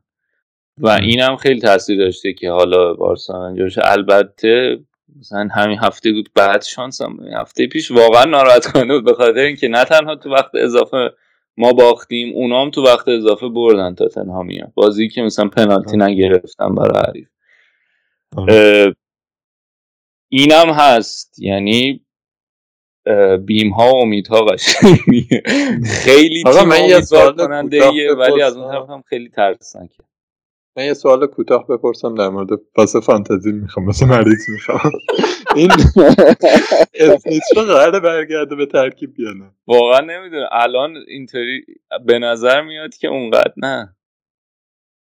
[0.77, 4.80] و این هم خیلی تاثیر داشته که حالا بارسا البته
[5.19, 9.39] مثلا همین هفته بود بعد شانس هم هفته پیش واقعا ناراحت کنه بود به خاطر
[9.39, 11.09] اینکه نه تنها تو وقت اضافه
[11.57, 16.75] ما باختیم اونا هم تو وقت اضافه بردن تا تنهامیا بازی که مثلا پنالتی نگرفتن
[16.75, 17.27] برای حریف.
[20.30, 21.39] اینم هست.
[21.39, 22.02] یعنی
[23.45, 24.55] بیم ها و امید ها
[25.85, 27.35] خیلی تیم من یه سوال
[28.17, 30.03] ولی از اون طرف هم خیلی ترسناکه
[30.77, 34.91] من یه سوال کوتاه بپرسم در مورد پاس فانتزی می‌خوام مثل مریض می‌خوام.
[35.55, 35.71] این
[36.93, 40.47] اسمیترو قراره برگرده به ترکیب یا نه؟ واقعا نمی‌دونم.
[40.51, 41.65] الان اینطوری
[42.05, 43.95] به نظر میاد که اونقدر نه.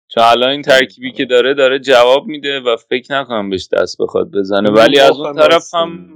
[0.07, 4.31] چون الان این ترکیبی که داره داره جواب میده و فکر نکنم بهش دست بخواد
[4.31, 4.71] بزنه.
[4.71, 6.15] ولی از اون طرف هم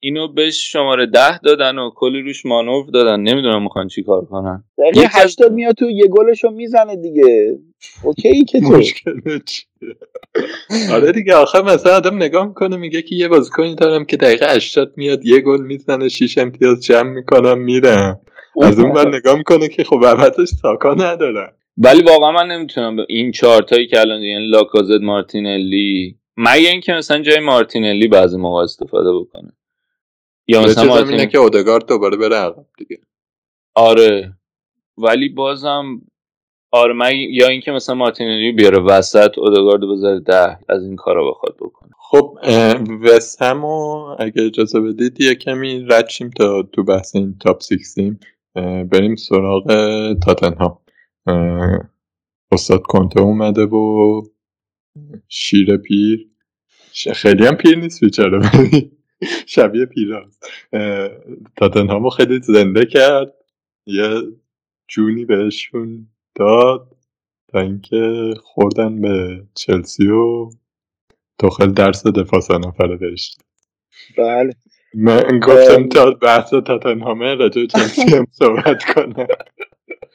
[0.00, 3.20] اینو بهش شماره ده دادن و کلی روش مانور دادن.
[3.20, 4.64] نمی‌دونم می‌خوان چی کار کنن.
[4.94, 7.58] یه هشتاد میاد تو یه گلشو می‌زنه دیگه.
[8.04, 8.82] اوکی که تو.
[10.92, 14.92] آره دیگه آخر مثلا آدم نگاه می‌کنه میگه که یه بازیکنی دارم که دقیقه 80
[14.96, 18.20] میاد یه گل می‌زنه 6 امتیاز جمع می‌کنم میرم.
[18.62, 23.32] از اون من نگاه می‌کنه که خب عوضش ساکا ندارم ولی واقعا من نمی‌تونم این
[23.32, 29.52] چارتایی که الان یعنی لاکازت مارتینلی مگه اینکه مثلا جای مارتینلی بعضی موقع استفاده بکنه.
[30.48, 32.98] یا مثلا اینه که اودگارد دوباره بره عقب دیگه.
[33.74, 34.34] آره.
[34.98, 36.00] ولی بازم
[36.70, 41.56] آره من یا اینکه مثلا مارتینلی بیاره وسط اودگارد بذاره ده از این کارا بخواد
[41.56, 41.90] بکنه.
[41.98, 42.38] خب
[43.02, 48.20] وسهمو اگه اجازه بدید یه کمی رد تا تو بحث این تاپ سیکسیم
[48.92, 49.64] بریم سراغ
[50.24, 50.78] تاتنهام
[52.52, 54.22] استاد کنته اومده و
[55.28, 56.28] شیر پیر.
[57.14, 58.40] خیلی هم پیر نیست بیچاره
[59.54, 60.38] شبیه پیراز.
[61.56, 63.34] تاتنهامو خیلی زنده کرد.
[63.86, 64.22] یه
[64.88, 66.96] جونی بهشون داد
[67.48, 70.50] تا اینکه خوردن به چلسی و
[71.38, 73.14] توخل درس دفاع سه نفره
[74.18, 74.54] بله.
[74.94, 79.26] من گفتم تا بحث تاتنهامه راجع چلسی هم صحبت کنه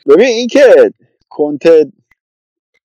[0.09, 0.91] ببین این که
[1.29, 1.91] کنته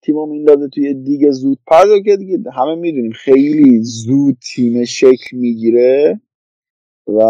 [0.04, 6.20] تیمو میندازه توی دیگه زود پس که دیگه همه می‌دونیم خیلی زود تیم شکل می‌گیره
[7.06, 7.20] و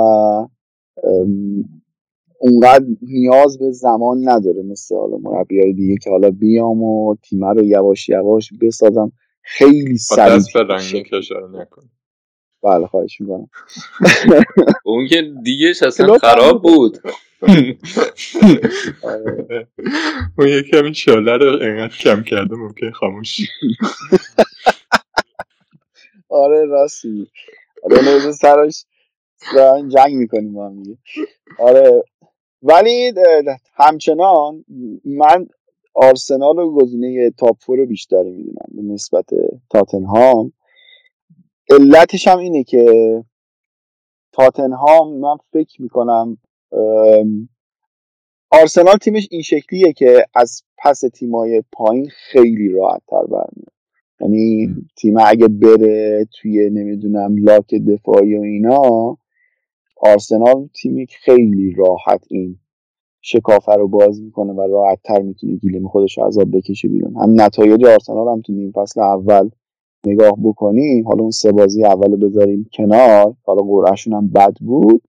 [2.40, 7.44] اونقدر نیاز به زمان نداره مثل حالا مربی های دیگه که حالا بیام و تیم
[7.44, 9.12] رو یواش یواش بسازم.
[9.42, 11.82] خیلی سریع دست به شکل اشاره نکن
[12.64, 13.48] بله خواهش می‌کنم.
[14.84, 16.98] اون که دیگهش اصلا خراب بود.
[20.38, 23.40] اون یه کمی شعله رو انقدر کم کرده ممکن خاموش
[26.28, 27.26] آره راستی.
[27.82, 28.84] آره سرش
[29.56, 30.98] دارن جنگ می‌کنیم با هم دیگه.
[31.58, 32.02] آره
[32.62, 33.12] ولی
[33.74, 34.64] همچنان
[35.04, 35.46] من
[35.94, 39.24] آرسنال و گزینه تاپ فور رو بیشتری می‌دونم به نسبت
[39.70, 40.52] تاتنهام.
[41.70, 43.24] علتش هم اینه که
[44.32, 46.38] تاتنهام من فکر می‌کنم
[48.50, 53.72] آرسنال تیمش این شکلیه که از پس تیمای پایین خیلی راحت تر برمیاد.
[54.20, 59.16] یعنی تیم اگه بره توی نمی‌دونم لاک دفاعی و اینا
[59.96, 62.58] آرسنال تیمی که خیلی راحت این
[63.20, 67.16] شکافه رو باز می‌کنه و راحت تر می‌تونه گیلیم خودش رو عذاب بکشه بیرون.
[67.16, 69.50] هم نتایج آرسنال هم تو نیم فصل اول
[70.06, 75.02] نگاه بکنیم حالا اون سه بازی اول بذاریم کنار حالا قرعهشون هم بد بود.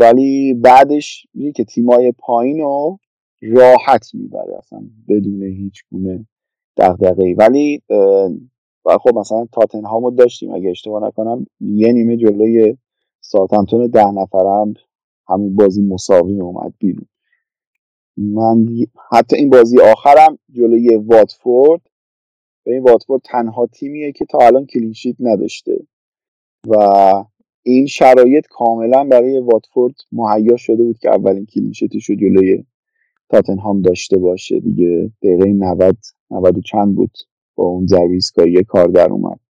[0.00, 2.98] ولی بعدش میگه که تیمای پایین رو
[3.42, 6.26] راحت می‌بره اصلا بدون هیچ گونه
[6.76, 7.34] دغدغه‌ای.
[7.34, 7.82] ولی
[8.84, 12.76] و خب مثلا تاتنهامو داشتیم اگه اشتباه نکنم یه نیمه جلوی
[13.20, 14.74] ساوثهمپتون ده نفرم
[15.28, 17.06] همون بازی مساوی اومد بیرون.
[18.16, 18.66] من
[19.10, 21.80] حتی این بازی آخرم جلوی واتفورد
[22.64, 25.86] به این واتفورد تنها تیمیه که تا الان کلینشیت نداشته.
[26.68, 26.76] و
[27.62, 32.64] این شرایط کاملا برای واتفورد مهیا شده بود که اولین کلینشیتش رو جلوی
[33.28, 35.10] تاتنهام داشته باشه دیگه.
[35.22, 35.96] دقیقه 90
[36.30, 37.10] 90 و چند بود
[37.54, 39.40] با اون ضربه ایستگاهی کار در اومد.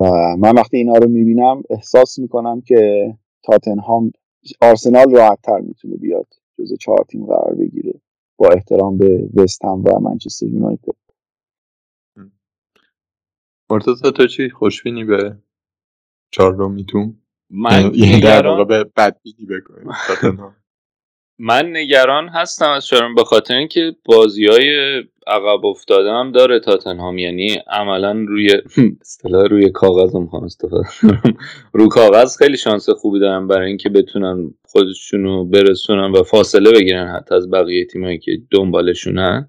[0.00, 4.12] و من وقتی اینا رو می‌بینم احساس می‌کنم که تاتنهام
[4.60, 6.26] آرسنال راحت تر می‌تونه بیاد
[6.58, 7.92] جز چهار تیم قرار بگیره.
[8.36, 11.01] با احترام به وست هم و منچستر یونایتد.
[13.72, 15.36] مرتضی تو چی؟ خوشبینی به
[16.30, 17.14] چهارمیتون
[17.50, 20.38] من یعنی در واقع نگران به بدبینی بکنیم.
[21.38, 27.18] من نگران هستم از شارم به خاطر اینکه بازی های عقب افتاده هم داره تاتنهام.
[27.18, 28.50] یعنی عملا روی
[29.00, 31.36] اصطلاح روی کاغذ رو می‌خوام استفاده کنم.
[31.72, 37.34] رو کاغذ خیلی شانس خوبی دارن برای اینکه بتونن خودشونو برسونن و فاصله بگیرن حتی
[37.34, 39.48] از بقیه تیمایی که دنبالشونن.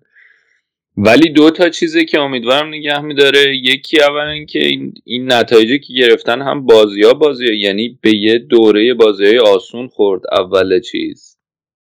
[0.98, 3.56] ولی دو تا چیزی که امیدوارم نگه میداره.
[3.58, 8.38] یکی اولا اینکه این, این نتایجی که گرفتن هم بازی ها بازی یعنی به یه
[8.38, 11.38] دوره بازی های آسون خورد اول چیز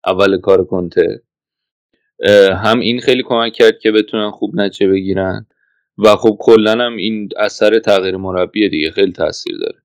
[0.05, 1.21] اول کار کنته.
[2.63, 5.45] هم این خیلی کمک کرد که بتونن خوب نتیجه بگیرن.
[5.97, 9.79] و خب کلا هم این اثر تغییر مربی دیگه خیلی تاثیر داره.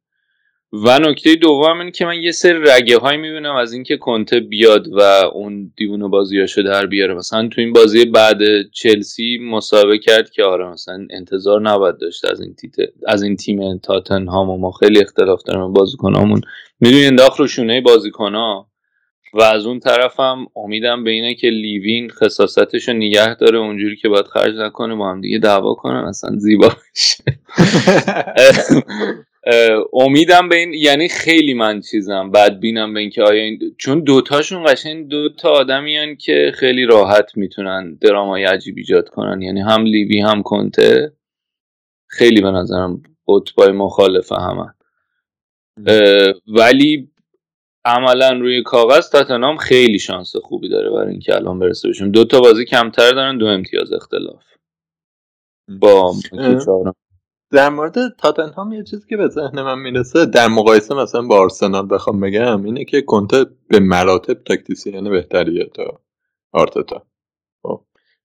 [0.83, 4.89] و نکته دوم این که من یه سری رگه های می‌بینم از اینکه کنته بیاد
[4.93, 5.01] و
[5.33, 7.15] اون دیوونه بازیاشو در بیاره.
[7.15, 8.39] مثلا تو این بازی بعد
[8.73, 12.73] چلسی مسابقه کرد که آره مثلا انتظار نباید داشت از این تیت
[13.07, 16.41] از این تیم تاتنهام و ما خیلی اختلاف داریم بازیکنامون.
[16.81, 18.69] می‌دونی انداخت رو شونه بازیکنها؟
[19.35, 24.09] و از اون طرفم امیدم به اینه که لیوین خصاصتش رو نگه داره اونجوری که
[24.09, 26.69] باید خرج نکنه با هم دیگه دعوا کنن اصلا زیبا
[29.93, 35.09] امیدم به این یعنی خیلی من چیزم بدبینم به اینکه آیا این چون دوتاشون قشنگ
[35.09, 39.43] دو تا آدمی که خیلی راحت می‌تونن درامای عجیب ایجاد کنن.
[39.43, 41.13] یعنی هم لیوی هم کنته.
[42.09, 44.75] خیلی به نظرم قطبای مخالف همن
[45.87, 47.11] اه، ولی
[47.85, 52.11] عملا روی کاغذ تاتنهام خیلی شانس خوبی داره برای اینکه الان برسه بهشون.
[52.11, 54.45] دو تا بازی کمتر دارن دو امتیاز اختلاف.
[55.81, 56.15] با.
[57.55, 61.87] در مورد تاتنهام یه چیزی که به ذهن من می‌رسه در مقایسه مثلا با آرسنال
[61.91, 66.01] بخوام بگم اینه که کنته به مراتب تاکتیسیان بهتریه تا
[66.53, 67.03] آرتتا.
[67.63, 67.81] خب.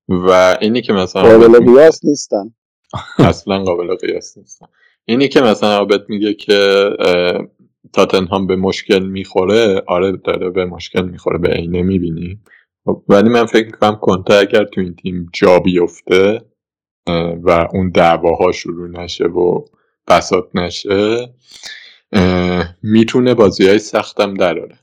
[0.10, 2.54] و اینی که مثلا قابل قیاس نیستن.
[3.30, 4.66] اصلا قابل قیاس نیستن.
[5.06, 6.90] اینی که مثلا عابد میگه که
[7.94, 12.40] تاتنهام به مشکل می‌خوره آره داره به مشکل می‌خوره به عینه می‌بینی.
[13.10, 16.42] ولی من فکر می‌کنم کنته اگر تو این تیم جا بیفته
[17.44, 19.66] و اون دعواها شروع نشه و
[20.08, 21.34] بساط نشه
[22.84, 24.80] می‌تونه بازی های سختم دراره.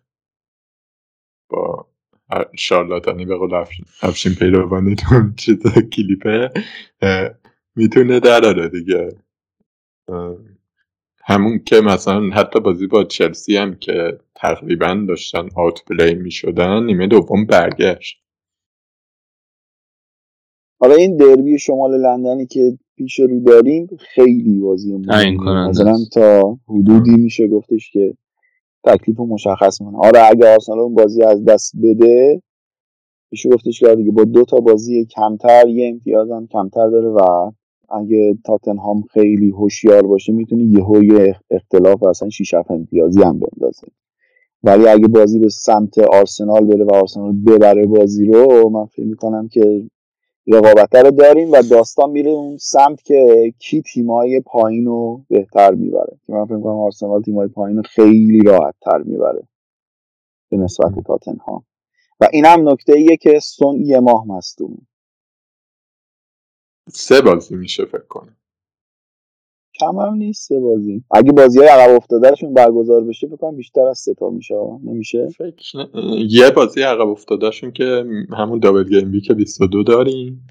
[1.49, 1.87] با
[2.59, 3.55] شارلاتانی به قول
[4.03, 5.63] افشین, پیروانیتون چیز
[5.93, 6.53] کلیپه
[7.77, 9.09] می‌تونه دراره دیگه.
[11.25, 16.83] همون که مثلا حتی بازی با چلسی هم که تقریبا داشتن آوت پلی می شدن
[16.83, 18.26] نیمه دوم برگشت.
[20.79, 24.97] حالا این دربی شمال لندنی که پیش رو داریم خیلی بازی
[25.69, 28.15] مثلا تا حدودی میشه گفتش که
[28.85, 29.99] تکلیف مشخص می‌کنه.
[29.99, 32.43] آره اگه آرسنال اون بازی از دست بده
[33.31, 37.51] میشه گفتش که دیگه با دو تا بازی کمتر یه امتیاز هم کمتر داره و
[37.89, 43.87] اگه تاتنهام خیلی هوشیار باشه می‌تونه یهو یه اختلاف اصلا 6 امتیازی هم بندازه.
[44.63, 49.49] ولی اگه بازی به سمت آرسنال بره و آرسنال ببره بازی رو من فکر می‌کنم
[49.49, 49.83] که
[50.47, 56.19] رقابت رو داریم و داستان میره اون سمت که کی تیمای پایین رو بهتر می‌بره.
[56.27, 59.49] که من فکر می‌کنم آرسنال تیمای پایین رو خیلی راحت تر می‌بره.
[60.51, 61.65] به نسبت تاتنهام.
[62.21, 64.79] و این هم نکته ایه که سون یه ماه مستون
[66.89, 68.37] سه بازی میشه فکر کنم.
[69.81, 71.05] کم هم نیست سه بازی.
[71.11, 74.55] اگه بازی های عقب افتادهشون برگزار بشه بکنم بیشتر از سه تا میشه.
[74.85, 75.89] نمیشه؟ فکر
[76.29, 78.05] یه بازی عقب افتادهشون که
[78.39, 80.47] همون دابل گیم ویک 22 داریم.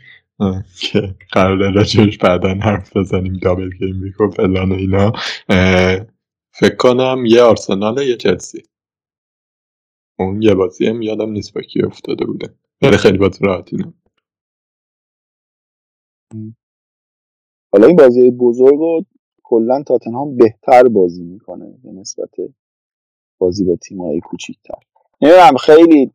[0.81, 5.11] که قرار راجعش بعدا حرف بزنیم دابل گیم ویک و فلان اینا.
[6.51, 8.63] فکر کنم یه آرسنال یه چلسی.
[10.19, 12.55] اون یه بازی هم یادم نیست با کی افتاده بوده.
[12.81, 13.93] ولی خیلی بازی راحتی نه
[17.73, 19.05] حالا این بازی بزرگ رو
[19.47, 22.29] کلا تاتنهام بهتر بازی می‌کنه به نسبت
[23.37, 24.79] بازی با تیم‌های کوچیک‌تر.
[25.21, 26.11] نمی‌دونم خیلی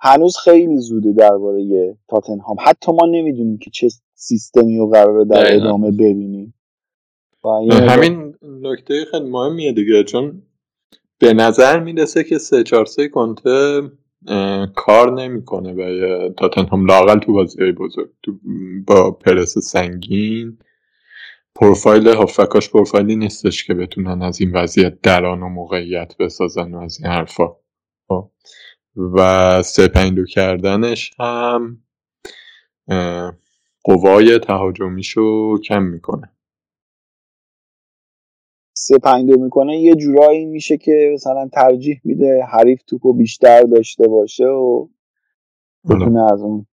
[0.00, 2.56] هنوز خیلی زوده درباره تاتنهام.
[2.60, 6.54] حتی ما نمی‌دونیم که چه سیستمی رو قراره در ادامه ببینیم.
[7.70, 10.42] همین نکته خیلی مهمیه دیگه چون
[11.18, 13.82] به نظر می‌رسه که سه چهار سه کنته
[14.74, 18.32] کار نمی‌کنه و تاتنهام لاقل تو بازی های بزرگ تو
[18.86, 20.58] با پرس سنگین.
[21.60, 26.98] پروفایل هافکاش پروفایلی نیستش که بتونن از این وضعیت دران و موقعیت بسازن و از
[27.00, 27.56] این حرفا.
[28.08, 28.30] خب.
[28.96, 31.82] و سه دو کردنش هم
[33.84, 36.32] قوای تهاجمیشو کم می‌کنه.
[38.76, 39.76] سه پنج دو می‌کنه.
[39.76, 44.88] یه جورایی میشه که مثلا ترجیح میده حریف توپو بیشتر داشته باشه و
[45.84, 46.66] بتونه از اون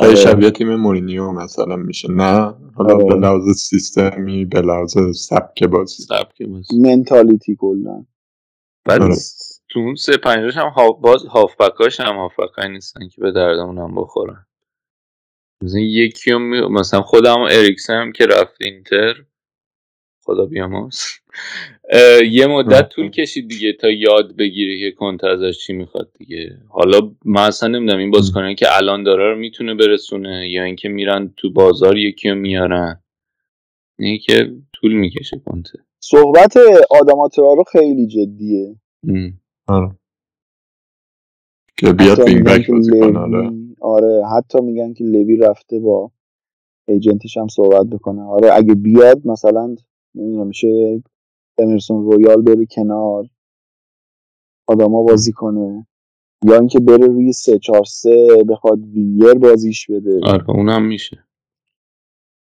[0.00, 0.14] آره.
[0.14, 2.12] شبیه تیم مورینیو مثلا میشه.
[2.12, 3.04] نه؟ حالا آره.
[3.04, 6.02] به لحاظ سیستمی به لحاظ سبک بازی.
[6.02, 6.78] سبک بازی.
[6.78, 8.04] منتالیتی کلا.
[8.84, 9.14] بعد آره.
[9.68, 14.46] تو اون سه پنجاش هم باز هافبکاش هم هافبکای نیستن که به دردمون هم بخورن.
[15.62, 19.14] مثلا یکی هم مثلا خودم اریکسن هم که رفت اینتر.
[20.28, 21.00] خدا بیامرز.
[22.30, 26.58] یه مدت طول کشید دیگه تا یاد بگیره که کنت ازش چی می‌خواد دیگه.
[26.68, 31.32] حالا من اصلا نمی‌دونم این بازیکنایی که الان داره رو می‌تونه برسونه یا اینکه میرن
[31.36, 33.02] تو بازار یکی رو میارن.
[33.98, 36.56] اینه که طول می‌کشه کنته صحبت
[36.90, 38.76] آدمات رو خیلی جدیه.
[39.66, 39.90] آره.
[41.76, 42.48] که بیاد wing
[43.16, 43.50] آره.
[43.80, 46.10] آره حتی میگن که لوی رفته با
[46.88, 48.22] agent ش هم صحبت بکنه.
[48.22, 49.76] آره اگه بیاد مثلا
[50.14, 51.02] نمی‌دونم میشه
[51.58, 53.24] امرسون رویال بره کنار
[54.66, 55.86] آداما بازی کنه.
[56.44, 60.20] یا اینکه بره روی سه چهار سه بخواد وینگر بازیش بده.
[60.22, 61.24] آره اونم میشه.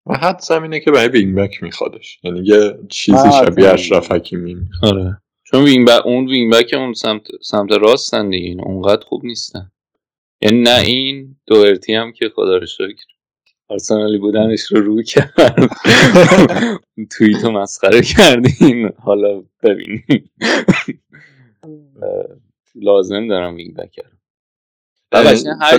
[0.07, 2.21] و حدسم اینه که برای wing back میخوادش.
[2.25, 5.23] یعنی یه چیزی شبیه اشرف حکیمی آره.
[5.45, 9.71] چون wing back اون wing back اون سمت سمت راستن دیگه اونقدر خوب نیستن.
[10.41, 13.16] یعنی نه این دوئرتی هم که خدا رو شکر.
[13.69, 15.57] آرسنالی بودنش رو رو کرد.
[17.19, 20.31] توییت رو مسخره کردین حالا ببینیم.
[22.75, 24.01] لازم دارم wing back
[25.61, 25.79] هر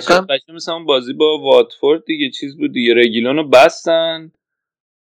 [0.56, 4.32] مثلا بازی با واتفورد دیگه چیز بود دیگه رگیلون رو بستن.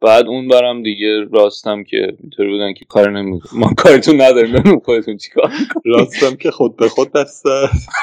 [0.00, 4.78] بعد اون برم دیگه راستم که اینطوری بودن که کار نمی ما کارتون نداریم ببینیم
[4.80, 5.52] خودتون چیکار
[5.84, 7.50] راستم که خود به خود بسته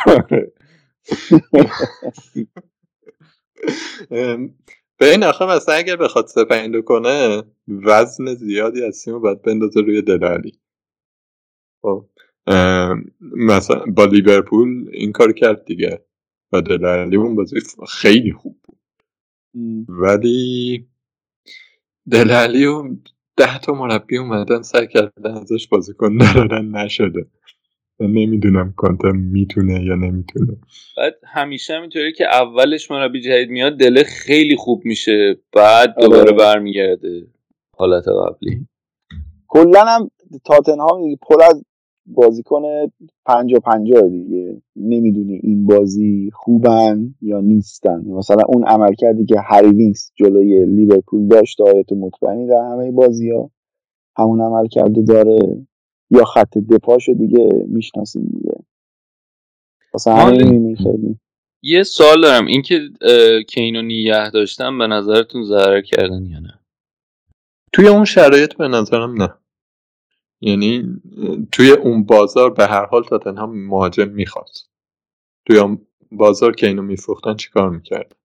[4.97, 10.01] به این آخه مثلا اگر بخواد سپیندو کنه وزن زیادی از تیم باید بندازه روی
[10.01, 10.59] دلالی.
[11.81, 12.09] خب
[13.21, 16.05] مثلا با لیورپول این کار کرد دیگه
[16.51, 17.55] و دلالی اون بازی
[17.89, 18.79] خیلی خوب بود.
[19.87, 20.87] ولی
[22.11, 22.95] دلالی و
[23.37, 27.25] ده تا مربی اومدن سعی کردن ازش بازیکن ندارن نشده.
[28.07, 30.57] نمی‌دونم کانتا می‌تونه یا نمی‌تونه.
[30.97, 35.37] بعد همیشه همینطوری که اولش مربی جدید میاد دله خیلی خوب میشه.
[35.53, 36.07] بعد آره.
[36.07, 37.27] دوباره برمیگرده
[37.77, 38.67] حالت قبلی.
[39.47, 40.11] کلا هم
[40.45, 41.63] تاتنهام پر از
[42.05, 42.61] بازیکن
[43.25, 44.61] پنجا پنجا دیگه.
[44.75, 48.03] نمی‌دونی این بازی خوبن یا نیستن.
[48.05, 53.29] مثلا اون عمل کردی که هری وینکس جلوی لیورپول داشت آیا مطمئنی در همه بازی
[53.29, 53.51] ها
[54.17, 55.65] همون عمل کرده داره.
[56.09, 58.55] یا خط دفاعشو دیگه می‌شناسیم دیگه.
[59.93, 61.19] واسه همین خیلی.
[61.61, 62.45] یه سوال دارم.
[62.45, 62.89] اینکه
[63.47, 66.59] که اینو نگه داشتن به نظرتون ضرر کردن یا نه؟
[67.73, 69.33] توی اون شرایط به نظرم نه.
[70.41, 71.01] یعنی
[71.51, 74.69] توی اون بازار به هر حال تاتنهام مهاجم می‌خواست.
[75.45, 78.15] توی اون بازار که اینو میفروختن چیکار می‌کرد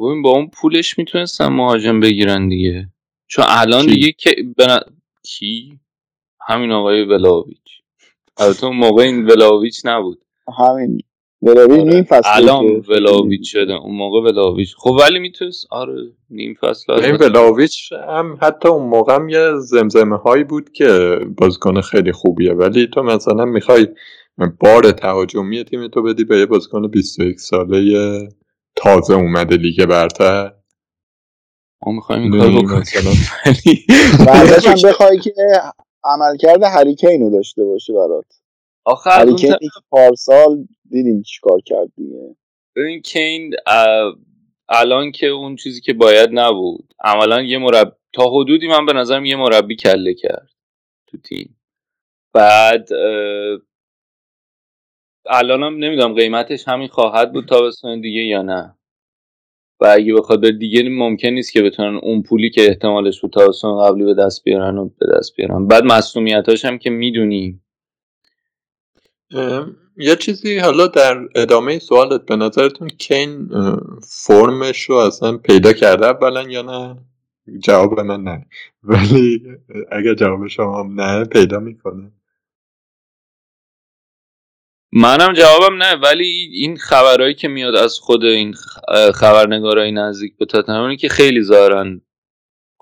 [0.00, 2.88] ببین با اون پولش می‌تونستن مهاجم بگیرن دیگه.
[3.26, 4.80] چون الان دیگه که بنا...
[5.24, 5.78] کی؟
[6.48, 7.82] همین آقای ولاویچ.
[8.38, 10.24] البته اون موقع این ولاویچ نبود.
[10.58, 10.98] همین.
[11.42, 11.94] ولاویچ آره.
[11.94, 13.72] نیم فصل الان ولاویچ شده.
[13.72, 14.74] اون موقع ولاویچ.
[14.76, 20.16] خب ولی می‌تونست آره نیم فصل این ولاویچ هم حتی اون موقع هم یه زمزمه
[20.16, 22.52] هایی بود که بازیکن خیلی خوبیه.
[22.52, 23.88] ولی تو مثلا می‌خوای
[24.60, 28.28] بار تهاجمی تیم تو بدی به یه بازیکن 21 ساله
[28.76, 30.52] تازه اومده لیگ برتر.
[31.86, 32.84] ما می‌خوایم این کار بکنیم.
[34.26, 35.32] بعدش هم بخوای که
[36.04, 38.40] عملکرد هریکین رو داشته باشه برات.
[38.84, 42.36] آخه هریکینی که پارسال دیدیم چیکار کرد دیگه.
[42.76, 43.54] ببین کین
[44.68, 46.94] الان که اون چیزی که باید نبود.
[47.04, 50.50] عملا یه مربی تا حدودی من به نظرم یه مربی کله کرد
[51.06, 51.60] تو تیم.
[52.34, 52.88] بعد
[55.26, 58.76] الانم نمی‌دونم قیمتش همین خواهد بود تابستان دیگه یا نه.
[59.80, 63.84] و اگه بخواد به دیگه ممکن نیست که بتونن اون پولی که احتمالش بود تابستان
[63.84, 65.66] قبلی به دست بیارن و به دست بیارن.
[65.66, 67.62] بعد مسئولیتاش هم که می‌دونیم
[69.96, 73.48] یه چیزی حالا در ادامه سوالت به نظرتون کین
[74.26, 76.96] فرمش رو اصلا پیدا کرده اولا یا نه؟
[77.58, 78.46] جواب من نه.
[78.82, 79.42] ولی
[79.92, 82.12] اگر جواب شما نه پیدا می‌کنه.
[84.92, 88.54] منم جوابم نه ولی این خبرهایی که میاد از خود این
[89.14, 92.00] خبرنگارای نزدیک به تاتنهام که خیلی زارن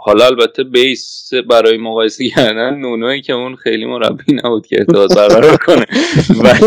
[0.01, 5.57] حالا البته بیس برای مقایسه کردن نونوی که اون خیلی مربی نبود که ارتباط برقرار
[5.57, 5.87] کنه.
[6.45, 6.65] ولی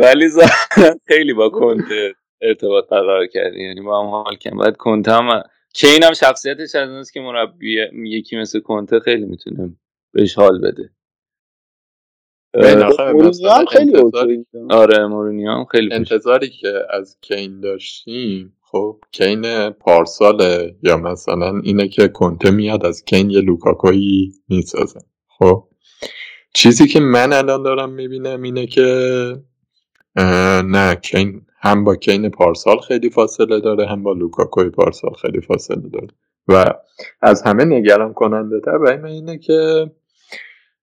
[0.00, 0.28] ولی
[1.08, 1.84] خیلی با کنت
[2.42, 3.62] ارتباط برقرار کردی.
[3.62, 5.42] یعنی با هم حال کردن بعد کنت هم
[5.74, 9.76] که اینم شخصیتش از اونست که مربی یکی مثل کنته خیلی می‌تونه
[10.12, 10.90] بهش حال بده.
[12.54, 13.92] مورینیو هم خیلی
[14.70, 21.88] آره مورینیو هم خیلی انتظاری که از کین داشتیم خب کین پارساله یا مثلا اینه
[21.88, 25.00] که کنته میاد از کین یه لوکاکویی می‌سازه.
[25.38, 25.68] خب
[26.54, 28.82] چیزی که من الان دارم می‌بینم اینه که
[30.64, 35.88] نه کین هم با کین پارسال خیلی فاصله داره هم با لوکاکوی پارسال خیلی فاصله
[35.92, 36.08] داره.
[36.48, 36.74] و
[37.22, 39.90] از همه نگران کننده تر برای من اینه که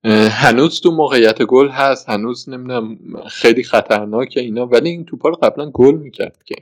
[0.05, 2.97] هنوز تو موقعیت گل هست هنوز نمی‌دونم
[3.27, 6.55] خیلی خطرناکه اینا ولی این توپا رو قبلا گل می‌کرد که.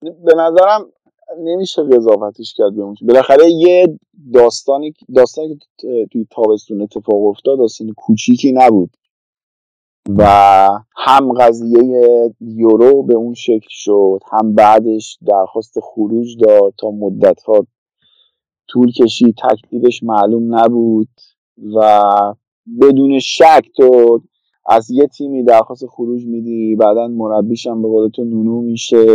[0.00, 0.92] به نظرم
[1.38, 3.98] نمیشه قضاوتش کرد به بالاخره یه
[4.32, 8.96] داستانی داستانی که توی تابستون اتفاق افتاد داستان کوچیکی نبود.
[10.18, 10.24] و
[10.96, 17.66] هم قضیه یورو به اون شکل شد هم بعدش درخواست خروج داد تا مدت ها
[18.72, 21.08] طول کشید تکلیفش معلوم نبود
[21.74, 22.02] و
[22.80, 24.20] بدون شک تو
[24.66, 29.06] از یه تیمی درخواست خروج میدی بعدا مربیش هم به قول تو نونو میشه.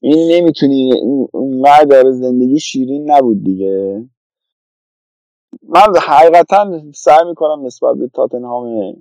[0.00, 0.92] این نمی‌تونی
[1.32, 4.04] اونقدر داره زندگی شیرین نبود دیگه.
[5.62, 8.94] من حقیقتا سعی می‌کنم نسبت به تاتنهام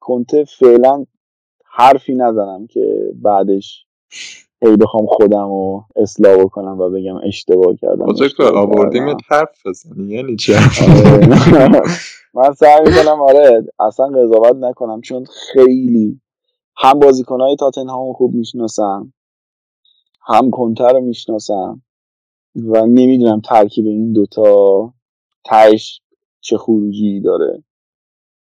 [0.00, 1.04] کنته فعلا
[1.64, 3.86] حرفی نزنم که بعدش
[4.62, 8.06] هی بخوام خودم رو اصلاح بکنم و بگم اشتباه کردم
[8.54, 11.80] آوردیم حرف بزنی یعنی چه آره.
[12.34, 16.20] من سعی می‌کنم آره اصلا قضاوت نکنم چون خیلی
[16.76, 19.12] هم بازیکنهای تاتنهام خوب می‌شناسم
[20.26, 21.82] هم کنتر رو می‌شناسم
[22.54, 24.92] و نمی‌دونم ترکیب این دوتا
[25.44, 26.00] تش
[26.40, 27.62] چه خروجی داره.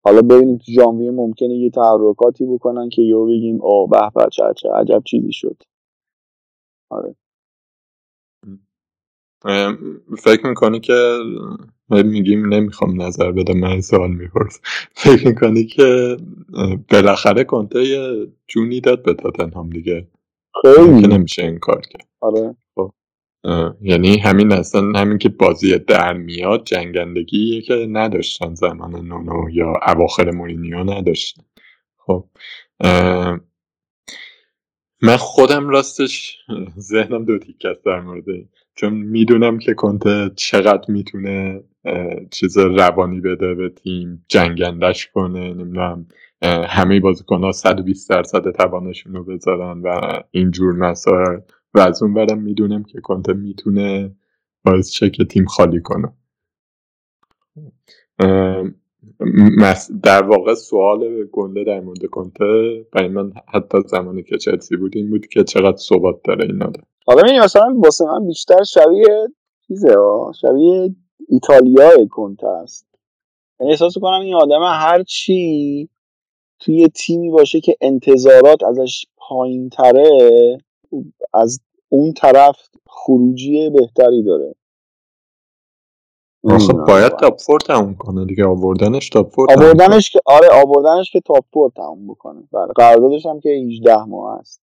[0.01, 4.43] حالا ببینیم تو ژانویه ممکنه یه تحرکاتی بکنن که یهو بگیم او به به چه
[4.57, 5.63] چه عجب چیزی شد.
[6.89, 7.15] آره.
[10.17, 11.17] فکر می‌کنی که
[11.89, 14.61] میگیم نمی‌خوام نظر بدم من سوال میپرس
[15.03, 16.17] فکر می‌کنی که
[16.91, 20.07] بالاخره کنته یه جونی داد به تاتنهام دیگه؟
[20.61, 21.01] خیلی.
[21.01, 22.07] که نمیشه این کار کرد.
[22.21, 22.55] آره.
[22.75, 22.93] خب
[23.81, 30.31] یعنی همین اصلا همین که بازی در میاد جنگندگی که نداشتن زمان نونو یا اواخر
[30.31, 31.43] مورینیو نداشتن.
[31.97, 32.25] خب
[35.01, 36.37] من خودم راستش
[36.79, 38.23] ذهنم دو تیکه در مورد
[38.75, 41.63] چون می‌دونم که کنته چقدر می‌تونه
[42.31, 46.07] چیز روانی بده به تیم جنگندش کنه نمی‌دونم
[46.43, 51.39] همه بازیکن ها 120 درصد توانشون رو بذارن و اینجور مسائل.
[51.73, 54.15] و از اون برم می‌دونم که کنته می‌تونه
[54.65, 56.13] باعث شه که تیم خالی کنه.
[60.03, 65.09] در واقع سوال گنده در مورد کنته برای من حتی زمانی که چلسی بود این
[65.09, 69.27] بود که چقدر ثبات داره این آدم حالا این مثلا واسه من بیشتر شبیه
[69.67, 69.95] چیزه
[70.41, 70.95] شبیه
[71.29, 72.87] ایتالیای کنته است.
[73.59, 75.89] یعنی احساس کنم این آدم هر چی
[76.59, 80.09] توی تیمی باشه که انتظارات ازش پایین تره
[81.33, 81.59] از
[81.89, 82.57] اون طرف
[82.87, 84.55] خروجی بهتری داره.
[86.43, 91.21] آخه باید top four تموم کنه دیگه آوردنش top four آوردنش که آره آوردنش که
[91.21, 92.43] top four تموم بکنه.
[92.51, 94.61] بله قراردادش هم که 18 ماه است.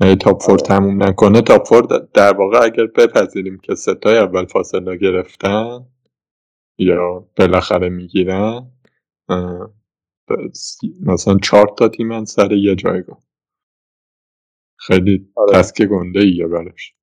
[0.00, 0.62] یعنی top four آره.
[0.62, 5.86] تموم نکنه top four در واقع اگر بپذیریم که ستای اول فاصله گرفتن
[6.78, 8.70] یا بالاخره می‌گیرن
[11.06, 13.22] مثلا چهار تا تیمن سر یه جایگاه.
[14.78, 15.52] خیلی آره.
[15.52, 16.94] تسکه گنده ایه برش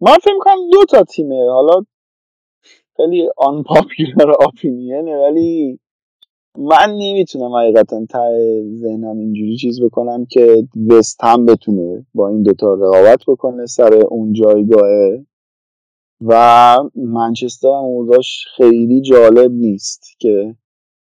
[0.00, 1.50] من فکر کنم دو تا تیمه.
[1.50, 1.84] حالا
[2.96, 5.78] خیلی آن پاپیلر آپینینه ولی
[6.58, 8.30] من نمی‌تونم حقیقتا تا
[8.74, 14.32] ذهنم اینجوری چیز بکنم که وست هم بتونه با این دوتا رقابت بکنه سر اون
[14.32, 15.26] جایگاهه
[16.20, 20.56] و منچستر هم اوضاش خیلی جالب نیست که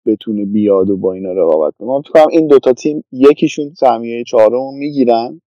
[0.05, 4.73] بتونه بیاد و با اینا رقابت کنه من فکر این دوتا تیم یکیشون سهمیه چهارم
[4.73, 5.41] می‌گیرن.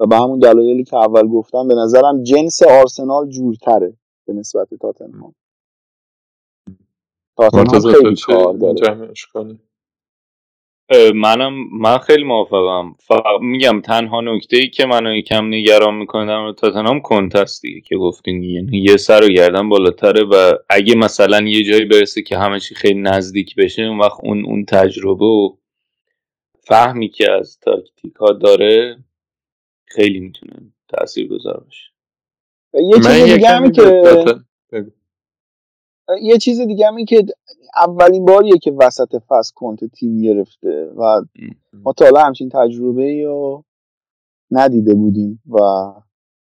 [0.00, 3.96] و به همون دلایلی که اول گفتم به نظرم جنس آرسنال جورتره
[4.26, 5.34] به نسبت تاتنهام.
[7.36, 9.12] تاتنهام خیلی کار داره.
[11.14, 12.96] منم من خیلی موافقم.
[13.40, 18.42] میگم تنها نکته ای که منو یکم نگران می‌کنه در تاتنهام کنتست دیگه که گفتین
[18.42, 22.74] یعنی یه سر و گردن بالاتره و اگه مثلا یه جایی برسه که همه چی
[22.74, 25.56] خیلی نزدیک بشه اون وقت اون اون تجربه و
[26.60, 28.98] فهمی که از تاکتیک ها داره
[29.84, 31.90] خیلی می‌تونه تاثیر گذار باشه
[32.74, 34.02] یه چیز دیگه همی که
[36.22, 37.26] یه چیز دیگه همی که
[37.76, 41.22] اولین باریه که وسط فصل کنت تیم گرفته و
[41.72, 43.64] ما تا حالا همچین تجربه یا
[44.50, 45.58] ندیده بودیم و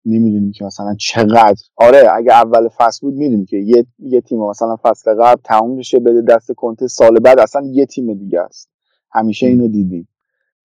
[0.05, 1.55] نمی‌دونیم که مثلا چقدر.
[1.75, 5.99] آره اگه اول فصل بود می‌دونیم که یه, یه تیم مثلا فصل قبل تموم بشه
[5.99, 8.69] بده دست کنته سال بعد اصلا یه تیم دیگه است.
[9.11, 10.07] همیشه اینو دیدیم.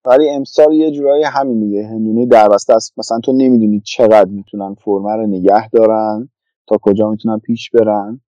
[0.07, 1.87] ولی امسال یه جورایی همین دیگه.
[1.87, 2.99] هندونه در است.
[2.99, 6.29] مثلا تو نمی‌دونی چقدر می‌تونن فرمه رو نگه دارن.
[6.67, 8.21] تا کجا می‌تونن پیش برن.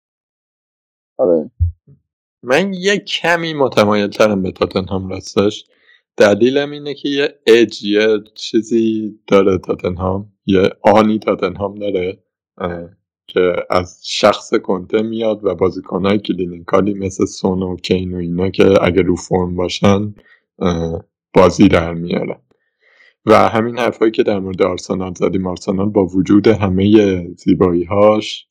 [1.18, 1.50] آره.
[2.42, 5.64] من یه کمی متمایل ترم به تاتنهام راستش.
[6.16, 10.32] دلیلم اینه که یه اج یه چیزی داره تاتنهام.
[10.46, 12.18] یه آنی تاتنهام داره
[13.26, 18.74] که از شخص کنته میاد و بازیکنهای کلینیکالی مثل سون و کین و اینا که
[18.82, 20.14] اگه رو فرم باشن
[21.36, 22.40] بازی در میارن
[23.26, 25.46] و همین حرفایی که در مورد آرسنال زدیم.
[25.46, 28.48] آرسنال با وجود همه زیبایی هاش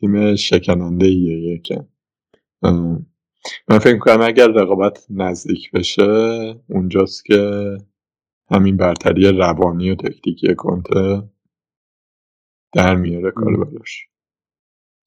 [0.00, 1.86] تیم شکننده ایه یکم
[3.68, 6.04] من فکر کنم اگر رقابت نزدیک بشه
[6.70, 7.70] اونجاست که
[8.50, 11.22] همین برتری روانی و تکنیکی کنته
[12.72, 14.06] در میاره کار براش.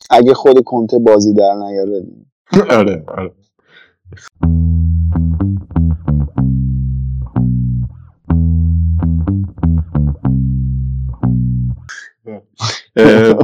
[0.10, 2.06] اگه خود کنته بازی در نیاره.
[2.80, 3.34] آره آره.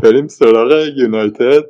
[0.04, 1.64] بریم سراغ یونایتد.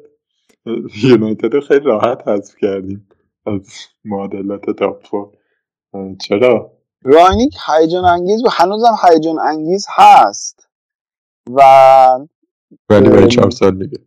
[1.03, 3.09] یونایتد رو خیلی راحت حذف کردیم
[3.45, 3.67] از
[4.05, 5.03] معادلات تاپ
[6.21, 6.71] چرا؟
[7.03, 10.67] راینیک هیجان انگیز و هنوزم هیجان انگیز هست.
[11.55, 11.61] و
[12.89, 13.97] ولی برای چهار سال دیگه.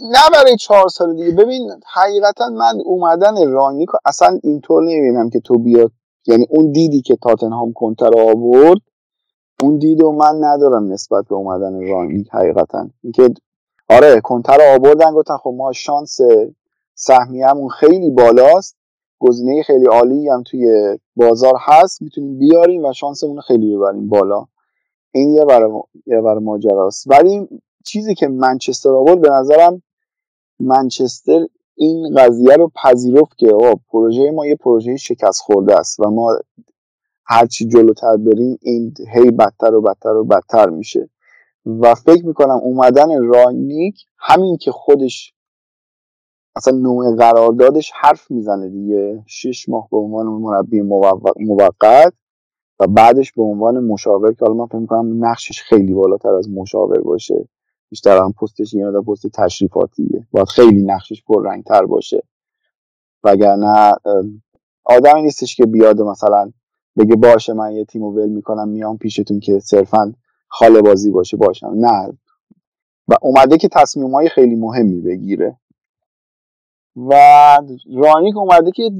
[0.00, 1.30] نه برای چهار سال دیگه.
[1.30, 5.92] ببین حقیقتا من اومدن رانیک اصلا اینطور نمی‌بینم که تو بیاد.
[6.26, 8.80] یعنی اون دیدی که تاتنهام کنتر آورد.
[9.62, 12.88] اون دید و من ندارم نسبت به اومدن رانیک حقیقتا.
[13.02, 13.34] اینکه
[13.88, 16.18] آره کنتر رو آوردن گفتن خب ما شانس
[16.94, 18.76] سهمیه‌مون خیلی بالاست.
[19.18, 24.46] گزینه خیلی عالی هم توی بازار هست می‌تونیم بیاریم و شانسمون خیلی ببریم بالا.
[25.12, 25.70] این یه برای
[26.06, 27.10] یه برای ماجراست.
[27.10, 27.48] ولی
[27.84, 29.82] چیزی که منچستر آورد به نظرم
[30.60, 33.52] منچستر این قضیه رو پذیرفت که
[33.92, 36.38] پروژه ما یه پروژه شکست خورده است و ما
[37.24, 41.10] هرچی جلوتر بریم این هی بدتر و بدتر و بدتر میشه.
[41.66, 45.34] و فکر می‌کنم اومدن رانیک همین که خودش
[46.56, 49.22] اصلا نوع قراردادش حرف می‌زنه دیگه.
[49.26, 50.80] شش ماه به عنوان مربی
[51.40, 52.12] موقت
[52.80, 57.00] و بعدش به عنوان مشاور که حالا من فکر می‌کنم نقشش خیلی بالاتر از مشاور
[57.00, 57.48] باشه.
[57.88, 60.26] بیشتر هم پستش یه پست تشریفاتیه.
[60.30, 62.22] باید خیلی نقشش پررنگتر باشه.
[63.24, 63.92] وگرنه
[64.84, 66.52] آدمی نیستش که بیاد مثلا
[66.98, 70.14] بگه باشه من یه تیم ول می‌کنم میام پیشتون که صرفا
[70.48, 71.72] خاله بازی باشه باشم.
[71.76, 72.18] نه.
[73.08, 75.56] و اومده که تصمیم های خیلی مهمی بگیره.
[76.96, 77.12] و
[77.94, 78.90] رانیک اومده که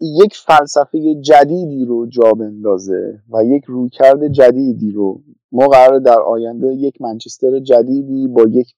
[0.00, 5.22] یک فلسفه جدیدی رو جا بندازه و یک رویکرد جدیدی رو.
[5.52, 8.74] ما قرار در آینده یک منچستر جدیدی با یک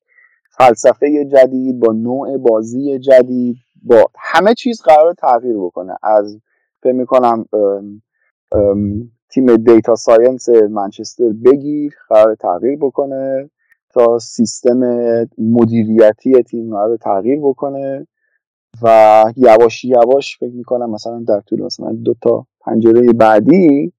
[0.51, 5.97] فلسفه جدید با نوع بازی جدید با همه چیز قرار تغییر بکنه.
[6.03, 6.41] از
[6.83, 7.45] فکر می‌کنم
[9.31, 13.51] تیم data science منچستر بگیر قرار تغییر بکنه
[13.91, 14.81] تا سیستم
[15.39, 18.07] مدیریتی تیم قرار تغییر بکنه
[18.83, 23.93] و یواش یواش فکر می‌کنم مثلا در طول مثلا دو تا پنجره بعدی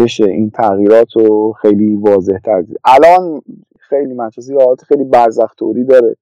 [0.00, 2.80] بشه این تغییرات رو خیلی واضح تر دید.
[2.84, 3.42] الان
[3.78, 6.16] خیلی منچستر حالت خیلی برزختوری داره.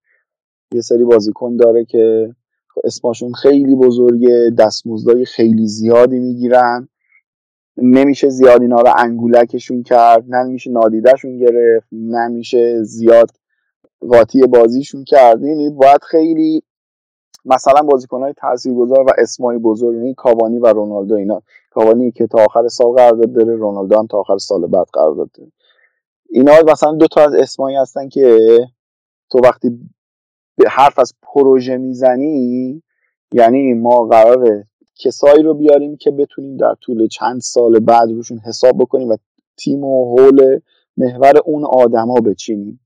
[0.74, 2.34] یه سری بازیکن داره که
[2.84, 6.88] اسمشون خیلی بزرگه دستمزدای خیلی زیادی می‌گیرن.
[7.76, 13.30] نمیشه زیاد اینا رو انگولکشون کرد نمیشه نادیدهشون گرفت نمیشه زیاد
[14.00, 15.42] قاطی بازیشون کرد.
[15.42, 16.62] یعنی باید خیلی
[17.44, 21.42] مثلا بازیکن های تاثیرگذار و اسمای بزرگ یعنی کاوانی و رونالدو اینا.
[21.70, 25.52] کاوانی که تا آخر سال قرارداد داره رونالدو هم تا آخر سال بعد قرارداد داره.
[26.30, 28.38] اینا مثلا دو تا از اسمایی هستن که
[29.30, 29.78] تو وقتی
[30.66, 32.82] حرف از پروژه می‌زنی
[33.32, 34.66] یعنی ما قراره
[35.00, 39.16] کسایی رو بیاریم که بتونیم در طول چند سال بعد روشون حساب بکنیم و
[39.56, 40.60] تیم و حول
[40.96, 42.80] محور اون آدما بچینیم.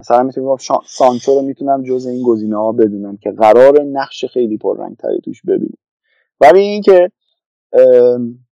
[0.00, 0.56] مثلا می‌تونم
[0.86, 5.42] سانچو رو می‌تونم جز این گزینه ها بدونم که قرار نقش خیلی پررنگ تری توش
[5.42, 5.78] ببینیم.
[6.40, 7.10] ولی اینکه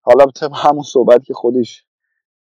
[0.00, 1.84] حالا طبق همون صحبت که خودش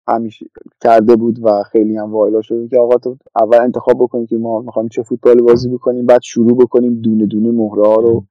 [0.07, 0.45] همیشه
[0.81, 4.61] کرده بود و خیلی هم وایلا شده که آقا تو اول انتخاب بکنیم که ما
[4.61, 8.25] می‌خوایم چه فوتبال بازی بکنیم بعد شروع بکنیم دونه دونه مهره ها رو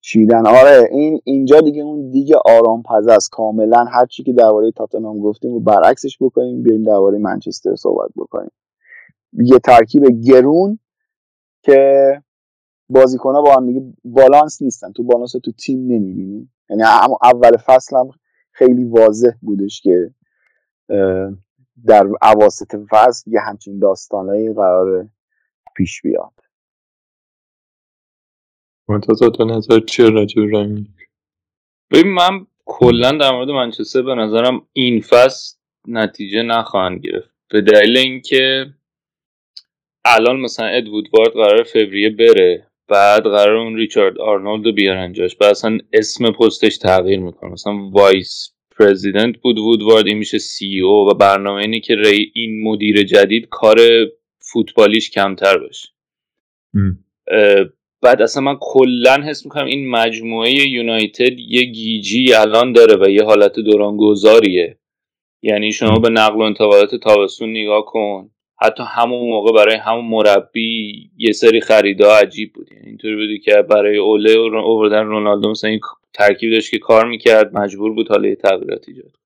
[0.00, 0.46] چیدن.
[0.46, 3.30] آره این اینجا دیگه اون دیگه آرام پز است.
[3.30, 8.50] کاملا هر چی که درباره تاتنهام گفتیم و برعکسش بکنیم بیایم درباره منچستر صحبت بکنیم.
[9.32, 10.78] یه ترکیب گرون
[11.62, 12.12] که
[12.88, 14.92] بازیکن ها با هم دیگه بالانس نیستن.
[14.92, 16.48] تو بالانس تو تیم نمی‌بینی.
[16.70, 16.82] یعنی
[17.22, 18.10] اول فصل هم
[18.52, 20.10] خیلی واضح بودش که
[21.86, 25.08] در اواسط فصل یه همچین داستانهایی قرار
[25.76, 26.32] پیش بیاد.
[28.88, 30.42] منتظر تو نظر چیه راجع
[31.90, 35.56] ببین من کلا در مورد منچستر به نظرم این فصل
[35.88, 37.30] نتیجه نخواهند گرفت.
[37.50, 38.66] به دلیل اینکه
[40.04, 45.36] الان مثلا اد وودوارد قرار فوریه بره بعد قرار اون ریچارد آرنولد رو بیارن جاش
[45.36, 47.50] بعد اصلا اسم پستش تغییر می‌کنه.
[47.50, 53.02] مثلا vice president بود وودوارد این میشه CEO و برنامه اینه که ری این مدیر
[53.02, 53.76] جدید کار
[54.38, 55.88] فوتبالیش کمتر باشه.
[58.02, 63.24] بعد اصلا من کلا حس می‌کنم این مجموعه یونایتد یه گیجی الان داره و یه
[63.24, 64.78] حالت دوران گذاریه
[65.42, 68.30] یعنی شما به نقل و انتقالات تابستون نگاه کن.
[68.60, 72.68] حتی همون موقع برای همون مربی یه سری خریدا عجیب بود.
[72.72, 75.80] یعنی اینطوری بودی که برای اوله اووردن رونالدو مثلا این
[76.16, 79.16] ترکیب داشت که کار می‌کرد مجبور بود حالا یه تغییرات ایجاد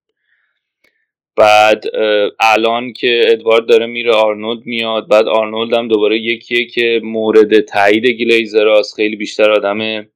[1.36, 1.84] بعد
[2.40, 8.06] الان که ادوارد داره میره آرنولد میاد بعد آرنولد هم دوباره یکیه که مورد تایید
[8.06, 10.08] گلیزراست خیلی بیشتر آدم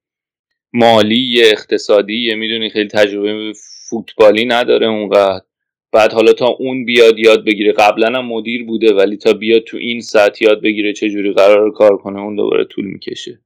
[0.73, 3.53] مالی اقتصادی می‌دونی خیلی تجربه
[3.89, 5.45] فوتبالی نداره اونقدر.
[5.93, 7.73] بعد حالا تا اون بیاد یاد بگیره.
[7.73, 11.73] قبلا هم مدیر بوده ولی تا بیاد تو این ساعت یاد بگیره چه جوری قرار
[11.73, 13.44] کار کنه اون دوباره طول می‌کشه.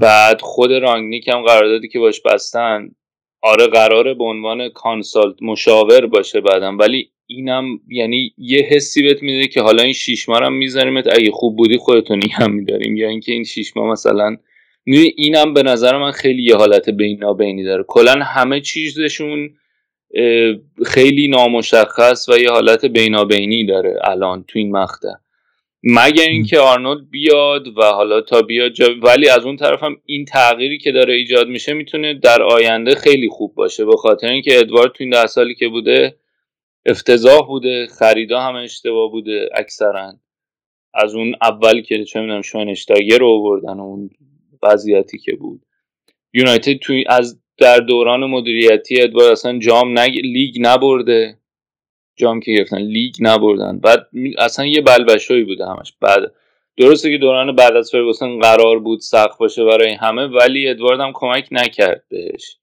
[0.00, 2.88] بعد خود رانگنیک هم قراردادی که باش بستن
[3.42, 9.48] آره قراره به عنوان کانسالت مشاور باشه بعدم ولی اینم یعنی یه حسی بهت میده
[9.48, 12.96] که حالا این شیش ماه هم اگه خوب بودی خودتون هم میداریم.
[12.96, 14.36] یا اینکه این شیش ماه مثلا
[15.16, 17.84] اینم به نظر من خیلی یه حالت بینابینی داره.
[17.88, 19.50] کلا همه چیزشون
[20.86, 25.12] خیلی نامشخص و یه حالت بینابینی داره الان تو این مقطع.
[25.82, 28.86] مگر اینکه آرنولد بیاد و حالا تا بیاد جا...
[29.02, 33.28] ولی از اون طرف هم این تغییری که داره ایجاد میشه می‌تونه در آینده خیلی
[33.28, 33.84] خوب باشه.
[33.84, 36.16] به خاطر اینکه ادوارد تو این ده سالی که بوده
[36.86, 40.12] افتضاح بوده خریدا هم اشتباه بوده اکثرا.
[40.94, 44.10] از اون اول که چه می‌دونم شونشتاگر رو آوردن اون
[44.62, 45.62] وضعیتی که بود.
[46.32, 50.18] یونایتد تو از در دوران مدیریتی ادوارد اصلا جام نگ...
[50.22, 51.39] لیگ نبرده.
[52.20, 53.78] جام که گرفتن لیگ نبردن.
[53.78, 54.06] بعد
[54.38, 55.92] اصلا یه بلبشوی بوده همش.
[56.00, 56.32] بعد
[56.76, 61.12] درسته که دوران بعد از فرگوسن قرار بود سخت باشه برای همه ولی ادوارد هم
[61.14, 62.56] کمک نکرد بهش.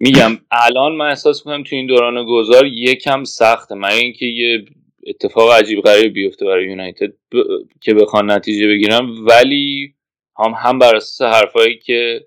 [0.00, 3.74] میگم الان من احساس می‌کنم تو این دوران گذار یکم سخته.
[3.74, 4.64] من اینکه یه
[5.06, 7.12] اتفاق عجیب غریب بیفته برای یونایتد
[7.80, 9.94] که بخوان نتیجه بگیرم ولی
[10.38, 12.26] هم هم بر اساس حرفایی که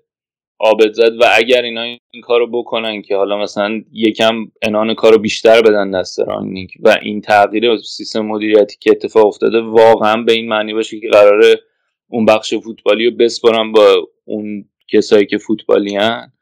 [0.64, 5.62] آبد زد و اگر اینا این کارو بکنن که حالا مثلا یکم انان کارو بیشتر
[5.62, 10.74] بدن دست رانگنیک و این تغییر سیستم مدیریتی که اتفاق افتاده واقعا به این معنی
[10.74, 11.60] باشه که قراره
[12.08, 16.32] اون بخش فوتبالی رو بسپارن با اون کسایی که فوتبالی هن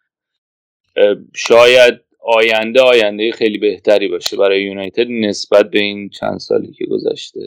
[1.34, 7.40] شاید آینده آینده خیلی بهتری باشه برای یونایتد نسبت به این چند سالی که گذشته.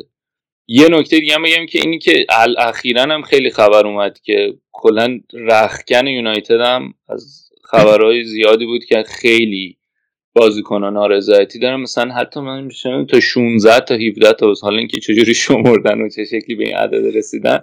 [0.68, 2.26] یه نکته دیگه هم بگم که اینی که
[2.58, 9.04] اخیرا هم خیلی خبر اومد که کلا رخکن یونایتد هم از خبرهای زیادی بود که
[9.08, 9.78] خیلی
[10.36, 11.76] بازیکنان نارضایتی دارن.
[11.76, 16.26] مثلا حتی من میشم تا 16 تا 17 تا حالا اینکه چجوری شمردن و چه
[16.26, 17.60] شکلی به این عدد رسیدن.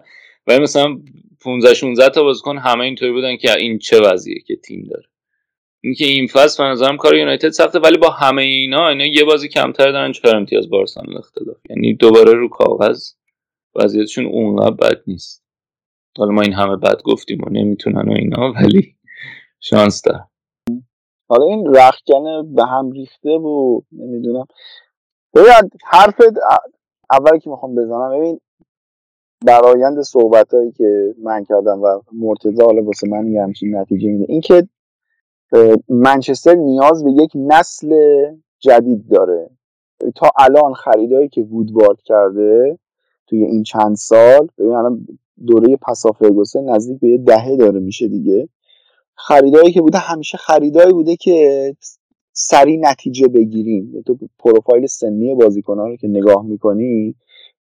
[0.46, 0.98] ولی مثلا
[1.40, 5.04] 15 16 تا بازیکن همه اینطوری بودن که این چه وضعیه که تیم داره.
[5.84, 9.48] اینکه این فصل به نظرم کار یونایتد سخته ولی با همه اینا اینا یه بازی
[9.48, 13.12] کمتر دارن چهار امتیاز بارسلون اختلاف؟ یعنی دوباره رو کاغذ
[13.74, 15.42] وضعیتشون اونقدر بد نیست.
[16.18, 18.96] حالا ما این همه بد گفتیم و نمی‌تونن و اینا ولی
[19.60, 20.20] شانس دار
[21.28, 24.46] حالا این رخکن به هم ریخته و نمی‌دونم.
[25.34, 25.48] ببین
[25.84, 26.14] حرف
[27.10, 28.40] اولی که می‌خوام بزنم ببین
[29.46, 34.26] برایند صحبت هایی که من کردم و مرتضی حالا واسه من یه همچین نتیجه میده.
[34.28, 34.68] این که
[35.88, 37.94] منچستر نیاز به یک نسل
[38.58, 39.50] جدید داره.
[40.16, 42.78] تا الان خریدایی که وودوارد کرده
[43.26, 45.06] توی این چند سال ببین الان
[45.46, 46.10] دوره پسا
[46.64, 48.48] نزدیک به یه دهه داره میشه دیگه.
[49.14, 51.76] خریدایی که بوده همیشه خریدایی بوده که
[52.32, 54.02] سریع نتیجه بگیریم.
[54.06, 57.14] تو پروفایل سنی بازیکنان رو که نگاه می‌کنی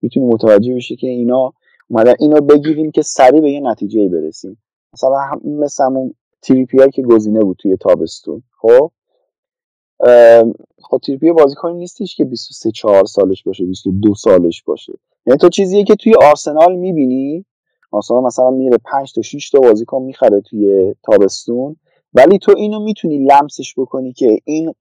[0.02, 1.52] می‌تونی متوجه بشی که اینا
[1.90, 4.58] اومدن اینو بگیریم که سریع به یه نتیجه برسیم.
[4.94, 6.10] مثلا مثل
[6.42, 8.42] تریپیر که گزینه بود توی تابستون.
[8.58, 8.90] خب؟
[10.82, 14.92] خب تریپیر بازیکنی نیستش که 23 4 سالش باشه 22 سالش باشه.
[15.26, 17.44] یعنی تو چیزیه که توی آرسنال می‌بینی؟
[17.90, 21.76] آرسنال مثلا میره 5 تا 6 تا بازیکن می‌خره توی تابستون.
[22.14, 24.74] ولی تو اینو می‌تونی لمسش بکنی که این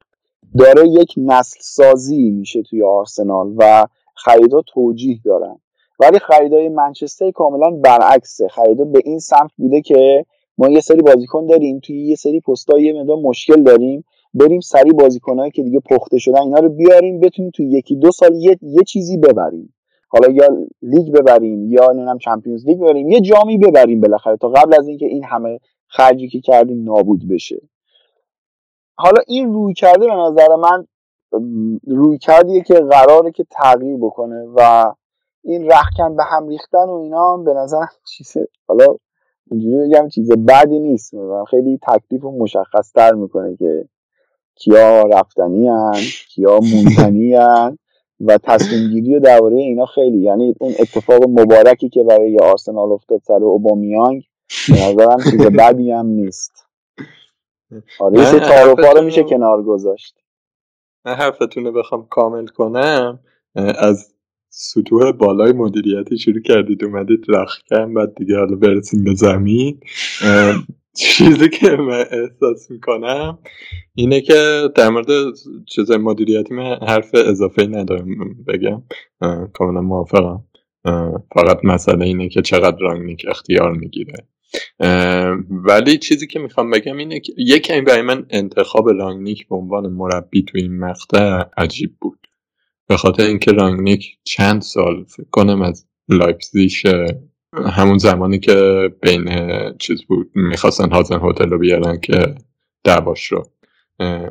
[0.57, 5.59] داره یک نسل سازی میشه توی آرسنال و خریدا توجیه دارن.
[5.99, 8.47] ولی خریدای منچستر کاملا برعکسه.
[8.47, 10.25] خریدا به این سمت بوده که
[10.59, 14.05] ما یه سری بازیکن داریم توی یه سری پست‌ها یه مقدار مشکل داریم.
[14.33, 18.35] بریم سری بازیکنایی که دیگه پخته شدن اینا رو بیاریم بتونیم توی یکی دو سال
[18.35, 19.73] یه, یه چیزی ببریم.
[20.07, 20.47] حالا یا
[20.81, 25.05] لیگ ببریم یا نمی‌دونم چمپیونز لیگ ببریم یه جامی ببریم بالاخره تا قبل از اینکه
[25.05, 27.61] این همه خرجی که کردیم نابود بشه.
[28.95, 30.87] حالا این روی کرده به نظر من
[31.87, 34.91] روی کردیه که قراره که تغییر بکنه و
[35.43, 38.37] این رخکن به هم ریختن و اینا به نظر چیز
[38.67, 38.85] حالا
[39.51, 41.13] اینجوری بگم چیز بدی نیست.
[41.49, 43.85] خیلی تکلیف رو مشخص تر می‌کنه که
[44.55, 47.77] کیا رفتنی هن کیا موندنی هن
[48.19, 50.17] و تصمیم گیری و درباره اینا خیلی.
[50.17, 54.23] یعنی اون اتفاق مبارکی که برای آرسنال افتاد سر اوبامیانگ
[54.67, 56.65] به نظرم چیز بدی هم نیست.
[57.99, 60.15] آره یه تعارفا رو میشه کنار گذاشت.
[61.05, 63.19] من حرفتون رو بخوام کامل کنم
[63.55, 64.13] از
[64.49, 69.79] سطوح بالای مدیریتی شروع کردید اومدید رخکن بعد دیگه حالا برسیم به زمین.
[70.97, 73.39] چیزی که من احساس می‌کنم
[73.95, 75.07] اینه که در مورد
[75.65, 78.07] چیز مدیریتی من حرف اضافه ندارم
[78.47, 78.83] بگم.
[79.53, 80.43] کاملا موافقم.
[81.35, 84.27] فقط مسئله اینه که چقدر رانگنیک اختیار می‌گیره.
[85.49, 90.43] ولی چیزی که می‌خوام بگم اینه که یکی برای من انتخاب رانگنیک به عنوان مربی
[90.43, 92.19] تو این مقطع عجیب بود.
[92.89, 96.85] به خاطر اینکه رانگنیک چند سال فکر کنم از لایپزیش
[97.53, 99.29] همون زمانی که بین
[99.79, 102.35] چیز بود می‌خواستن هازنهوتل رو بیارن که
[102.83, 103.49] دعواش رو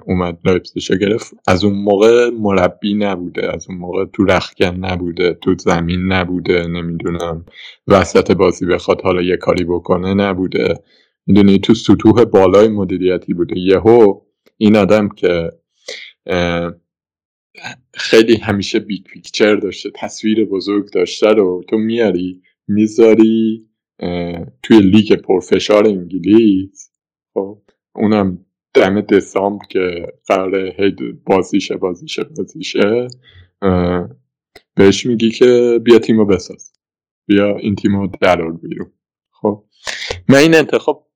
[0.07, 1.35] اومد لایپزیش گرفت.
[1.47, 7.45] از اون موقع مربی نبوده از اون موقع تو رختکن نبوده تو زمین نبوده نمی‌دونم.
[7.87, 10.75] وسط بازی بخواد حالا یه کاری بکنه نبوده.
[11.27, 13.59] می‌دونی؟ تو سطوح بالای مدیریتی بوده.
[13.59, 14.21] یهو
[14.57, 15.53] این آدم که
[17.95, 23.69] خیلی همیشه big picture داشته تصویر بزرگ داشته رو تو میاری می‌ذاری
[24.63, 26.91] توی لیگ پرفشار انگلیس.
[27.35, 27.63] خب
[27.95, 28.45] اونم
[28.75, 33.09] دم دسامبر که قراره هی بازیشه بازیشه بازیشه.
[34.75, 36.73] بهش میگی که بیا تیمو بساز.
[37.27, 38.93] بیا این تیمو درار بیرون.
[39.31, 39.65] خب
[40.29, 41.08] من این انتخاب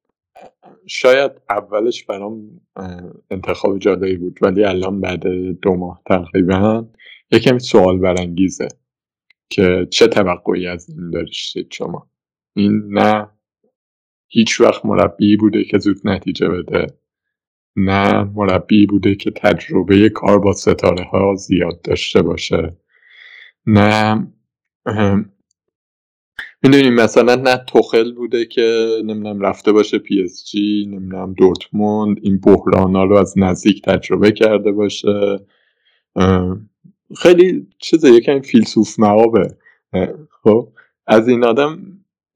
[0.87, 2.61] شاید اولش برام
[3.31, 5.27] انتخاب جالبی بود ولی الان بعد
[5.63, 6.87] دو ماه تقریبا
[7.31, 8.69] یکم سوال برانگیزه
[9.51, 12.11] که چه توقعی از این داشتید شما؟
[12.57, 13.29] این نه
[14.29, 16.87] هیچ وقت مربی بوده که زود نتیجه بده
[17.77, 22.77] نه مربی بوده که تجربه کار با ستاره ها زیاد داشته باشه
[23.67, 24.27] نه
[26.65, 32.41] می‌دونی مثلا نه تخل بوده که نمی‌دونم رفته باشه پی اس جی نمی‌دونم دورتموند این
[32.41, 35.39] بحرانا رو از نزدیک تجربه کرده باشه.
[37.17, 39.57] خیلی چیزه یکم فیلسوف موابه
[40.43, 40.69] خب
[41.07, 41.79] از این آدم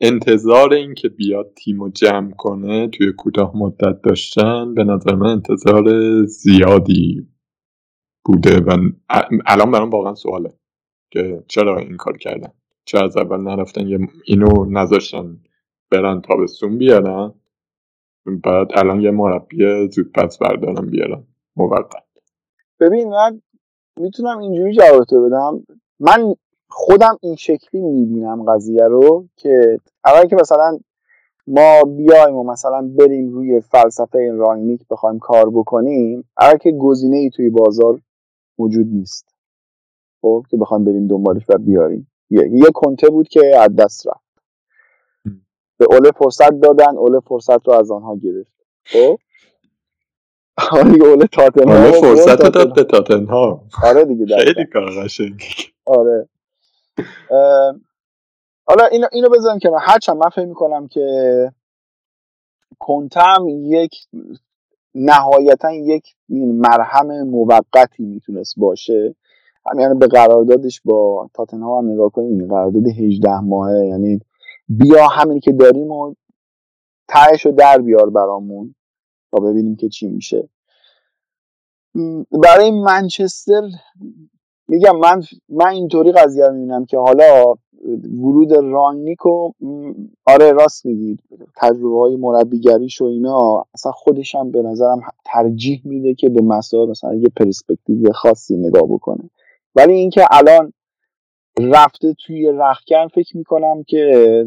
[0.00, 5.26] انتظار این که بیاد تیم رو جمع کنه توی کوتاه مدت داشتن به نظر من
[5.26, 5.84] انتظار
[6.24, 7.26] زیادی
[8.24, 8.76] بوده و
[9.46, 10.52] الان برام واقعا سواله
[11.10, 12.52] که چرا این کار کردن.
[12.86, 15.36] چرا از اول نرفتن یه اینو نذاشتن
[15.90, 17.34] برن تابستون بیارن
[18.44, 21.24] بعد الان یه مربی زود پس بردارن بیارن.
[21.56, 21.92] موقت.
[22.80, 23.42] ببین من
[24.00, 25.66] می‌تونم اینجوری جواب بدم.
[26.00, 26.34] من
[26.68, 30.78] خودم این شکلی می‌بینم قضیه رو که اول که مثلا
[31.46, 37.30] ما بیایم و مثلا بریم روی فلسفه راینیک بخوایم کار بکنیم اول که گزینه ای
[37.30, 38.00] توی بازار
[38.58, 39.36] وجود نیست.
[40.22, 42.10] خب که بخوایم بریم دنبالش و بیاریم.
[42.30, 44.26] یه, یه کنته بود که از دست رفت.
[45.78, 48.52] به اوله فرصت دادن اوله فرصت رو از آنها گرفت.
[48.84, 49.18] خب؟
[50.72, 55.54] آره دیگه اوله تاتنهام فرصت داد به تاتنهام آره دیگه خیلی کار قشنگی.
[55.84, 56.28] آره.
[58.68, 61.06] حالا اینو اینو بذارم که هرچند من فکر می‌کنم که
[62.78, 63.94] کنتم یک
[64.94, 69.14] نهایتا یک مرهم موقتی می‌تونست باشه.
[69.70, 74.20] همین یعنی به قراردادش با تاتنهام هم نگاه کنیم قرارداد 18 ماهه یعنی
[74.68, 76.14] بیا همین که داریم و
[77.09, 78.74] تهش رو در بیار برامون
[79.30, 80.48] تا ببینیم که چی میشه.
[82.43, 83.62] برای منچستر
[84.68, 87.55] میگم من من اینطوری قضیه رو می‌بینم که حالا
[88.22, 89.51] ورود رانگنیکو
[90.26, 91.22] آره راست میگید
[91.56, 96.90] تجربه های مربیگریش و اینا اصلا خودش هم به نظرم ترجیح میده که به مسائل
[96.90, 99.30] مثلا یه پرسپکتیو خاصی نگاه بکنه.
[99.76, 100.72] ولی اینکه الان
[101.60, 104.46] رفته توی رخکن فکر می‌کنم که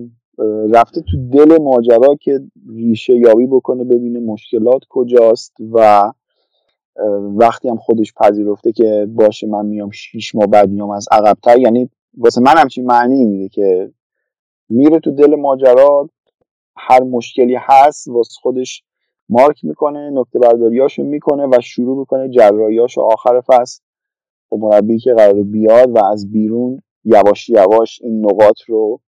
[0.71, 2.39] رفته تو دل ماجرا که
[2.75, 6.11] ریشه یابی بکنه ببینه مشکلات کجاست و
[7.37, 11.89] وقتی هم خودش پذیرفته که باشه من میام شیش ماه بعد میام از عقبتر یعنی
[12.17, 13.91] واسه من همچین معنی میده که
[14.69, 16.09] میره تو دل ماجرا
[16.77, 18.83] هر مشکلی هست واسه خودش
[19.29, 23.81] مارک می‌کنه نکته برداریاشو می‌کنه و شروع می‌کنه جراحیاشو آخر فصل
[24.49, 28.99] با مربی که قرار بیاد و از بیرون یواش یواش این نقاط رو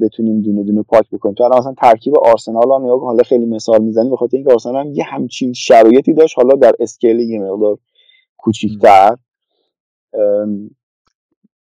[0.00, 1.34] بتونیم دونه دونه پاک بکنیم.
[1.34, 4.86] تو الان مثلا ترکیب آرسنال هم نگاه حالا خیلی مثال می‌زنیم به خاطر اینکه آرسنال
[4.86, 7.78] هم یه همچین شرایطی داشت حالا در اسکیل یه مقدار
[8.36, 9.16] کوچیک‌تر.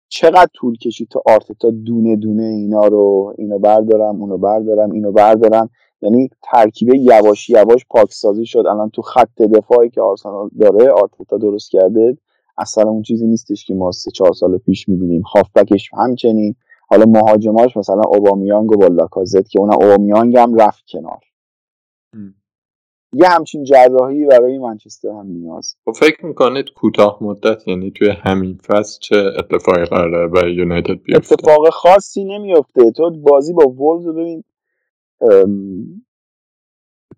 [0.09, 5.71] چقدر طول کشید تا آرتتا دونه دونه اینا رو اینو بردارم اونو بردارم اینو بردارم؟
[6.03, 8.65] یعنی ترکیب یواش یواش پاکسازی شد.
[8.67, 12.19] الان تو خط دفاعی که آرسنال داره آرتتا درست کرده
[12.59, 15.23] اصلا اون چیزی نیستش که ما سه چهار سال پیش می‌بینیم.
[15.23, 16.55] هافبکش همچنین.
[16.89, 21.21] حالا مهاجماش مثلا اوبامیانگ و با لاکازت که اون اوبامیانگ هم رفت کنار.
[23.13, 25.77] یه همچین جراحی برای منچستر هم نیاز.
[25.85, 31.33] خب فکر می‌کنید کوتاه مدت یعنی توی همین فصل چه اتفاقی قراره برای یونایتد بیفته؟
[31.33, 34.45] اتفاق خاصی نمیفته تو بازی با وولز رو ببین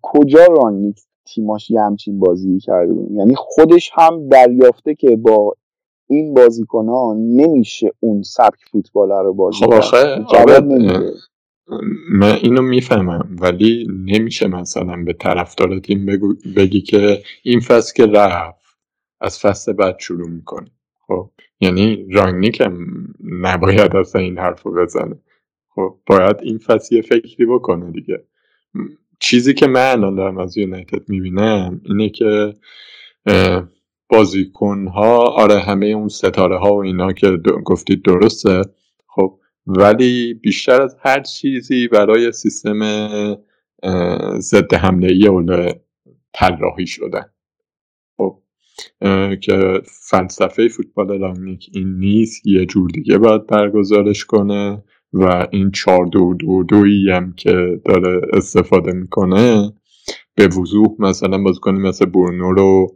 [0.01, 0.99] کجا رانیک
[1.33, 5.55] تیماش یه همچین بازی کرده بود یعنی خودش هم دریافته که با
[6.07, 6.85] این بازیکن
[7.17, 10.25] نمیشه اون سبک فوتبال رو بازی خب آخه
[12.11, 16.05] من اینو می‌فهمم ولی نمیشه مثلا به طرفدار تیم
[16.55, 18.77] بگی که این فصل که رفت
[19.21, 20.71] از فصل بعد شروع می‌کنه.
[21.07, 21.29] خب
[21.61, 22.87] یعنی رانگنیک هم
[23.41, 25.19] نباید اصلا این حرف رو بزنه.
[25.75, 28.23] خب باید این فصل یه فکری بکنه دیگه.
[29.19, 32.53] چیزی که من الان دارم از یونایتد می‌بینم اینه که
[34.09, 38.61] بازیکن ها آره همه اون ستاره ها و اینا که گفتید درسته.
[39.07, 42.79] خب ولی بیشتر از هر چیزی برای سیستم
[44.39, 45.73] ضد حمله ای
[46.33, 47.25] طراحی شدن.
[48.17, 48.41] خب
[49.41, 54.83] که فلسفه فوتبال رانگنیک این نیست یه جور دیگه باید برگزارش کنه.
[55.13, 59.73] و این چار دو دو دویی هم که داره استفاده می‌کنه
[60.35, 62.95] به وضوح مثلا بازیکنی مثل برونو رو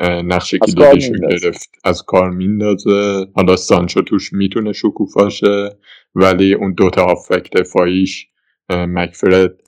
[0.00, 3.26] نقش کلیدیشو گرفت از کار میندازه.
[3.34, 5.70] حالا سانچو توش می‌تونه شکوفاشه
[6.14, 8.26] ولی اون دوتا هافک دفاعیش
[8.70, 9.60] مکفرد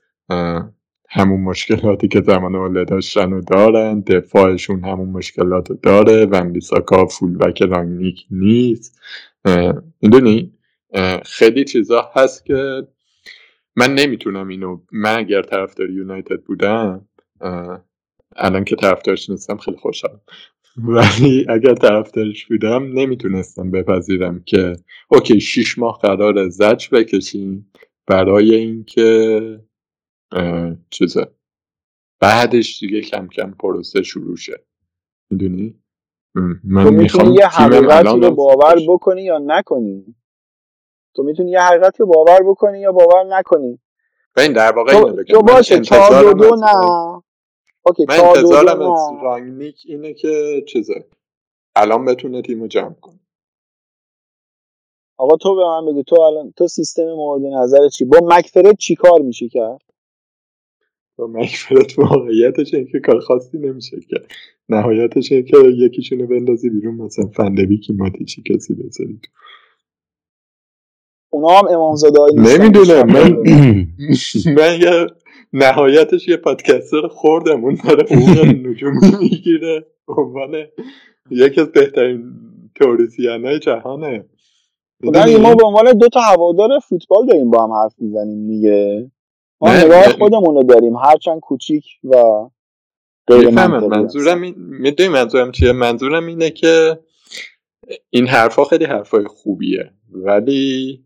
[1.10, 4.00] همون مشکلاتی که زمان اوله داشتن و دارن.
[4.00, 6.26] دفاعشون همون مشکلات رو داره.
[6.26, 9.00] و فول فولبک رانگنیک نیست.
[10.02, 10.53] می‌دونی؟
[11.24, 12.88] خیلی چیزا هست که
[13.76, 17.08] من نمی‌تونم اینو من اگر طرفدار یونایتد بودم
[18.36, 20.20] الان که طرفدارش نیستم خیلی خوشحالم.
[20.76, 24.76] ولی اگر طرفدارش بودم نمی‌تونستم بپذیرم که
[25.08, 27.72] اوکی شیش ماه قرار زج بکشیم
[28.06, 29.40] برای اینکه
[30.90, 31.26] چیزه
[32.20, 34.64] بعدش دیگه کم کم پروسه شروع شه.
[35.30, 35.80] می‌دونی؟
[36.64, 40.14] من می‌خوام یه حقیقتی رو باور بکنی یا نکنی؟
[41.14, 43.78] تو می‌تونی یه حقیقتی رو باور بکنی یا باور نکنی.
[44.36, 47.22] این در واقع تو, اینو تو باشه چهار دو دو نه.
[47.86, 51.04] اوکی من انتظارم از رانگنیک اینه که چیزه.
[51.76, 53.20] الان بتونه تیمو جمع کنه.
[55.16, 58.94] آقا تو به من بگو تو الان تو سیستم مورد نظر چی؟ با مکفرد چی
[58.94, 59.82] کار میشه کرد؟
[61.16, 64.26] با مکفرد واقعیتش این که کار خاصی نمیشه کرد.
[64.68, 69.30] نهایتش این که یکیشونو بندازی بیرون مثلا فندبی ماتی چی کسی بذاری تو.
[71.34, 73.36] اونا هم امامزاده های نمی‌دونم من
[74.58, 75.06] من یه
[75.52, 79.86] نهایتش یه پادکستر خوردم اون داره حقوق نجوم می‌گیره.
[80.08, 80.66] عنوان
[81.30, 82.32] یکی از بهترین
[82.80, 84.24] تئوریسین های جهانه
[85.40, 89.10] ما به عنوان دو تا هوادار فوتبال داریم با هم حرف می‌زنیم دیگه.
[89.60, 92.14] ما نگاه خودمون رو داریم هرچند کوچیک و
[93.26, 96.98] غیر منظورم می‌دونی منظورم چیه؟ منظورم اینه که
[98.10, 101.03] این حرفها خیلی حرفای خوبیه ولی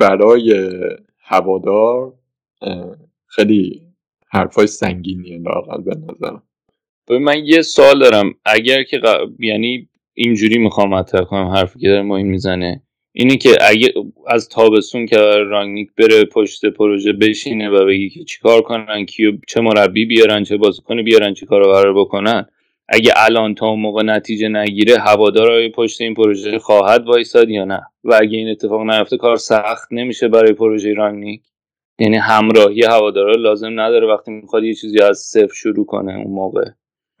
[0.00, 0.72] برای
[1.18, 2.12] هوادار
[3.26, 3.82] خیلی
[4.28, 6.42] حرفای سنگینیه لاقل به نظرم.
[7.10, 8.34] من یه سوال دارم.
[8.44, 9.00] اگر که
[9.38, 12.82] یعنی اینجوری می‌خوام مطرح کنم حرفی که داره این می‌زنه
[13.12, 13.94] اینی که اگه
[14.26, 15.16] از تابستون که
[15.50, 20.56] رانگنیک بره پشت پروژه بشینه و بگی که چیکار کنن کیو چه مربی بیارن چه
[20.56, 22.46] بازیکن بیارن چه کارو قرار بکنن
[22.92, 27.80] اگه الان تا اون موقع نتیجه نگیره هوادارای پشت این پروژه خواهد وایساد یا نه؟
[28.04, 31.42] و اگه این اتفاق نیفته کار سخت نمیشه برای پروژه رانگنیک
[31.98, 36.64] یعنی همراهی هوادارا لازم نداره وقتی می‌خواد یه چیزی از صفر شروع کنه اون موقع.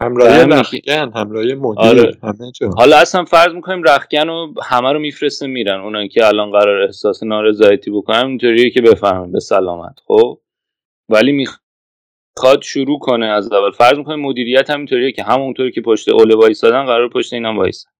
[0.02, 2.16] همراهی رخگن همراهی مدیر آره.
[2.22, 2.70] همه جا.
[2.76, 5.80] حالا اصلا فرض می‌کنیم رخگن رو همه رو میفرسته میرن.
[5.80, 10.40] اونایی که الان قرار احساس نارضایتی بکنن اینطوریه که بفهمن به سلامت خب؟
[11.08, 11.32] ولی
[12.40, 13.70] می‌خواد شروع کنه از اول.
[13.70, 17.90] فرض می‌کنیم مدیریت همینطوریه که همونطوری که پشت اوله وایسادن قرار پشت اینم وایسن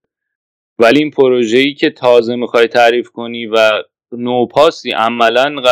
[0.78, 5.62] ولی این پروژه‌ای که تازه می‌خوای تعریف کنی و نوپاسی عملا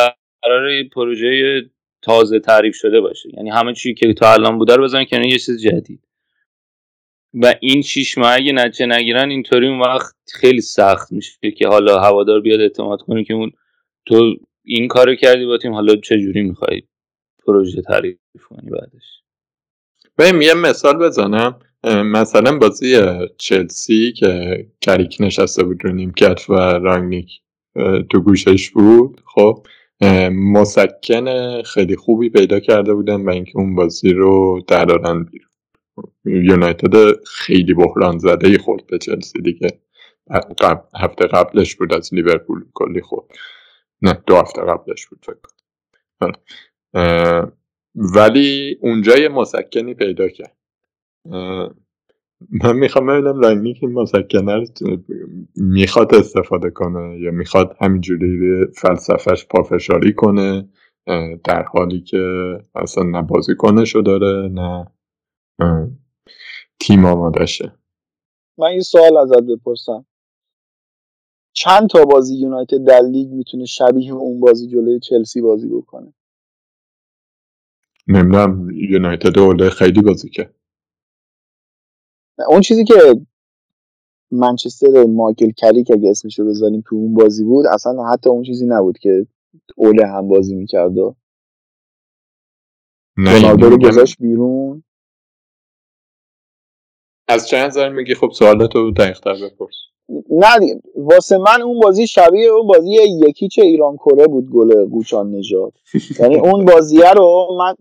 [0.43, 1.63] قرار پروژه
[2.03, 3.29] تازه تعریف شده باشه.
[3.37, 6.01] یعنی همه چی که تا الان بوده رو بزنن کنار یه چیز جدید.
[7.35, 11.99] و این شیش ماه اگه نتیجه نگیرن اینطوری اون وقت خیلی سخت میشه که حالا
[11.99, 13.53] هوادار بیاد اعتماد کنه که اون
[14.07, 14.35] تو
[14.65, 16.83] این کارو کردی با تیم حالا چه جوری می‌خوای؟
[17.49, 18.19] پروژه تعریف
[18.49, 19.23] کنی بعدش.
[20.17, 21.59] بریم یه مثال بزنم.
[22.05, 23.01] مثلا بازی
[23.39, 27.41] چلسی که کریک نشسته بود رو نیمکت و رانگنیک
[28.11, 29.67] تو گوشش بود خب
[30.33, 35.49] مسکن خیلی خوبی پیدا کرده بودن و اینکه اون بازی رو درارن بیرون.
[36.25, 39.81] یونایتد خیلی بحران زده ای خورد به چلسی دیگه.
[40.95, 43.27] هفته قبلش بود از لیورپول کلی خورد.
[44.03, 45.37] نه دو هفته قبلش بود فکر
[46.21, 46.35] آره.
[47.95, 50.57] ولی اونجا یه مسکنی پیدا کرد.
[52.51, 54.65] من می‌خوام ببینم رنگی که مسکنه
[55.57, 60.69] می‌خواد استفاده کنه یا می‌خواد همینجوری فلسفهش پافشاری کنه
[61.45, 62.19] در حالی که
[62.75, 64.93] اصلا نه بازیکنشو داره نه
[66.81, 67.73] تیم آمادشه
[68.59, 70.07] من این سوال ازت بپرسم.
[71.53, 76.15] چند تا بازی یونایتد در لیگ می‌تونه شبیه اون بازی جلوی چلسی بازی بکنه؟
[78.09, 80.51] نمی‌دونم یونایتد اوله خیلی بازی که
[82.49, 82.95] اون چیزی که
[84.31, 88.99] منچستر مایکل کلیک اگه اسمشو بذاریم تو اون بازی بود اصلا حتی اون چیزی نبود
[88.99, 89.27] که
[89.77, 90.99] اوله هم بازی می‌کرد.
[90.99, 91.15] و
[93.17, 94.83] رونالدو رو گذاشت بیرون.
[97.29, 99.75] از چند نظر میگی؟ خب سوالتو دقیقتر بپرس.
[100.31, 102.89] نه واسه من اون بازی شبیه اون بازی
[103.29, 105.73] یکیچ ایران کره بود گل قوچان نژاد.
[106.21, 107.75] یعنی اون بازیه رو من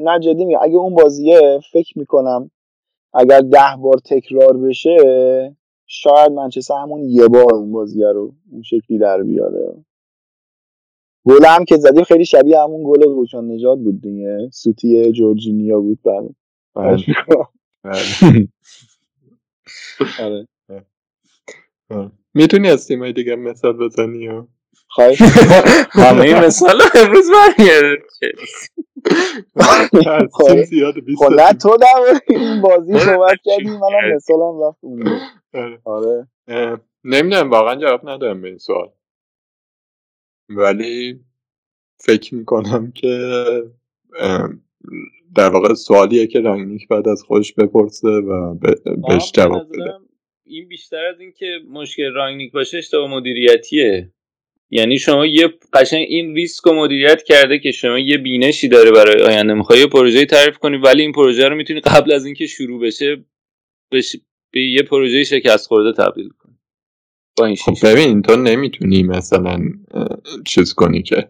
[0.00, 0.58] نه جدی میگم.
[0.62, 2.50] اگه اون بازیه فکر می‌کنم
[3.14, 4.96] اگر ده بار تکرار بشه
[5.86, 9.84] شاید منچستر همون یه بار اون بازیه رو اون شکلی در بیاره.
[11.26, 14.50] گل هم که زدیم خیلی شبیه همون گل قوچان نژاد بود دیگه.
[14.52, 16.28] سوتی جورجینیا بود بله,
[16.74, 16.96] بله.
[17.84, 18.16] بله.
[20.20, 20.46] آره.
[22.34, 24.28] می‌تونی از تیمای دیگه مثال بزنی
[24.88, 25.22] خواهش
[25.90, 28.02] همه مثال امروز برگرده
[31.18, 34.78] خب نه تو در این بازی صحبت کردی منم مثالم رفت
[35.84, 36.28] آره.
[37.04, 38.90] نمی‌دونم واقعا جواب ندارم به این سوال.
[40.48, 41.20] ولی
[41.98, 43.42] فکر می‌کنم که
[45.36, 48.54] در واقع سوالیه که رنگنیک بعد از خودش بپرسه و
[49.08, 49.92] بهش جواب بده.
[50.46, 54.12] این بیشتر از اینکه مشکل رانگنیک باشه اشتباه مدیریتیه.
[54.76, 59.22] یعنی شما یه قشنگ این ریسک رو مدیریت کرده که شما یه بینشی داره برای
[59.22, 59.54] آینده.
[59.54, 63.24] می‌خوای یه پروژه تعریف کنی ولی این پروژه رو می‌تونی قبل از اینکه شروع بشه
[63.92, 64.16] بش...
[64.52, 66.54] به یه پروژه شکست خورده تبدیل کنی.
[67.38, 69.60] با این خب ببین تو نمی‌تونی مثلا
[70.46, 71.28] چیز کنی که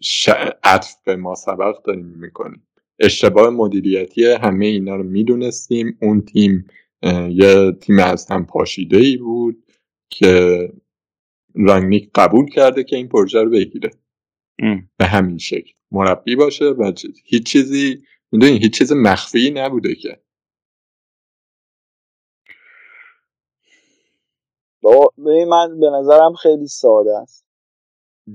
[0.00, 0.28] ش...
[0.64, 2.56] عطف به ما سبق داریم می‌کنی
[2.98, 5.98] اشتباه مدیریتی همه اینا رو می‌دونستیم.
[6.02, 6.66] اون تیم
[7.30, 9.64] یه تیم از هم پاشیده ای بود
[10.10, 10.68] که
[11.54, 13.90] رانگنیک قبول کرده که این پروژه رو بگیره.
[14.96, 15.72] به همین شکل.
[15.90, 16.92] مربی باشه و
[17.24, 18.02] هیچ چیزی
[18.32, 20.20] می‌دونی هیچ چیز مخفی نبوده که.
[25.18, 27.44] ببین من به نظرم خیلی ساده است.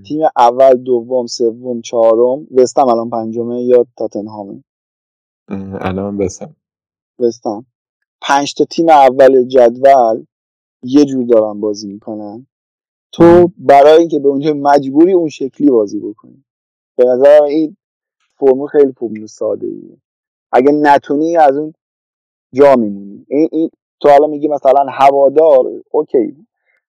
[0.08, 4.64] تیم اول دوم سوم چهارم وستم الان پنجمه یا تاتنهامه؟
[5.80, 6.56] الان وستم
[7.20, 7.66] وستم
[8.22, 10.26] پنج تا تیم اول جدول
[10.84, 12.48] یه جور دارن بازی می‌کنن.
[13.12, 16.44] تو برای اینکه به اونجا مجبوری اون شکلی بازی بکنی.
[16.96, 17.78] به نظر این
[18.40, 19.98] فرمول خیلی فرمول ساده ایه
[20.52, 21.74] اگه نتونی از اون
[22.54, 23.26] جا میمونی.
[23.30, 23.70] این, این
[24.00, 26.36] تو حالا میگی مثلا هوادار اوکی.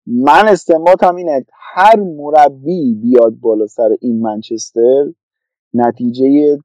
[0.06, 5.14] من استنباطم اینه هر مربی بیاد بالا سر این منچستر
[5.74, 6.60] نتیجه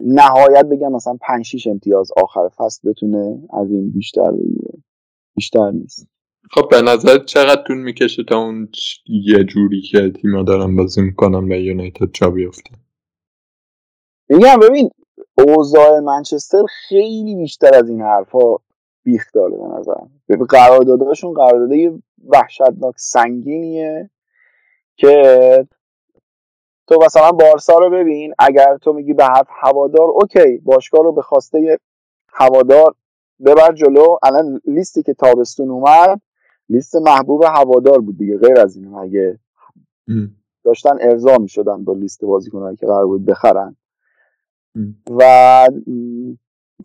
[0.00, 4.72] نهایت بگم مثلا 5 6 امتیاز آخر فصل بتونه از این بیشتر بگیره
[5.34, 6.06] بیشتر نیست.
[6.50, 8.68] خب به نظر چقدر طول می‌کشه تا اون
[9.06, 12.70] یه جوری که تیما دارن بازی می‌کنن به یونایتد جا بیفته؟
[14.28, 14.90] میگم ببین
[15.38, 18.56] اوضاع منچستر خیلی بیشتر از این حرفا
[19.04, 20.10] بیخ داره به نظرم.
[20.48, 24.10] قرارداداشون قرارداده وحشتناک سنگینیه
[24.96, 25.66] که
[26.88, 31.22] تو مثلا بارسا رو ببین اگر تو میگی به حرف هوادار اوکی باشگاه رو به
[31.22, 31.78] خواسته
[32.28, 32.94] هوادار
[33.46, 34.16] ببر جلو.
[34.22, 36.20] الان لیستی که تابستون اومد
[36.70, 39.38] لیست محبوب هوادار بود دیگه غیر از این مگه
[40.64, 43.76] داشتن ارضا می‌شدن با لیست بازیکنایی که قرار بود بخرن.
[45.10, 45.66] و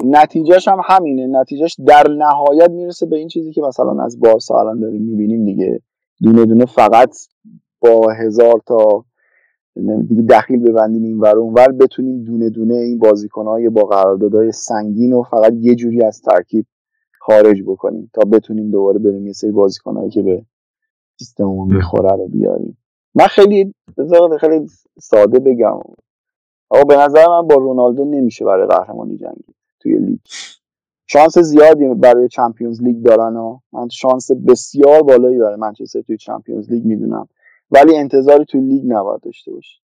[0.03, 4.79] نتیجهش هم همینه نتیجهش در نهایت می‌رسه به این چیزی که مثلا از بارسا الان
[4.79, 5.81] داریم می‌بینیم دیگه.
[6.21, 7.15] دونه دونه فقط
[7.81, 9.05] با هزار تا
[10.07, 15.23] دیگه دخیل ببندیم این ور اونور بتونیم دونه دونه این بازیکنهای با قراردادهای سنگین و
[15.23, 16.65] فقط یه جوری از ترکیب
[17.25, 20.45] خارج بکنیم تا بتونیم دوباره بریم یه سری بازیکنهایی که به
[21.19, 22.77] سیستممون می‌خوره رو بیاریم.
[23.15, 24.67] من خیلی بذار خیلی
[24.99, 25.79] ساده بگم.
[26.69, 30.19] آقا به نظر من با رونالدو نمیشه برای قهرمانی جنگید توی لیگ.
[31.07, 36.71] شانس زیادی برای چمپیونز لیگ دارن و من شانس بسیار بالایی برای منچستر توی چمپیونز
[36.71, 37.27] لیگ می‌دونم.
[37.71, 39.79] ولی انتظاری توی لیگ نباید داشته باشی.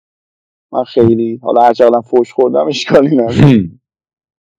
[0.72, 3.70] من خیلی حالا هر چقدر فوش خوردم اشکالی نداره.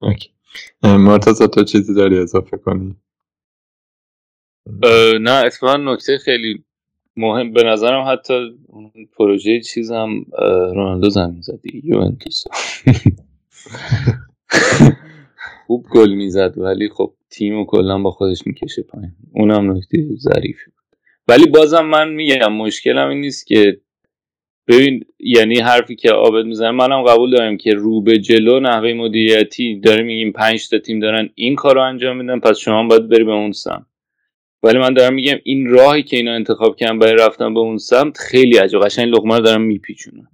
[0.83, 2.95] مرتضی تو چیزی داری اضافه کنی؟
[5.21, 6.63] نه اتفاقا نکته خیلی
[7.17, 8.33] مهم به نظرم حتی
[9.17, 10.09] پروژه چیزم
[10.75, 12.43] رونالدو زمین زدی یوونتوس.
[15.67, 19.11] خوب گل می‌زد ولی خب تیم و کلا با خودش می‌کشه پایین.
[19.31, 20.71] اونم نکته ظریفی
[21.27, 23.81] ولی بازم من میگم مشکلم این نیست که
[24.69, 29.79] ببین یعنی حرفی که آبد می‌زنه منم قبول دارم که رو به جلو نحوه مدیریتی
[29.79, 33.23] داره میگیم پنج تا تیم دارن این کار رو انجام میدن پس شما باید بری
[33.23, 33.85] به اون سمت.
[34.63, 38.17] ولی من دارم میگم این راهی که اینا انتخاب کردن برای رفتن به اون سمت
[38.17, 40.27] خیلی عجب قشنگ لقمه رو دارن میپیچونن.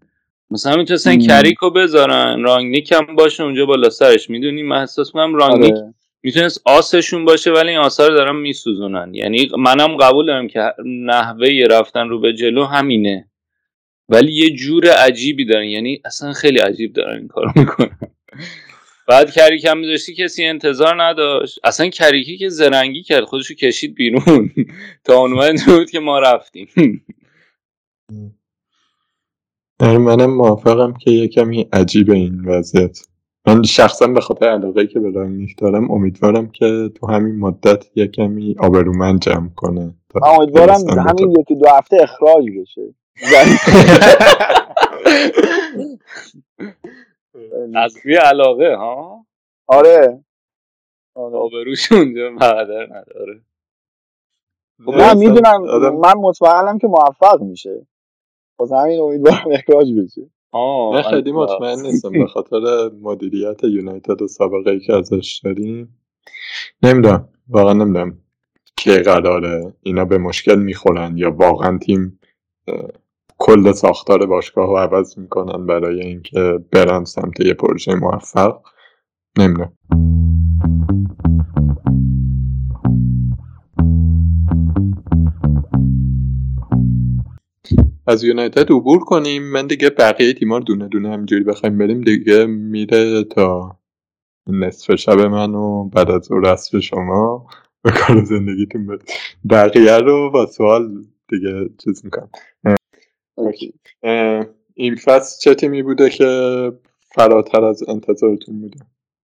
[0.52, 5.74] مثلا می‌تونستن کریکو بذارن رانگنیک هم باشه اونجا بالا سرش می‌دونی؟ من احساس می‌کنم رانگنیک
[5.74, 5.94] آره.
[6.24, 9.12] می‌تونست آسشون باشه ولی این آثار دارن میسوزونن.
[9.14, 13.28] یعنی منم قبول دارم که نحوه رفتن رو به جلو همینه.
[14.10, 15.66] ولی یه جور عجیبی دارن.
[15.66, 17.98] یعنی اصلا خیلی عجیب دارن این کارو می‌کنن.
[19.08, 21.60] بعد کریک هم میذاشتی کسی انتظار نداشت.
[21.64, 24.52] اصلا کریکی که زرنگی کرد خودشو کشید بیرون.
[25.04, 26.68] تا اون بود که ما رفتیم.
[29.80, 33.00] آره، منم موافقم که یه کمی عجیبه این وضعیت.
[33.48, 38.08] من شخصا به خاطر علاقه که به رانگنیک دارم امیدوارم که تو همین مدت یه
[38.08, 39.96] کمی آبرومند جمع کنه.
[40.24, 42.94] امیدوارم همین یکی دو هفته اخراج بشه.
[47.76, 49.26] از روی علاقه ها؟
[49.68, 50.24] آره.
[51.16, 53.42] آبروش اونجا مقدر نداره.
[54.86, 55.62] خب من می‌دونم
[56.02, 57.88] من مطمئنم که موفق میشه.
[58.58, 60.30] باز همین امیدوارم اخراج بشه.
[60.94, 62.12] من خیلی مطمئن نیستم.
[62.12, 66.00] به خاطر مدیریت یونایتد و سابقه ای که ازش داریم.
[66.84, 67.30] نمی‌دونم.
[67.50, 68.20] واقعا نمی‌دونم
[68.78, 72.20] که قراره اینا به مشکل می‌خورن یا واقعا تیم
[73.38, 78.60] کل ساختار باشگاه رو عوض می‌کنن برای اینکه برن سمت یه پروژه موفق.
[79.38, 79.74] نمی‌دونم.
[88.08, 89.44] از یونایتد عبور کنیم.
[89.52, 93.78] من دیگه بقیه تیما رو دونه دونه همینجوری بخوایم بریم دیگه میره تا
[94.48, 97.48] نصف شب من و بعد از او رسف شما
[97.84, 99.00] به کار زندگیتون بره
[99.50, 102.30] بقیه رو با سوال دیگه چیز می‌کنم.
[104.74, 106.26] این فصل چه تیمی بوده که
[107.16, 108.80] فراتر از انتظارتون بوده؟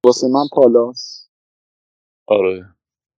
[0.05, 1.29] واسه من پالاس.
[2.27, 2.65] آره.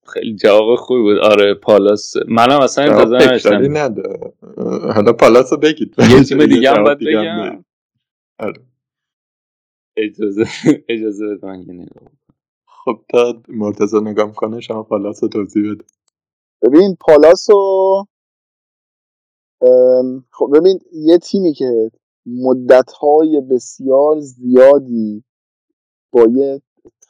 [0.07, 1.17] خیلی جواب خوبی بود.
[1.17, 2.13] آره پالاس.
[2.27, 3.77] منم اصلا انتظار نداشتم.
[3.77, 4.33] نداره
[4.95, 5.95] حالا پالاس رو بگید.
[6.11, 7.63] یه تیم دیگه هم باید بگم.
[8.39, 8.61] آره.
[9.97, 10.45] اجازه
[10.89, 12.11] اجازه بده من نگاه
[12.67, 15.85] خب تا مرتضی نگاه کنه شما پالاس رو توضیح بده
[16.63, 18.05] ببین پالاس رو
[20.31, 21.91] خب ببین یه تیمی که
[22.25, 25.23] مدتهای بسیار زیادی
[26.11, 26.61] با یه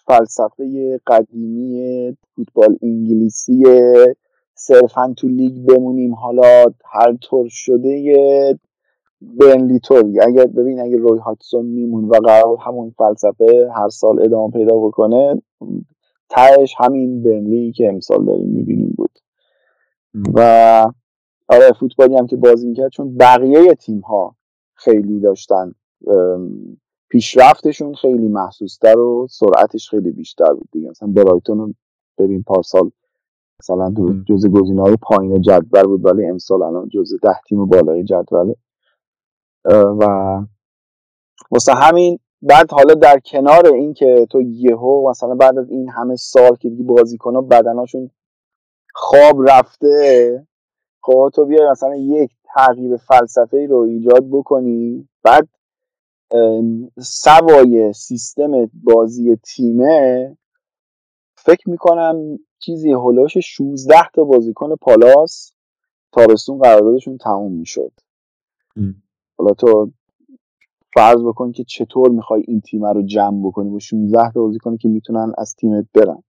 [0.05, 3.63] فلسفه قدیمی فوتبال انگلیسی
[4.55, 8.59] صرفا تو لیگ بمونیم حالا هر طور شده
[9.21, 14.51] برنلی توری اگر ببین اگر روی هاتسون میمون و قرار همون فلسفه هر سال ادامه
[14.51, 15.41] پیدا بکنه
[16.29, 19.11] تهش همین برنلی که امسال داریم می‌بینیم بود.
[20.33, 20.85] و
[21.53, 24.35] آره فوتبالی هم که بازی می‌کرد چون بقیه تیم ها
[24.73, 25.71] خیلی داشتن
[27.09, 30.89] پیشرفتشون خیلی محسوستر و سرعتش خیلی بیشتر بود دیگه.
[30.89, 31.73] مثلا برایتون رو
[32.17, 32.91] ببین پارسال
[33.59, 33.93] مثلا
[34.27, 38.55] جز گزینه های پایین جدول بود ولی امسال الان جز ده تیم بالای جدوله
[39.99, 40.05] و
[41.51, 46.15] واسه همین بعد حالا در کنار این که تو یهو مثلا بعد از این همه
[46.15, 48.09] سال که دیگه بازیکن‌ها بدناشون
[48.93, 50.47] خواب رفته.
[51.03, 55.47] خب تو بیا مثلا یک تغییر فلسفه رو ایجاد بکنی بعد
[56.99, 58.51] سوای سیستم
[58.83, 60.37] بازی تیمه
[61.35, 65.53] فکر می‌کنم چیزی هلوش 16 تا بازیکن پالاس
[66.11, 67.91] تابستون قراردادشون تموم می‌شد.
[69.37, 69.91] حالا تو
[70.93, 74.87] فرض بکن که چطور می‌خوای این تیم رو جمع بکنی با 16 تا بازیکنی که
[74.87, 76.23] می‌تونن از تیمت برن.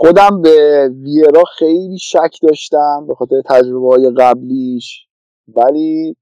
[0.00, 5.06] خودم به ویرا خیلی شک داشتم به خاطر تجربه های قبلیش.
[5.48, 6.16] ولی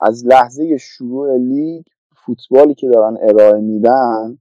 [0.00, 1.84] از لحظه شروع لیگ
[2.26, 4.38] فوتبالی که دارن ارائه میدن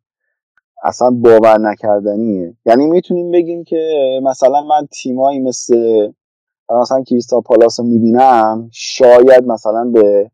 [0.84, 2.56] اصلا باور نکردنیه.
[2.66, 6.12] یعنی می‌تونیم بگیم که مثلا من تیمایی مثل
[6.82, 10.32] مثلا کریستال پالاس رو می‌بینم شاید مثلا به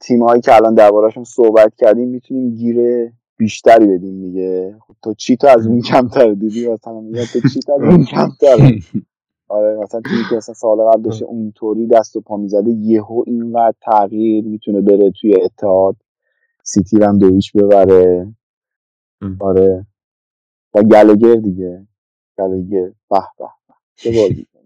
[0.00, 4.76] تیمایی که الان دربارهشون صحبت کردیم می‌تونیم گیره بیشتری بدیم دیگه.
[4.80, 7.02] خب تو چی تو از این کمتر دیدی؟ مثلا
[7.32, 8.56] تو چی تو از این کمتر
[9.48, 13.74] آره مثلا تیمی که مثلا سال قبل داشته اونطوری دست و پا می‌زده یهو اینقدر
[13.82, 15.96] تغییر می‌تونه بره توی اتحاد.
[16.62, 18.34] سیتی هم دویش ببره.
[19.40, 19.86] آره.
[20.74, 21.86] و گلگر دیگه.
[22.38, 23.48] گلگر به به
[23.96, 24.46] چه بازی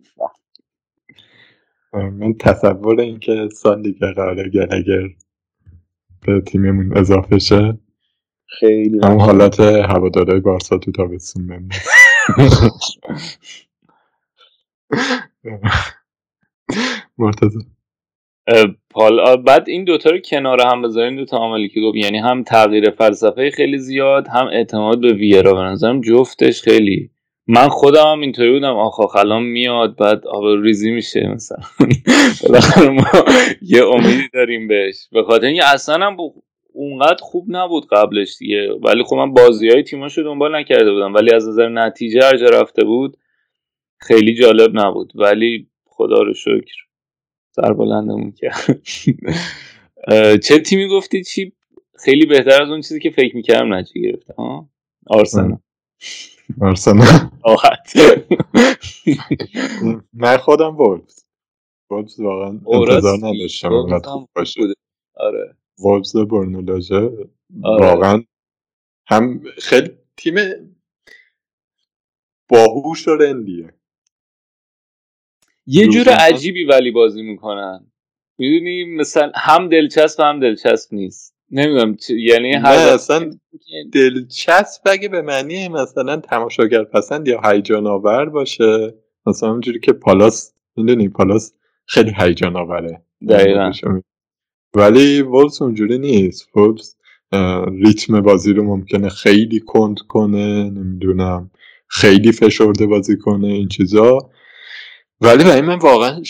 [1.92, 5.08] من تصور این که سال دیگه قراره گلگر
[6.26, 7.78] به تیممون اضافه شه.
[8.58, 11.68] خیلی هم حالت هوادارهای بارسا تو تابستون
[17.18, 17.58] مرتضی.
[18.94, 22.90] حالا بعد این دوتا رو کنار هم بذاریم دوتا عاملی که گفت یعنی هم تغییر
[22.90, 25.54] فلسفه خیلی زیاد هم اعتماد به ویرا.
[25.54, 27.10] به نظرم جفتش خیلی
[27.46, 31.58] من خودم هم اینطوری بودم آخا خلام میاد بعد آب ریزی میشه مثلا.
[32.42, 33.04] بالاخره ما
[33.62, 35.08] یه امیدی داریم بهش.
[35.12, 36.16] به خاطر اینکه اصلا هم
[36.72, 38.72] اونقدر خوب نبود قبلش دیگه.
[38.82, 41.14] ولی خب من بازی های تیماشو دنبال نکرده بودم.
[41.14, 43.16] ولی از نظر نتیجه هر جا رفته بود
[44.00, 45.12] خیلی جالب نبود.
[45.14, 46.74] ولی خدا رو شکر.
[47.50, 48.82] سر بلندمون کرد.
[50.44, 51.52] چه تیمی گفتی چی؟
[52.04, 54.68] خیلی بهتر از اون چیزی که فکر می‌کردم نتیجه گرفته ها؟
[55.06, 55.58] آرسنال.
[56.60, 57.06] آرسنال.
[60.12, 61.24] من خودم وولفز
[61.90, 63.72] وولفز واقعا انتظار نداشتم
[65.14, 65.56] آره.
[65.84, 67.10] وولفز برنولاژه
[67.62, 68.22] واقعا
[69.06, 70.34] هم خیلی تیم
[72.48, 73.74] باهوش و رندیه.
[75.66, 77.86] یه جور عجیبی ولی بازی می‌کنن.
[78.38, 81.36] می‌دونی؟ مثلا هم دلچسب هم دلچسب نیست.
[81.50, 83.30] نمی‌دونم یعنی هر اصلا
[83.92, 88.94] دلچسب اگه به معنی مثلا تماشاگر پسند یا هیجان آور باشه
[89.26, 91.54] مثلا اونجوری که پالاس می‌دونی؟ پالاس
[91.86, 93.72] خیلی هیجان آوره دقیقا
[94.74, 96.56] ولی وولز اونجوری نیست.
[96.56, 96.94] وولز
[97.84, 101.50] ریتم بازی رو ممکنه خیلی کند کنه نمی‌دونم
[101.86, 104.18] خیلی فشرده بازی کنه این چیزا.
[105.20, 106.22] ولی برای من واقعا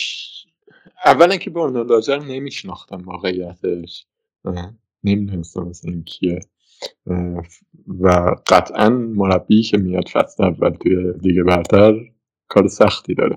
[1.05, 4.07] اولا که برنو لاجر نمیشناختم واقعیتش.
[5.05, 6.41] نمی‌دونستم مثلا این کیه.
[8.01, 11.95] و قطعا مربی که میاد فصل اول توی لیگ برتر
[12.49, 13.37] کار سختی داره.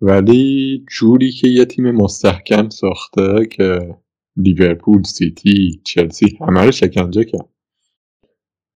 [0.00, 3.98] ولی جوری که یه تیم مستحکم ساخته که
[4.36, 7.48] لیورپول سیتی چلسی همه رو شکنجه کرد.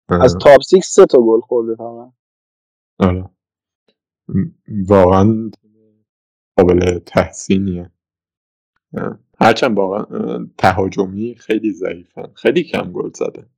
[0.09, 2.13] از top six سه تا گل خورده فقط.
[2.99, 3.29] آره.
[4.87, 5.51] واقعا
[6.57, 7.91] قابل تحسینیه.
[9.41, 13.49] هرچند واقعا تهاجمی خیلی ضعیفن خیلی کم گل زده.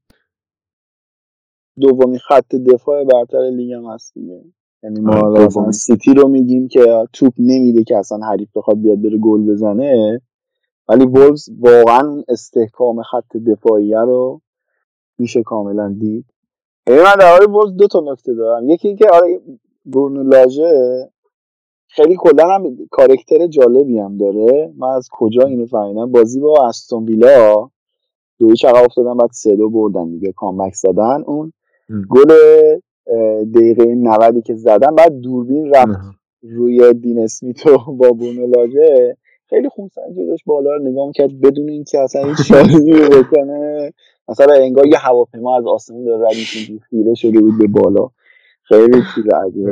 [1.81, 4.43] دومی خط دفاع برتر لیگ هم هست دیگه.
[4.83, 5.71] یعنی ما آره، مثلا.
[5.71, 10.21] سیتی رو میگیم که توپ نمیده که اصلا حریف بخواد بیاد بره گل بزنه
[10.87, 14.41] ولی وولز واقعا اون استحکام خط دفاعیه رو
[15.17, 16.25] میشه کاملا دید.
[16.87, 18.69] یعنی من در وولز دو تا نکته دارم.
[18.69, 19.41] یکی اینکه آره
[19.85, 21.09] برونو لاژه
[21.87, 24.73] خیلی کلا هم کارکتر جالبی هم داره.
[24.77, 27.69] من از کجا اینو فهمیدم؟ بازی با استون ویلا
[28.39, 31.23] دو عقب افتادن بعد سه دو بردن دیگه کامبک زدن.
[31.27, 31.53] اون.
[32.09, 32.33] گل
[33.55, 35.99] دقیقه 90 که زدن بعد دوربین رفت
[36.43, 38.67] روی دین اسمیت و با برونو
[39.49, 43.93] خیلی خونسردی داشت بالا رو نگاه می‌کرد بدون اینکه اصلا هیچ شادی رو بکنه.
[44.27, 46.33] مثلا انگار یه هواپیما از آسمون داره رد
[46.89, 48.09] خیره شده بود به بالا.
[48.63, 49.67] خیلی چیز عجیب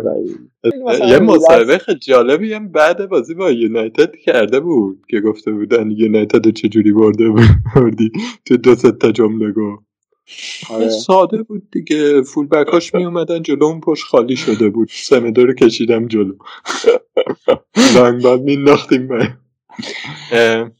[1.09, 6.49] یه مصاحبه خیلی جالبی هم بعد بازی با یونایتد کرده بود که گفته بودن یونایتد
[6.49, 7.29] چجوری برده
[7.75, 8.11] بردی؟
[8.45, 9.88] تو دو تا جمله گفت.
[10.69, 10.89] آره.
[10.89, 12.21] ساده بود دیگه.
[12.21, 14.89] فول بکاش می اومدن جلو اون پشت خالی شده بود.
[14.91, 16.33] سمدو رو کشیدم جلو.
[17.93, 19.11] زنگ بعد مینداختیم
[20.31, 20.71] اه،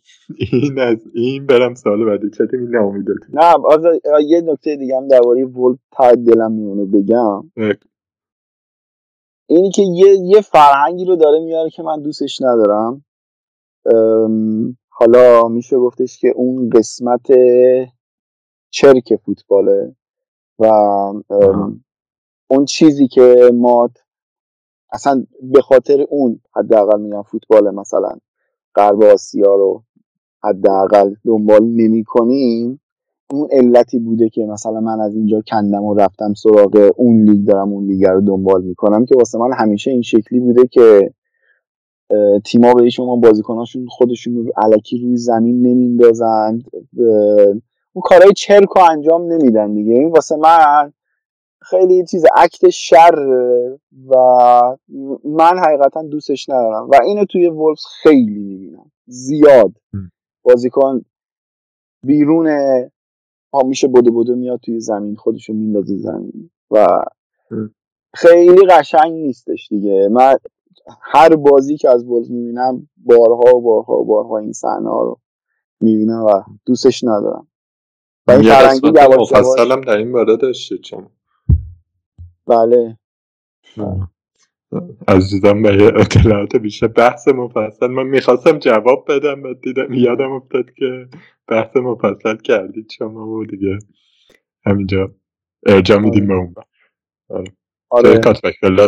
[0.52, 2.30] این از این برم سال بعدی.
[2.38, 3.54] چه تیمی ناامیدتی نه
[4.26, 7.52] یه نکته دیگه هم درباره وولف تا دلم میونه بگم.
[9.50, 13.06] اینی که یه یه فرهنگی رو داره میاره که من دوستش ندارم.
[14.90, 17.28] حالا میشه گفتش که اون قسمت
[18.72, 19.96] چرک فوتباله
[20.60, 20.66] و.
[22.50, 23.90] اون چیزی که ما
[24.92, 28.18] اصلا به خاطر اون حداقل میگم فوتبال مثلا
[28.76, 29.84] غرب آسیا رو
[30.44, 32.82] حداقل دنبال نمی کنیم
[33.32, 37.70] اون علتی بوده که مثلا من از اینجا کندم و رفتم سراغ اون لیگ دارم
[37.74, 41.14] اون لیگ رو دنبال می‌کنم که واسه من همیشه این شکلی بوده که
[42.46, 46.64] تیما به شما بازیکناشون خودشون رو علکی روی زمین نمیندازند
[47.00, 47.56] اه،
[47.94, 49.94] اون کارهای چرک رو انجام نمیدن دیگه.
[49.94, 50.94] این واسه من
[51.62, 53.20] خیلی چیز عکت شر
[54.08, 54.16] و
[55.24, 56.90] من حقیقتا دوستش ندارم.
[56.90, 58.92] و اینو توی وولفز خیلی می‌بینم.
[59.06, 59.72] زیاد.
[60.44, 61.06] بازیکن
[62.04, 62.50] بیرون
[63.52, 66.52] پا میشه بدو بدو میاد توی زمین خودشو میندازه زمین.
[66.72, 67.04] و.
[68.14, 70.10] خیلی قشنگ نیستش دیگه.
[70.12, 70.38] من
[71.02, 75.20] هر بازی که از وولفز می‌بینم بارها و بارها و بارها این صحنه ها رو
[75.82, 77.48] می‌بینم و دوستش ندارم.
[78.30, 81.10] و این یه قسمت یواش یواش مفصلم در این باره داشته چون.
[82.48, 82.98] بله.
[85.08, 91.08] عزیزم به اطلاعات بیشتر بحث مفصل من می‌خواستم جواب بدم بعد دیدم یادم افتاد که
[91.48, 93.80] بحث مفصل کردید شما و دیگه
[94.66, 95.16] همینجا
[95.66, 96.54] ارجا میدیم به اون
[97.30, 97.46] جای
[97.90, 98.20] آره.
[98.20, 98.88] کاتبک کنم.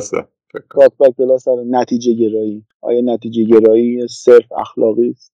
[0.70, 1.64] کاتبک پلاس آره.
[1.68, 2.66] نتیجه گرایی.
[2.82, 5.34] آیا نتیجه گرایی صرف اخلاقی است؟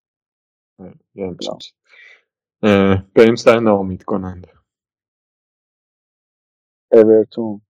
[2.64, 4.50] اه، بریم سر ناامید کننده
[6.92, 7.62] اورتون.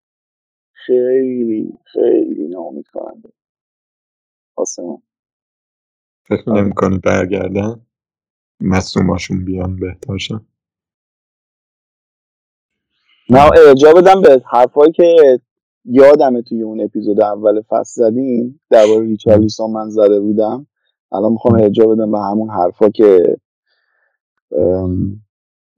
[0.74, 3.30] خیلی خیلی ناامید کننده
[4.58, 4.98] من
[6.24, 6.62] فکر آره.
[6.62, 7.86] نمی کنی برگردن؟
[8.62, 10.42] مصوماشون بیان بهترشن.
[13.30, 15.40] من ارجا بدم به حرفایی که
[15.86, 18.62] یادمه توی اون اپیزود اول فصل زدیم.
[18.70, 20.68] درباره ریچارلیسون من زده بودم.
[21.12, 23.38] الان می‌خوام ارجا بدم به همون حرفا که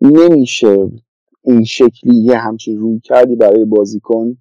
[0.02, 0.91] نمیشه
[1.44, 4.38] این شکلی یه همچین روی کردی برای بازیکن؟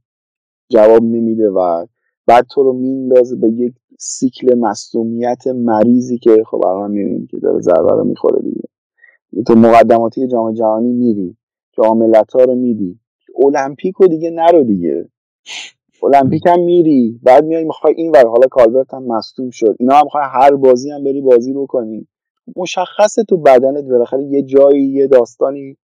[0.69, 1.87] جواب نمیده و
[2.27, 7.61] بعد تو رو میندازه به یک سیکل مصومیت مریضی که خب الان می‌بینیم که داره
[7.61, 8.63] ضربه رو می‌خوره دیگه.
[9.47, 11.37] تو مقدماتی جام جهانی میری
[11.73, 12.99] جام ملت‌ها رو میدی
[13.45, 15.09] المپیک رو دیگه نرو دیگه.
[16.03, 19.77] المپیک هم میری بعد میای می‌خوای این ور حالا کالبرت هم مصدوم شد.
[19.79, 22.09] اینا هم می‌خوای هر بازی هم بری بازی بکنی.
[22.57, 25.77] مشخصه تو بدنت بالاخره یه جایی یه داستانی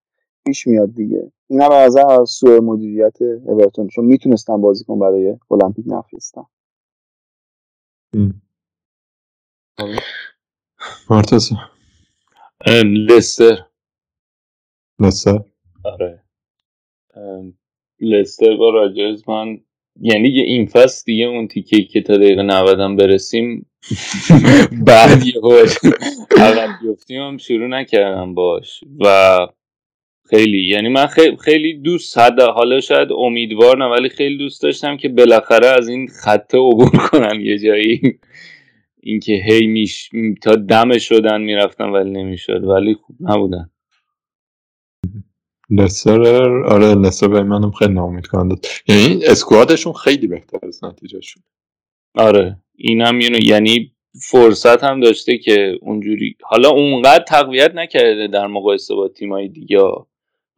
[0.46, 1.32] پیش میاد دیگه.
[1.46, 1.96] این هم از
[2.26, 6.42] سوء مدیریت اورتون چون می‌تونستن بازیکن برای المپیک نفرستن
[11.10, 11.52] مارتز
[12.66, 13.58] ام، لستر.
[14.98, 15.38] نصر
[15.84, 16.22] آره.
[17.14, 17.58] ام،
[18.00, 19.60] لستر با راجرز من
[20.00, 23.70] یعنی یه این فصل دیگه اون تیکه که تا دقیقه 90 هم برسیم
[24.86, 25.40] بعد یه
[26.36, 28.84] عقب بیفتیم هم شروع نکردم باش.
[29.00, 29.38] و
[30.30, 31.06] خیلی یعنی من
[31.40, 36.08] خیلی, دوست حد حالا شاید امیدوار نه ولی خیلی دوست داشتم که بالاخره از این
[36.08, 38.18] خطه عبور کنن یه جایی.
[39.02, 40.10] اینکه هی میش
[40.42, 42.64] تا دم شدن می‌رفتن ولی نمی‌شد.
[42.64, 43.70] ولی خوب نبودن.
[45.70, 46.20] لستر
[46.64, 48.56] آره لستر به منم خیلی ناامید کننده
[48.88, 51.40] یعنی اسکوادشون خیلی بهتر از نتیجه شد
[52.14, 52.63] آره.
[52.76, 53.90] اینم یعنی یعنی
[54.30, 59.80] فرصت هم داشته که اونجوری حالا اونقدر تقویت نکرده در مقایسه با تیمای دیگه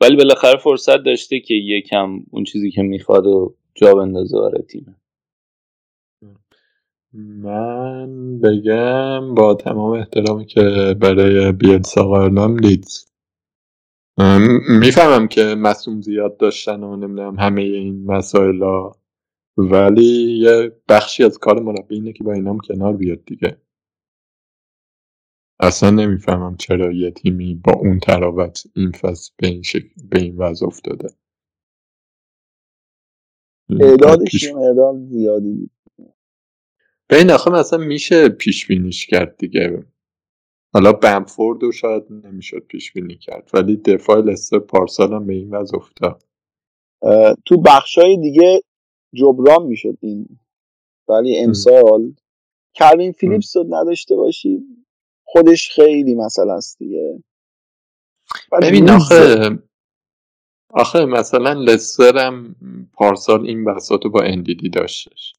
[0.00, 4.96] ولی بالاخره فرصت داشته که یکم اون چیزی که می‌خواد و جا بندازه برای تیم
[7.12, 13.06] من بگم با تمام احترامی که برای بیلسا قائلم لیدز.
[14.80, 18.62] می‌فهمم که مسئول زیاد داشتن و نمی‌دونم همه این مسائل
[19.56, 23.60] ولی یه بخشی از کار مربی اینه که با اینام کنار بیاد دیگه.
[25.60, 30.36] اصلا نمی‌فهمم چرا یه تیمی با اون تراوت این فصل به این, شکل به این
[30.36, 31.08] وضع افتاده.
[33.80, 35.70] اعدادش اعداد زیادی بود.
[37.08, 39.86] به این مثلا میشه پیش بینیش کرد دیگه.
[40.72, 45.50] حالا بمفورد رو شاید نمی‌شد پیش بینی کرد ولی دفاع لستر پارسال هم به این
[45.50, 46.22] وضع افتاد.
[47.44, 48.60] تو بخشای دیگه
[49.14, 50.38] جبران می‌شد این.
[51.08, 52.14] ولی امسال
[52.74, 54.62] کروین فیلیپس رو نداشته باشی
[55.24, 57.22] خودش خیلی مثلا است دیگه.
[58.62, 59.58] ببین آخه
[60.70, 62.56] آخه مثلا لستر هم
[62.92, 65.34] پارسال این بساط رو با اندیدی داشتش.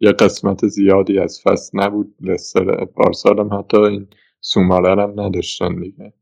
[0.00, 2.14] یه قسمت زیادی از فصل نبود.
[2.20, 4.08] لستر پارسال هم حتی این
[4.40, 6.12] سوماره هم نداشتن دیگه.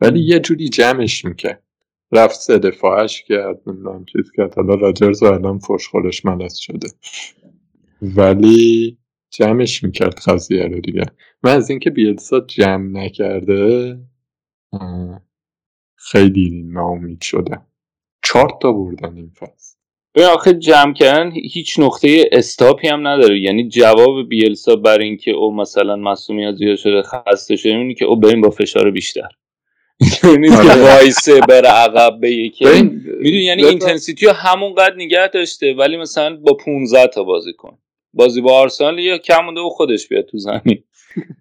[0.00, 1.64] ولی یه جوری جمعش می‌کرد.
[2.12, 4.54] رفت سه دفاعش کرد نمی‌دونم چیز کرد.
[4.54, 6.88] حالا راجرز الان فشخورش ملس شده.
[8.02, 8.98] ولی
[9.30, 11.04] جمعش می‌کرد قضیه رو دیگه.
[11.42, 13.98] من از اینکه بیلسا جمع نکرده
[15.96, 17.66] خیلی ناامید شدم.
[18.24, 19.76] چهار تا بردن این فصل.
[20.14, 23.40] به آخه جمع کردن هیچ نقطه استاپی هم نداره.
[23.40, 28.16] یعنی جواب بیلسا بر اینکه او مثلا مصومیت زیاد شده خسته شده اینه که او
[28.16, 29.28] بریم با فشار بیشتر.
[30.38, 30.82] نیست که آره.
[30.82, 32.64] وایسه بره عقب به یکی.
[32.64, 37.78] می‌دونی یعنی اینتنسیتی رو همونقدر نگه داشته ولی مثلا با 15 تا بازی کن.
[38.14, 40.82] بازی با آرسنال یا کم مونده و خودش بیاد تو زمین.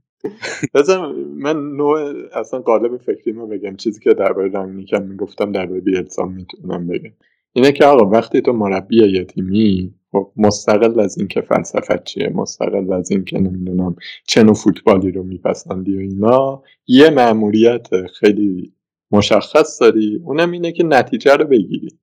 [0.76, 3.76] بذار من نوع اصلا قالب فکری ما بگم.
[3.76, 7.12] چیزی که درباره رنگنیکم می‌گفتم درباره بیلسا می‌تونم بگم.
[7.54, 12.94] اینه که آقا وقتی تو مربی یه تیمی خب مستقل از اینکه فلسفت چیه مستقل
[12.94, 13.96] از اینکه نمی‌دونم
[14.28, 18.74] چه نوع فوتبالی رو میپسندی و اینا یه مأموریت خیلی
[19.12, 22.00] مشخص داری اونم اینه که نتیجه رو بگیری.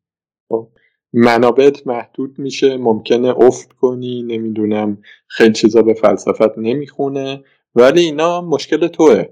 [0.49, 0.71] خب
[1.13, 7.45] منابعت محدود میشه ممکنه افت کنی نمی‌دونم خیلی چیزا به فلسفت نمی‌خونه
[7.75, 9.25] ولی اینا مشکل توه.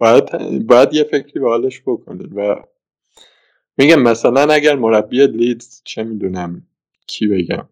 [0.00, 0.24] باید,
[0.66, 2.64] باید یه فکری به حالش بکنید و
[3.82, 6.66] میگم مثلا اگر مربی لیدز چه می‌دونم
[7.06, 7.68] کی بگم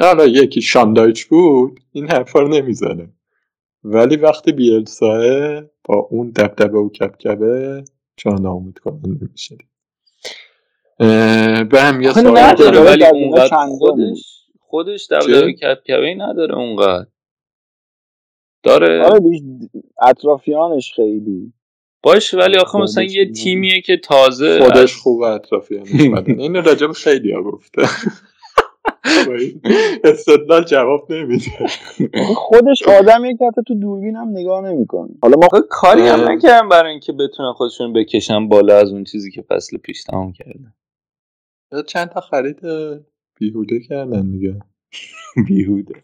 [0.00, 3.08] حالا یکی شاندایچ بود این حرفا رو نمی‌زنه.
[3.84, 5.20] ولی وقتی بیلساه
[5.84, 7.84] با اون دبدبه و کبکبه
[8.16, 9.56] چرا ناامید کننده میشه
[11.70, 17.06] به هم یه سوال نداره ولی اونقدر خودش خودش دبدبه کبکبه نداره اونقدر.
[18.62, 19.20] داره آره
[20.02, 21.52] اطرافیانش خیلی.
[22.02, 27.32] باش ولی آخه مثلا یه تیمیه که تازه خودش خوب اطرافیانش بدن اینو راجب خیلی
[27.32, 27.82] ها گفته.
[30.04, 31.50] استدلال جواب نمیده.
[32.36, 35.08] خودش آدمیه که حتی تو دوربین هم نگاه نمی‌کنه.
[35.22, 39.42] حالا ما کاری هم نکردم برای اینکه بتونن خودشون بکشن بالا از اون چیزی که
[39.42, 40.74] فصل پیش تمام کردن
[41.86, 42.60] چند تا خرید
[43.40, 44.56] بیهوده کردن دیگه.
[45.48, 45.94] بیهوده.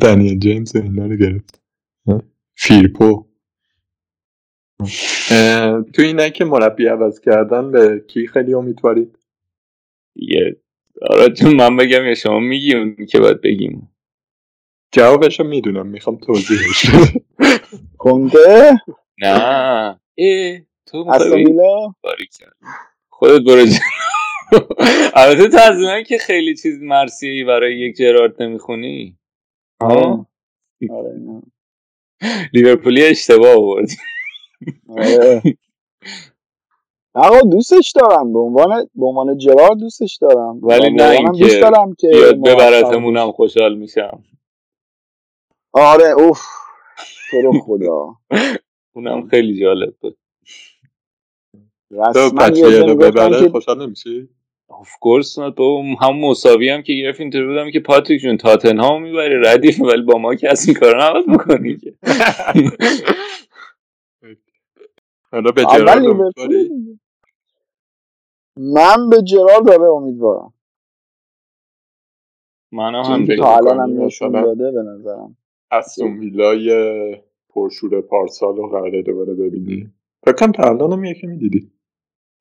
[0.00, 1.62] دنیل جیمز اینا رو گرفت.
[2.54, 3.26] فیرپو
[5.92, 9.18] تو اینه که مربی عوض کردن به کی خیلی امیدوارید؟
[10.16, 10.56] یه
[11.10, 13.96] آره چون من بگم یا شما میگی اون که باید بگیم.
[14.92, 16.86] جوابشو می‌دونم می‌خوام توضیحش
[17.98, 18.72] کنده؟
[19.22, 20.00] نه.
[20.14, 21.94] ای تو استویلا
[23.08, 23.66] خودت برو
[25.14, 29.18] البته تو که خیلی چیز مرسیه برای یک جرارد نمی‌خونی.
[29.80, 30.26] آره
[30.90, 31.42] آره نه.
[32.52, 33.88] لیورپولی اشتباه آورد.
[37.14, 38.32] آقا دوستش دارم.
[38.32, 40.58] به عنوان به عنوان جرار دوستش دارم.
[40.62, 44.24] ولی نه اینکه دوست دارم که بیاد ببرتمونم خوشحال میشم.
[45.72, 46.40] آره اوف.
[47.30, 48.16] تو رو خدا.
[48.92, 50.18] اونم خیلی جالب بود.
[52.14, 54.28] تو پچیه رو ببره خوشحال نمیشی؟
[54.68, 59.02] آف کورس نه تو هم مساوی هم که گرفت اینطوری بودم که پاتریک جون تاتنهام
[59.02, 61.94] می‌بری ردیف ولی با ما که از این کارا نباید بکنی که.
[65.32, 66.70] حالا به امیدواری؟
[68.56, 70.52] من به جرارد داره امیدوارم.
[72.72, 75.36] منم چون هم تا الان هم نشون داده به نظرم.
[75.70, 77.16] استون ویلای
[77.48, 79.92] پرشور پارسال رو قراره دوباره ببینی
[80.24, 81.70] فکر کنم تا الان هم یکی می‌دیدی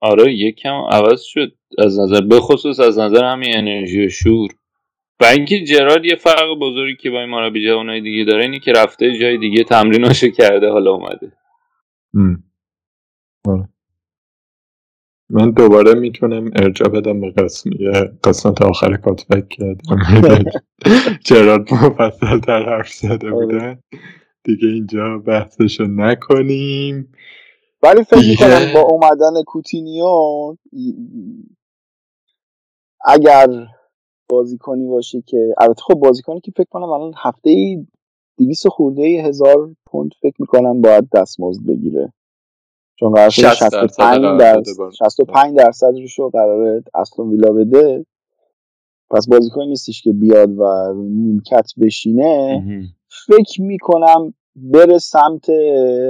[0.02, 4.52] آره یکم عوض شد از نظر به خصوص از نظر همین انرژی و شور.
[5.22, 8.72] و اینکه جرارد یه فرق بزرگی که با این مربی جوانای دیگه داره اینه که
[8.72, 11.32] رفته جای دیگه تمریناشو کرده حالا اومده.
[13.48, 13.70] آره.
[15.30, 17.32] من دوباره می‌تونم ارجا بدم به
[18.24, 20.44] قسمت آخر کاتبک کردم
[21.28, 23.46] جرارد مفصل تر حرف زده آره.
[23.46, 23.80] بودن
[24.44, 27.12] دیگه اینجا بحثشو نکنیم
[27.84, 30.08] ولی فکر می‌کنم با اومدن کوتینیو
[33.06, 33.48] اگر
[34.30, 37.88] بازیکنی باشه که البته خب بازیکنی که فکر کنم الان هفته ای
[38.38, 42.14] دیویس خورده هزار پوند فکر می‌کنم باید دستمزد بگیره
[43.00, 47.30] چون قرار شده 60 درصد 65 قرار درصد بده با- 65 درصدش رو قراره استون
[47.30, 48.06] ویلا بده.
[49.10, 52.64] پس بازیکنی نیستش که بیاد و نیمکت بشینه.
[53.28, 55.50] فکر می‌کنم بره سمت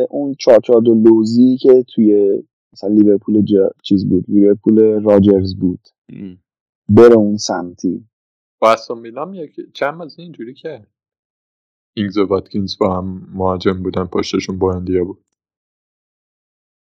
[0.10, 3.72] اون 442 لوزی که توی مثلا لیورپول جا...
[3.84, 5.80] چیز بود لیورپول راجرز بود.
[6.90, 8.08] بره اون سمتی.
[8.62, 10.88] با استون ویلا هم یکی چند بازی اینجوری که
[11.98, 15.25] اینگز و واتکینز با هم مهاجم بودن پشتشون بوندیا بود.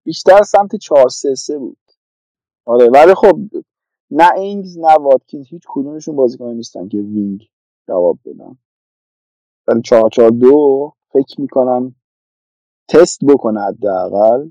[0.04, 1.76] بیشتر سمت 4 3 3 بود.
[2.64, 3.38] آره ولی خب
[4.10, 7.48] نه اینگز نه واتکینز هیچ کدومشون بازیکن نیستن که wing
[7.88, 8.56] جواب بدن.
[9.66, 11.94] ولی 4 4 2 فکر می‌کنم
[12.88, 14.50] تست بکنه حداقل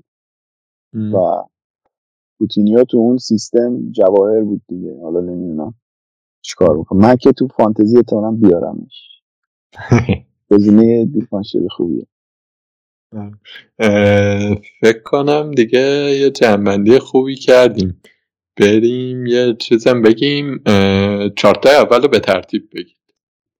[0.94, 1.42] و
[2.38, 5.00] کوتینیو تو اون سیستم جواهر بود دیگه.
[5.02, 5.74] حالا نمی‌دونم
[6.40, 7.00] چیکار بکنم.
[7.00, 9.22] من که تو فانتزی احتمالاً بیارمش.
[10.50, 12.06] گزینه دیفانشیل خوبیه.
[14.80, 15.80] فکر کنم دیگه
[16.20, 18.02] یه جنبندی خوبی کردیم.
[18.56, 20.62] بریم یه چیزم بگیم.
[21.36, 22.96] چارتا اول رو به ترتیب بگیم.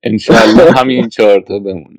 [0.02, 1.98] انشالله همین چهارتا بمونه.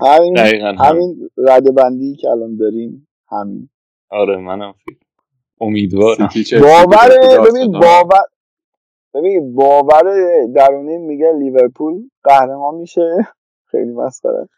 [0.00, 0.36] همین.
[0.78, 1.30] همین.
[1.38, 3.68] رده بندی که الان داریم همین.
[4.10, 4.96] آره منم فکر
[5.60, 6.28] امیدوارم.
[6.60, 7.08] باور
[7.50, 7.72] ببین.
[7.72, 8.22] باور
[9.14, 10.04] ببین باور
[10.56, 13.08] درونی میگه لیورپول قهرمان میشه.
[13.70, 14.48] خیلی مسخره.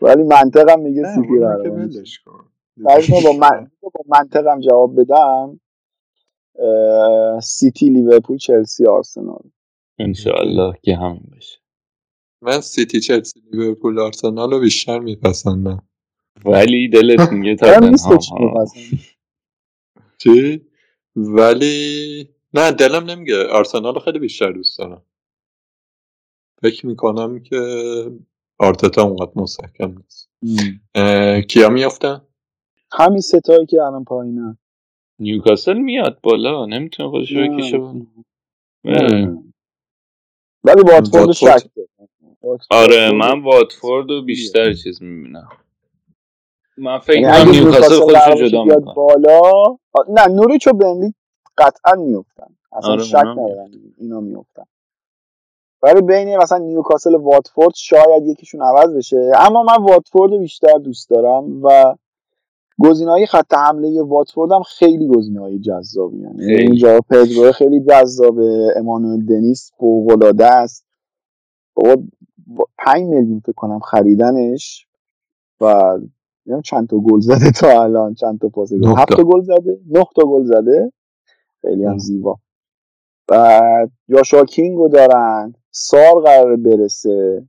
[0.00, 1.90] ولی منطقم میگه سیتی می‌کنم
[3.24, 3.70] با, من...
[3.80, 5.60] با منطقم جواب بدم.
[7.42, 9.42] سیتی لیورپول چلسی آرسنال.
[9.98, 11.58] انشالله که همین بشه
[12.42, 15.88] من سیتی چلسی لیورپول آرسنال رو بیشتر میپسندم.
[16.44, 17.90] ولی دلت میگه تاتنهام.
[18.40, 19.00] می‌پسندی.
[20.18, 20.66] چی؟
[21.16, 23.46] ولی نه دلم نمیگه.
[23.46, 25.02] آرسنال رو خیلی بیشتر دوست دارم.
[26.62, 27.56] فکر می‌کنم که
[28.60, 30.30] آرتتا اونقدر مستحکم نیست
[31.48, 32.22] کیا میافتن؟
[32.92, 34.58] همین ستایی که الان پایینن
[35.18, 37.56] نیوکاسل میاد بالا نمی‌تونه خودش رو.
[37.56, 37.78] بکشه.
[40.64, 41.32] ولی واتفورد.
[41.32, 41.70] شک.
[42.70, 45.48] آره من واتفورد رو بیشتر چیز می‌بینم
[46.76, 49.40] من فکر یعنی کنم اگه نیوکاسل خودش رو جدا می‌کنه بالا
[50.08, 51.14] نه نوریچ و بنلی
[51.58, 54.64] قطعا میفتن اصلا آره، شک ندارم اینا میفتن
[55.82, 61.10] ولی بین مثلا نیوکاسل و واتفورد شاید یکیشون عوض بشه اما من واتفورد بیشتر دوست
[61.10, 61.94] دارم و
[62.78, 66.22] گزینه های خط حمله واتفورد هم خیلی گزینه های جذابی.
[66.38, 66.54] خیلی.
[66.62, 70.86] اینجا پدرو خیلی جذابه امانوئل دنیس فوق العاده است
[71.74, 72.02] بابا
[72.46, 74.86] با- پنج میلیون فکر کنم خریدنش
[75.60, 75.66] و
[76.46, 78.86] نمی‌دونم چند تا گل زده تا الان چند تا پاس گل.
[78.98, 80.92] هفت تا گل زده نه تا گل زده
[81.62, 81.98] خیلی هم.
[81.98, 82.36] زیبا
[83.30, 83.60] و
[84.10, 87.48] جاشوا کینگو دارن سار قراره برسه.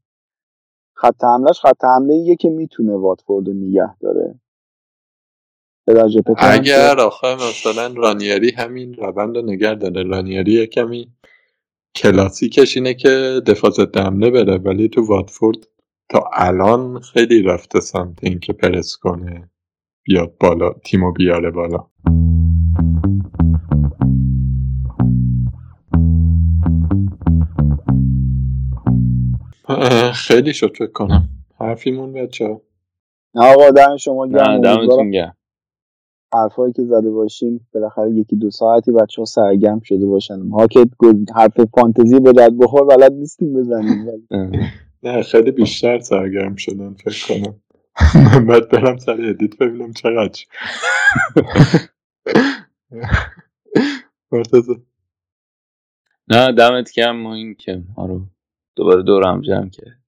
[0.93, 4.40] خط حملهش خط حمله ایه که می‌تونه واتفورد رو نگه داره.
[6.38, 10.03] اگر آخه مثلا رانیری همین روند رو نگه داره.
[10.03, 11.11] رانیری یه کمی
[11.95, 15.58] کلاسیکش اینه که دفاع ضد حمله بره ولی تو واتفورد
[16.09, 19.50] تا الان خیلی رفته سمت اینکه پرس کنه
[20.03, 21.88] بیاد بالا تیمو بیاره بالا.
[30.27, 31.30] خیلی شد فکر کنم.
[31.59, 32.61] حرفیمون بچه
[33.35, 34.61] نه آقا دم شما گرم.
[34.61, 35.38] دمتون گرم.
[36.33, 40.35] حرفایی که زده باشیم بالاخره یکی دو ساعتی بچه ها سرگرم شده باشن.
[40.35, 40.85] ما که
[41.35, 44.08] حرف فانتزی به درد بخور بلد نیستیم بزنیم.
[44.08, 44.27] ولی
[45.03, 47.56] نه خیلی بیشتر سرگرم شدن فکر کنم.
[48.25, 50.40] من باید برم سر ادیت ببینم چقدر.
[54.32, 54.82] مرتضی.
[56.27, 57.16] نه دمت گرم.
[57.16, 58.22] ما این که رو
[58.75, 60.01] دوباره دور هم جمع کرد.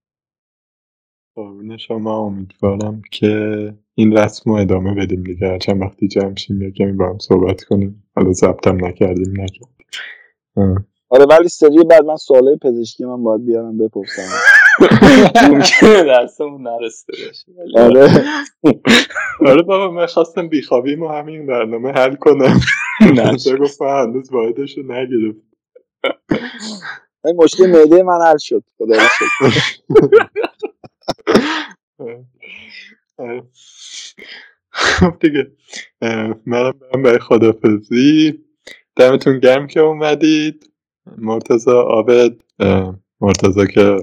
[1.36, 5.48] قربون شما امیدوارم که این رسم رو ادامه بدیم دیگه.
[5.48, 8.04] هرچند وقتی جمع شیم یه کمی با هم صحبت کنیم.
[8.16, 10.88] حالا ضبطم نکردیم نکردیم.
[11.10, 14.22] آره ولی سری بعد من سوالای پزشکی من باید بیارم بپرسم.
[15.52, 18.10] ممکنه درسمون نرسته باشه ولی آره.
[19.46, 19.62] آره.
[19.68, 22.60] بابا من خواستم بیخوابی ما همین برنامه حل کنم.
[23.16, 25.42] نشه گفت من هنوز واحدش رو نگرفت.
[27.26, 28.64] این مشکل معده من حل شد.
[28.78, 28.98] خدا.
[34.70, 35.52] خب دیگه
[36.46, 38.44] منم برم برای خدافزی
[38.96, 40.70] دمتون گرم که اومدید.
[41.18, 42.36] مرتزا عابد
[43.22, 43.98] مرتزا که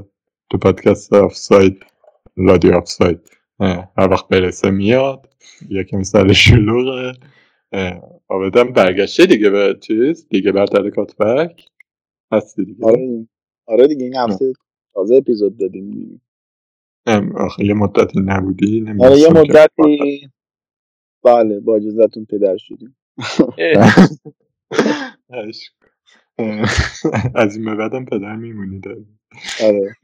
[0.50, 1.86] تو پادکست آفساید
[2.36, 5.28] رادیو آفساید اه، هر وقت برسه میاد.
[5.68, 7.12] یکم سر شلوغه.
[8.28, 11.64] عابدم برگشته دیگه به چیز دیگه برتر کاتبک.
[12.32, 12.86] هستی دیگه.
[12.86, 13.28] آره
[13.66, 14.52] آره دیگه این هفته
[14.94, 16.20] تازه اپیزود دادیم دیگه.
[17.36, 20.30] آخه یه مدتی نبودی آره یه مدتی.
[21.24, 22.96] بله با اجازتون پدر شدیم.
[27.34, 28.80] از این بعدم پدر میمونی
[29.64, 29.96] آره.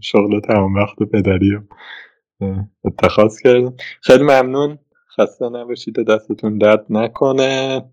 [0.00, 1.58] شغل تمام وقت پدری
[2.84, 3.76] اتخاذ کردم.
[4.02, 4.78] خیلی ممنون.
[5.16, 7.84] خسته نباشید دستتون درد نکنه.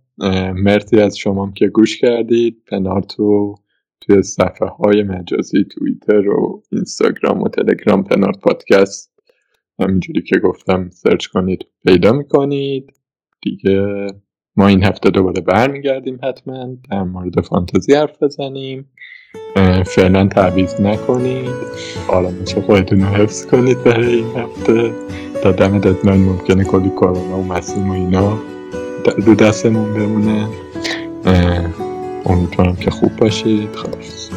[0.53, 2.61] مرسی از شما که گوش کردید.
[2.67, 3.55] پنارتو
[4.01, 9.11] توی صفحه های مجازی توییتر و اینستاگرام و تلگرام پنارت پادکست.
[9.79, 12.93] همینجوری که گفتم سرچ کنید پیدا می‌کنید.
[13.41, 14.07] دیگه
[14.55, 16.67] ما این هفته دوباره برمیگردیم حتما.
[16.91, 18.91] در مورد فانتزی حرف بزنیم.
[19.85, 21.55] فعلا تعویض نکنید.
[22.09, 24.91] آرامش خودتون رو حفظ کنید برای این هفته.
[25.43, 28.37] تا دم ددلاین ممکنه کلی کرونا و مسیم و اینا.
[29.09, 30.47] رو دستمون بمونه.
[32.25, 33.75] امیدوارم که خوب باشید.
[33.75, 34.30] خداحافظ.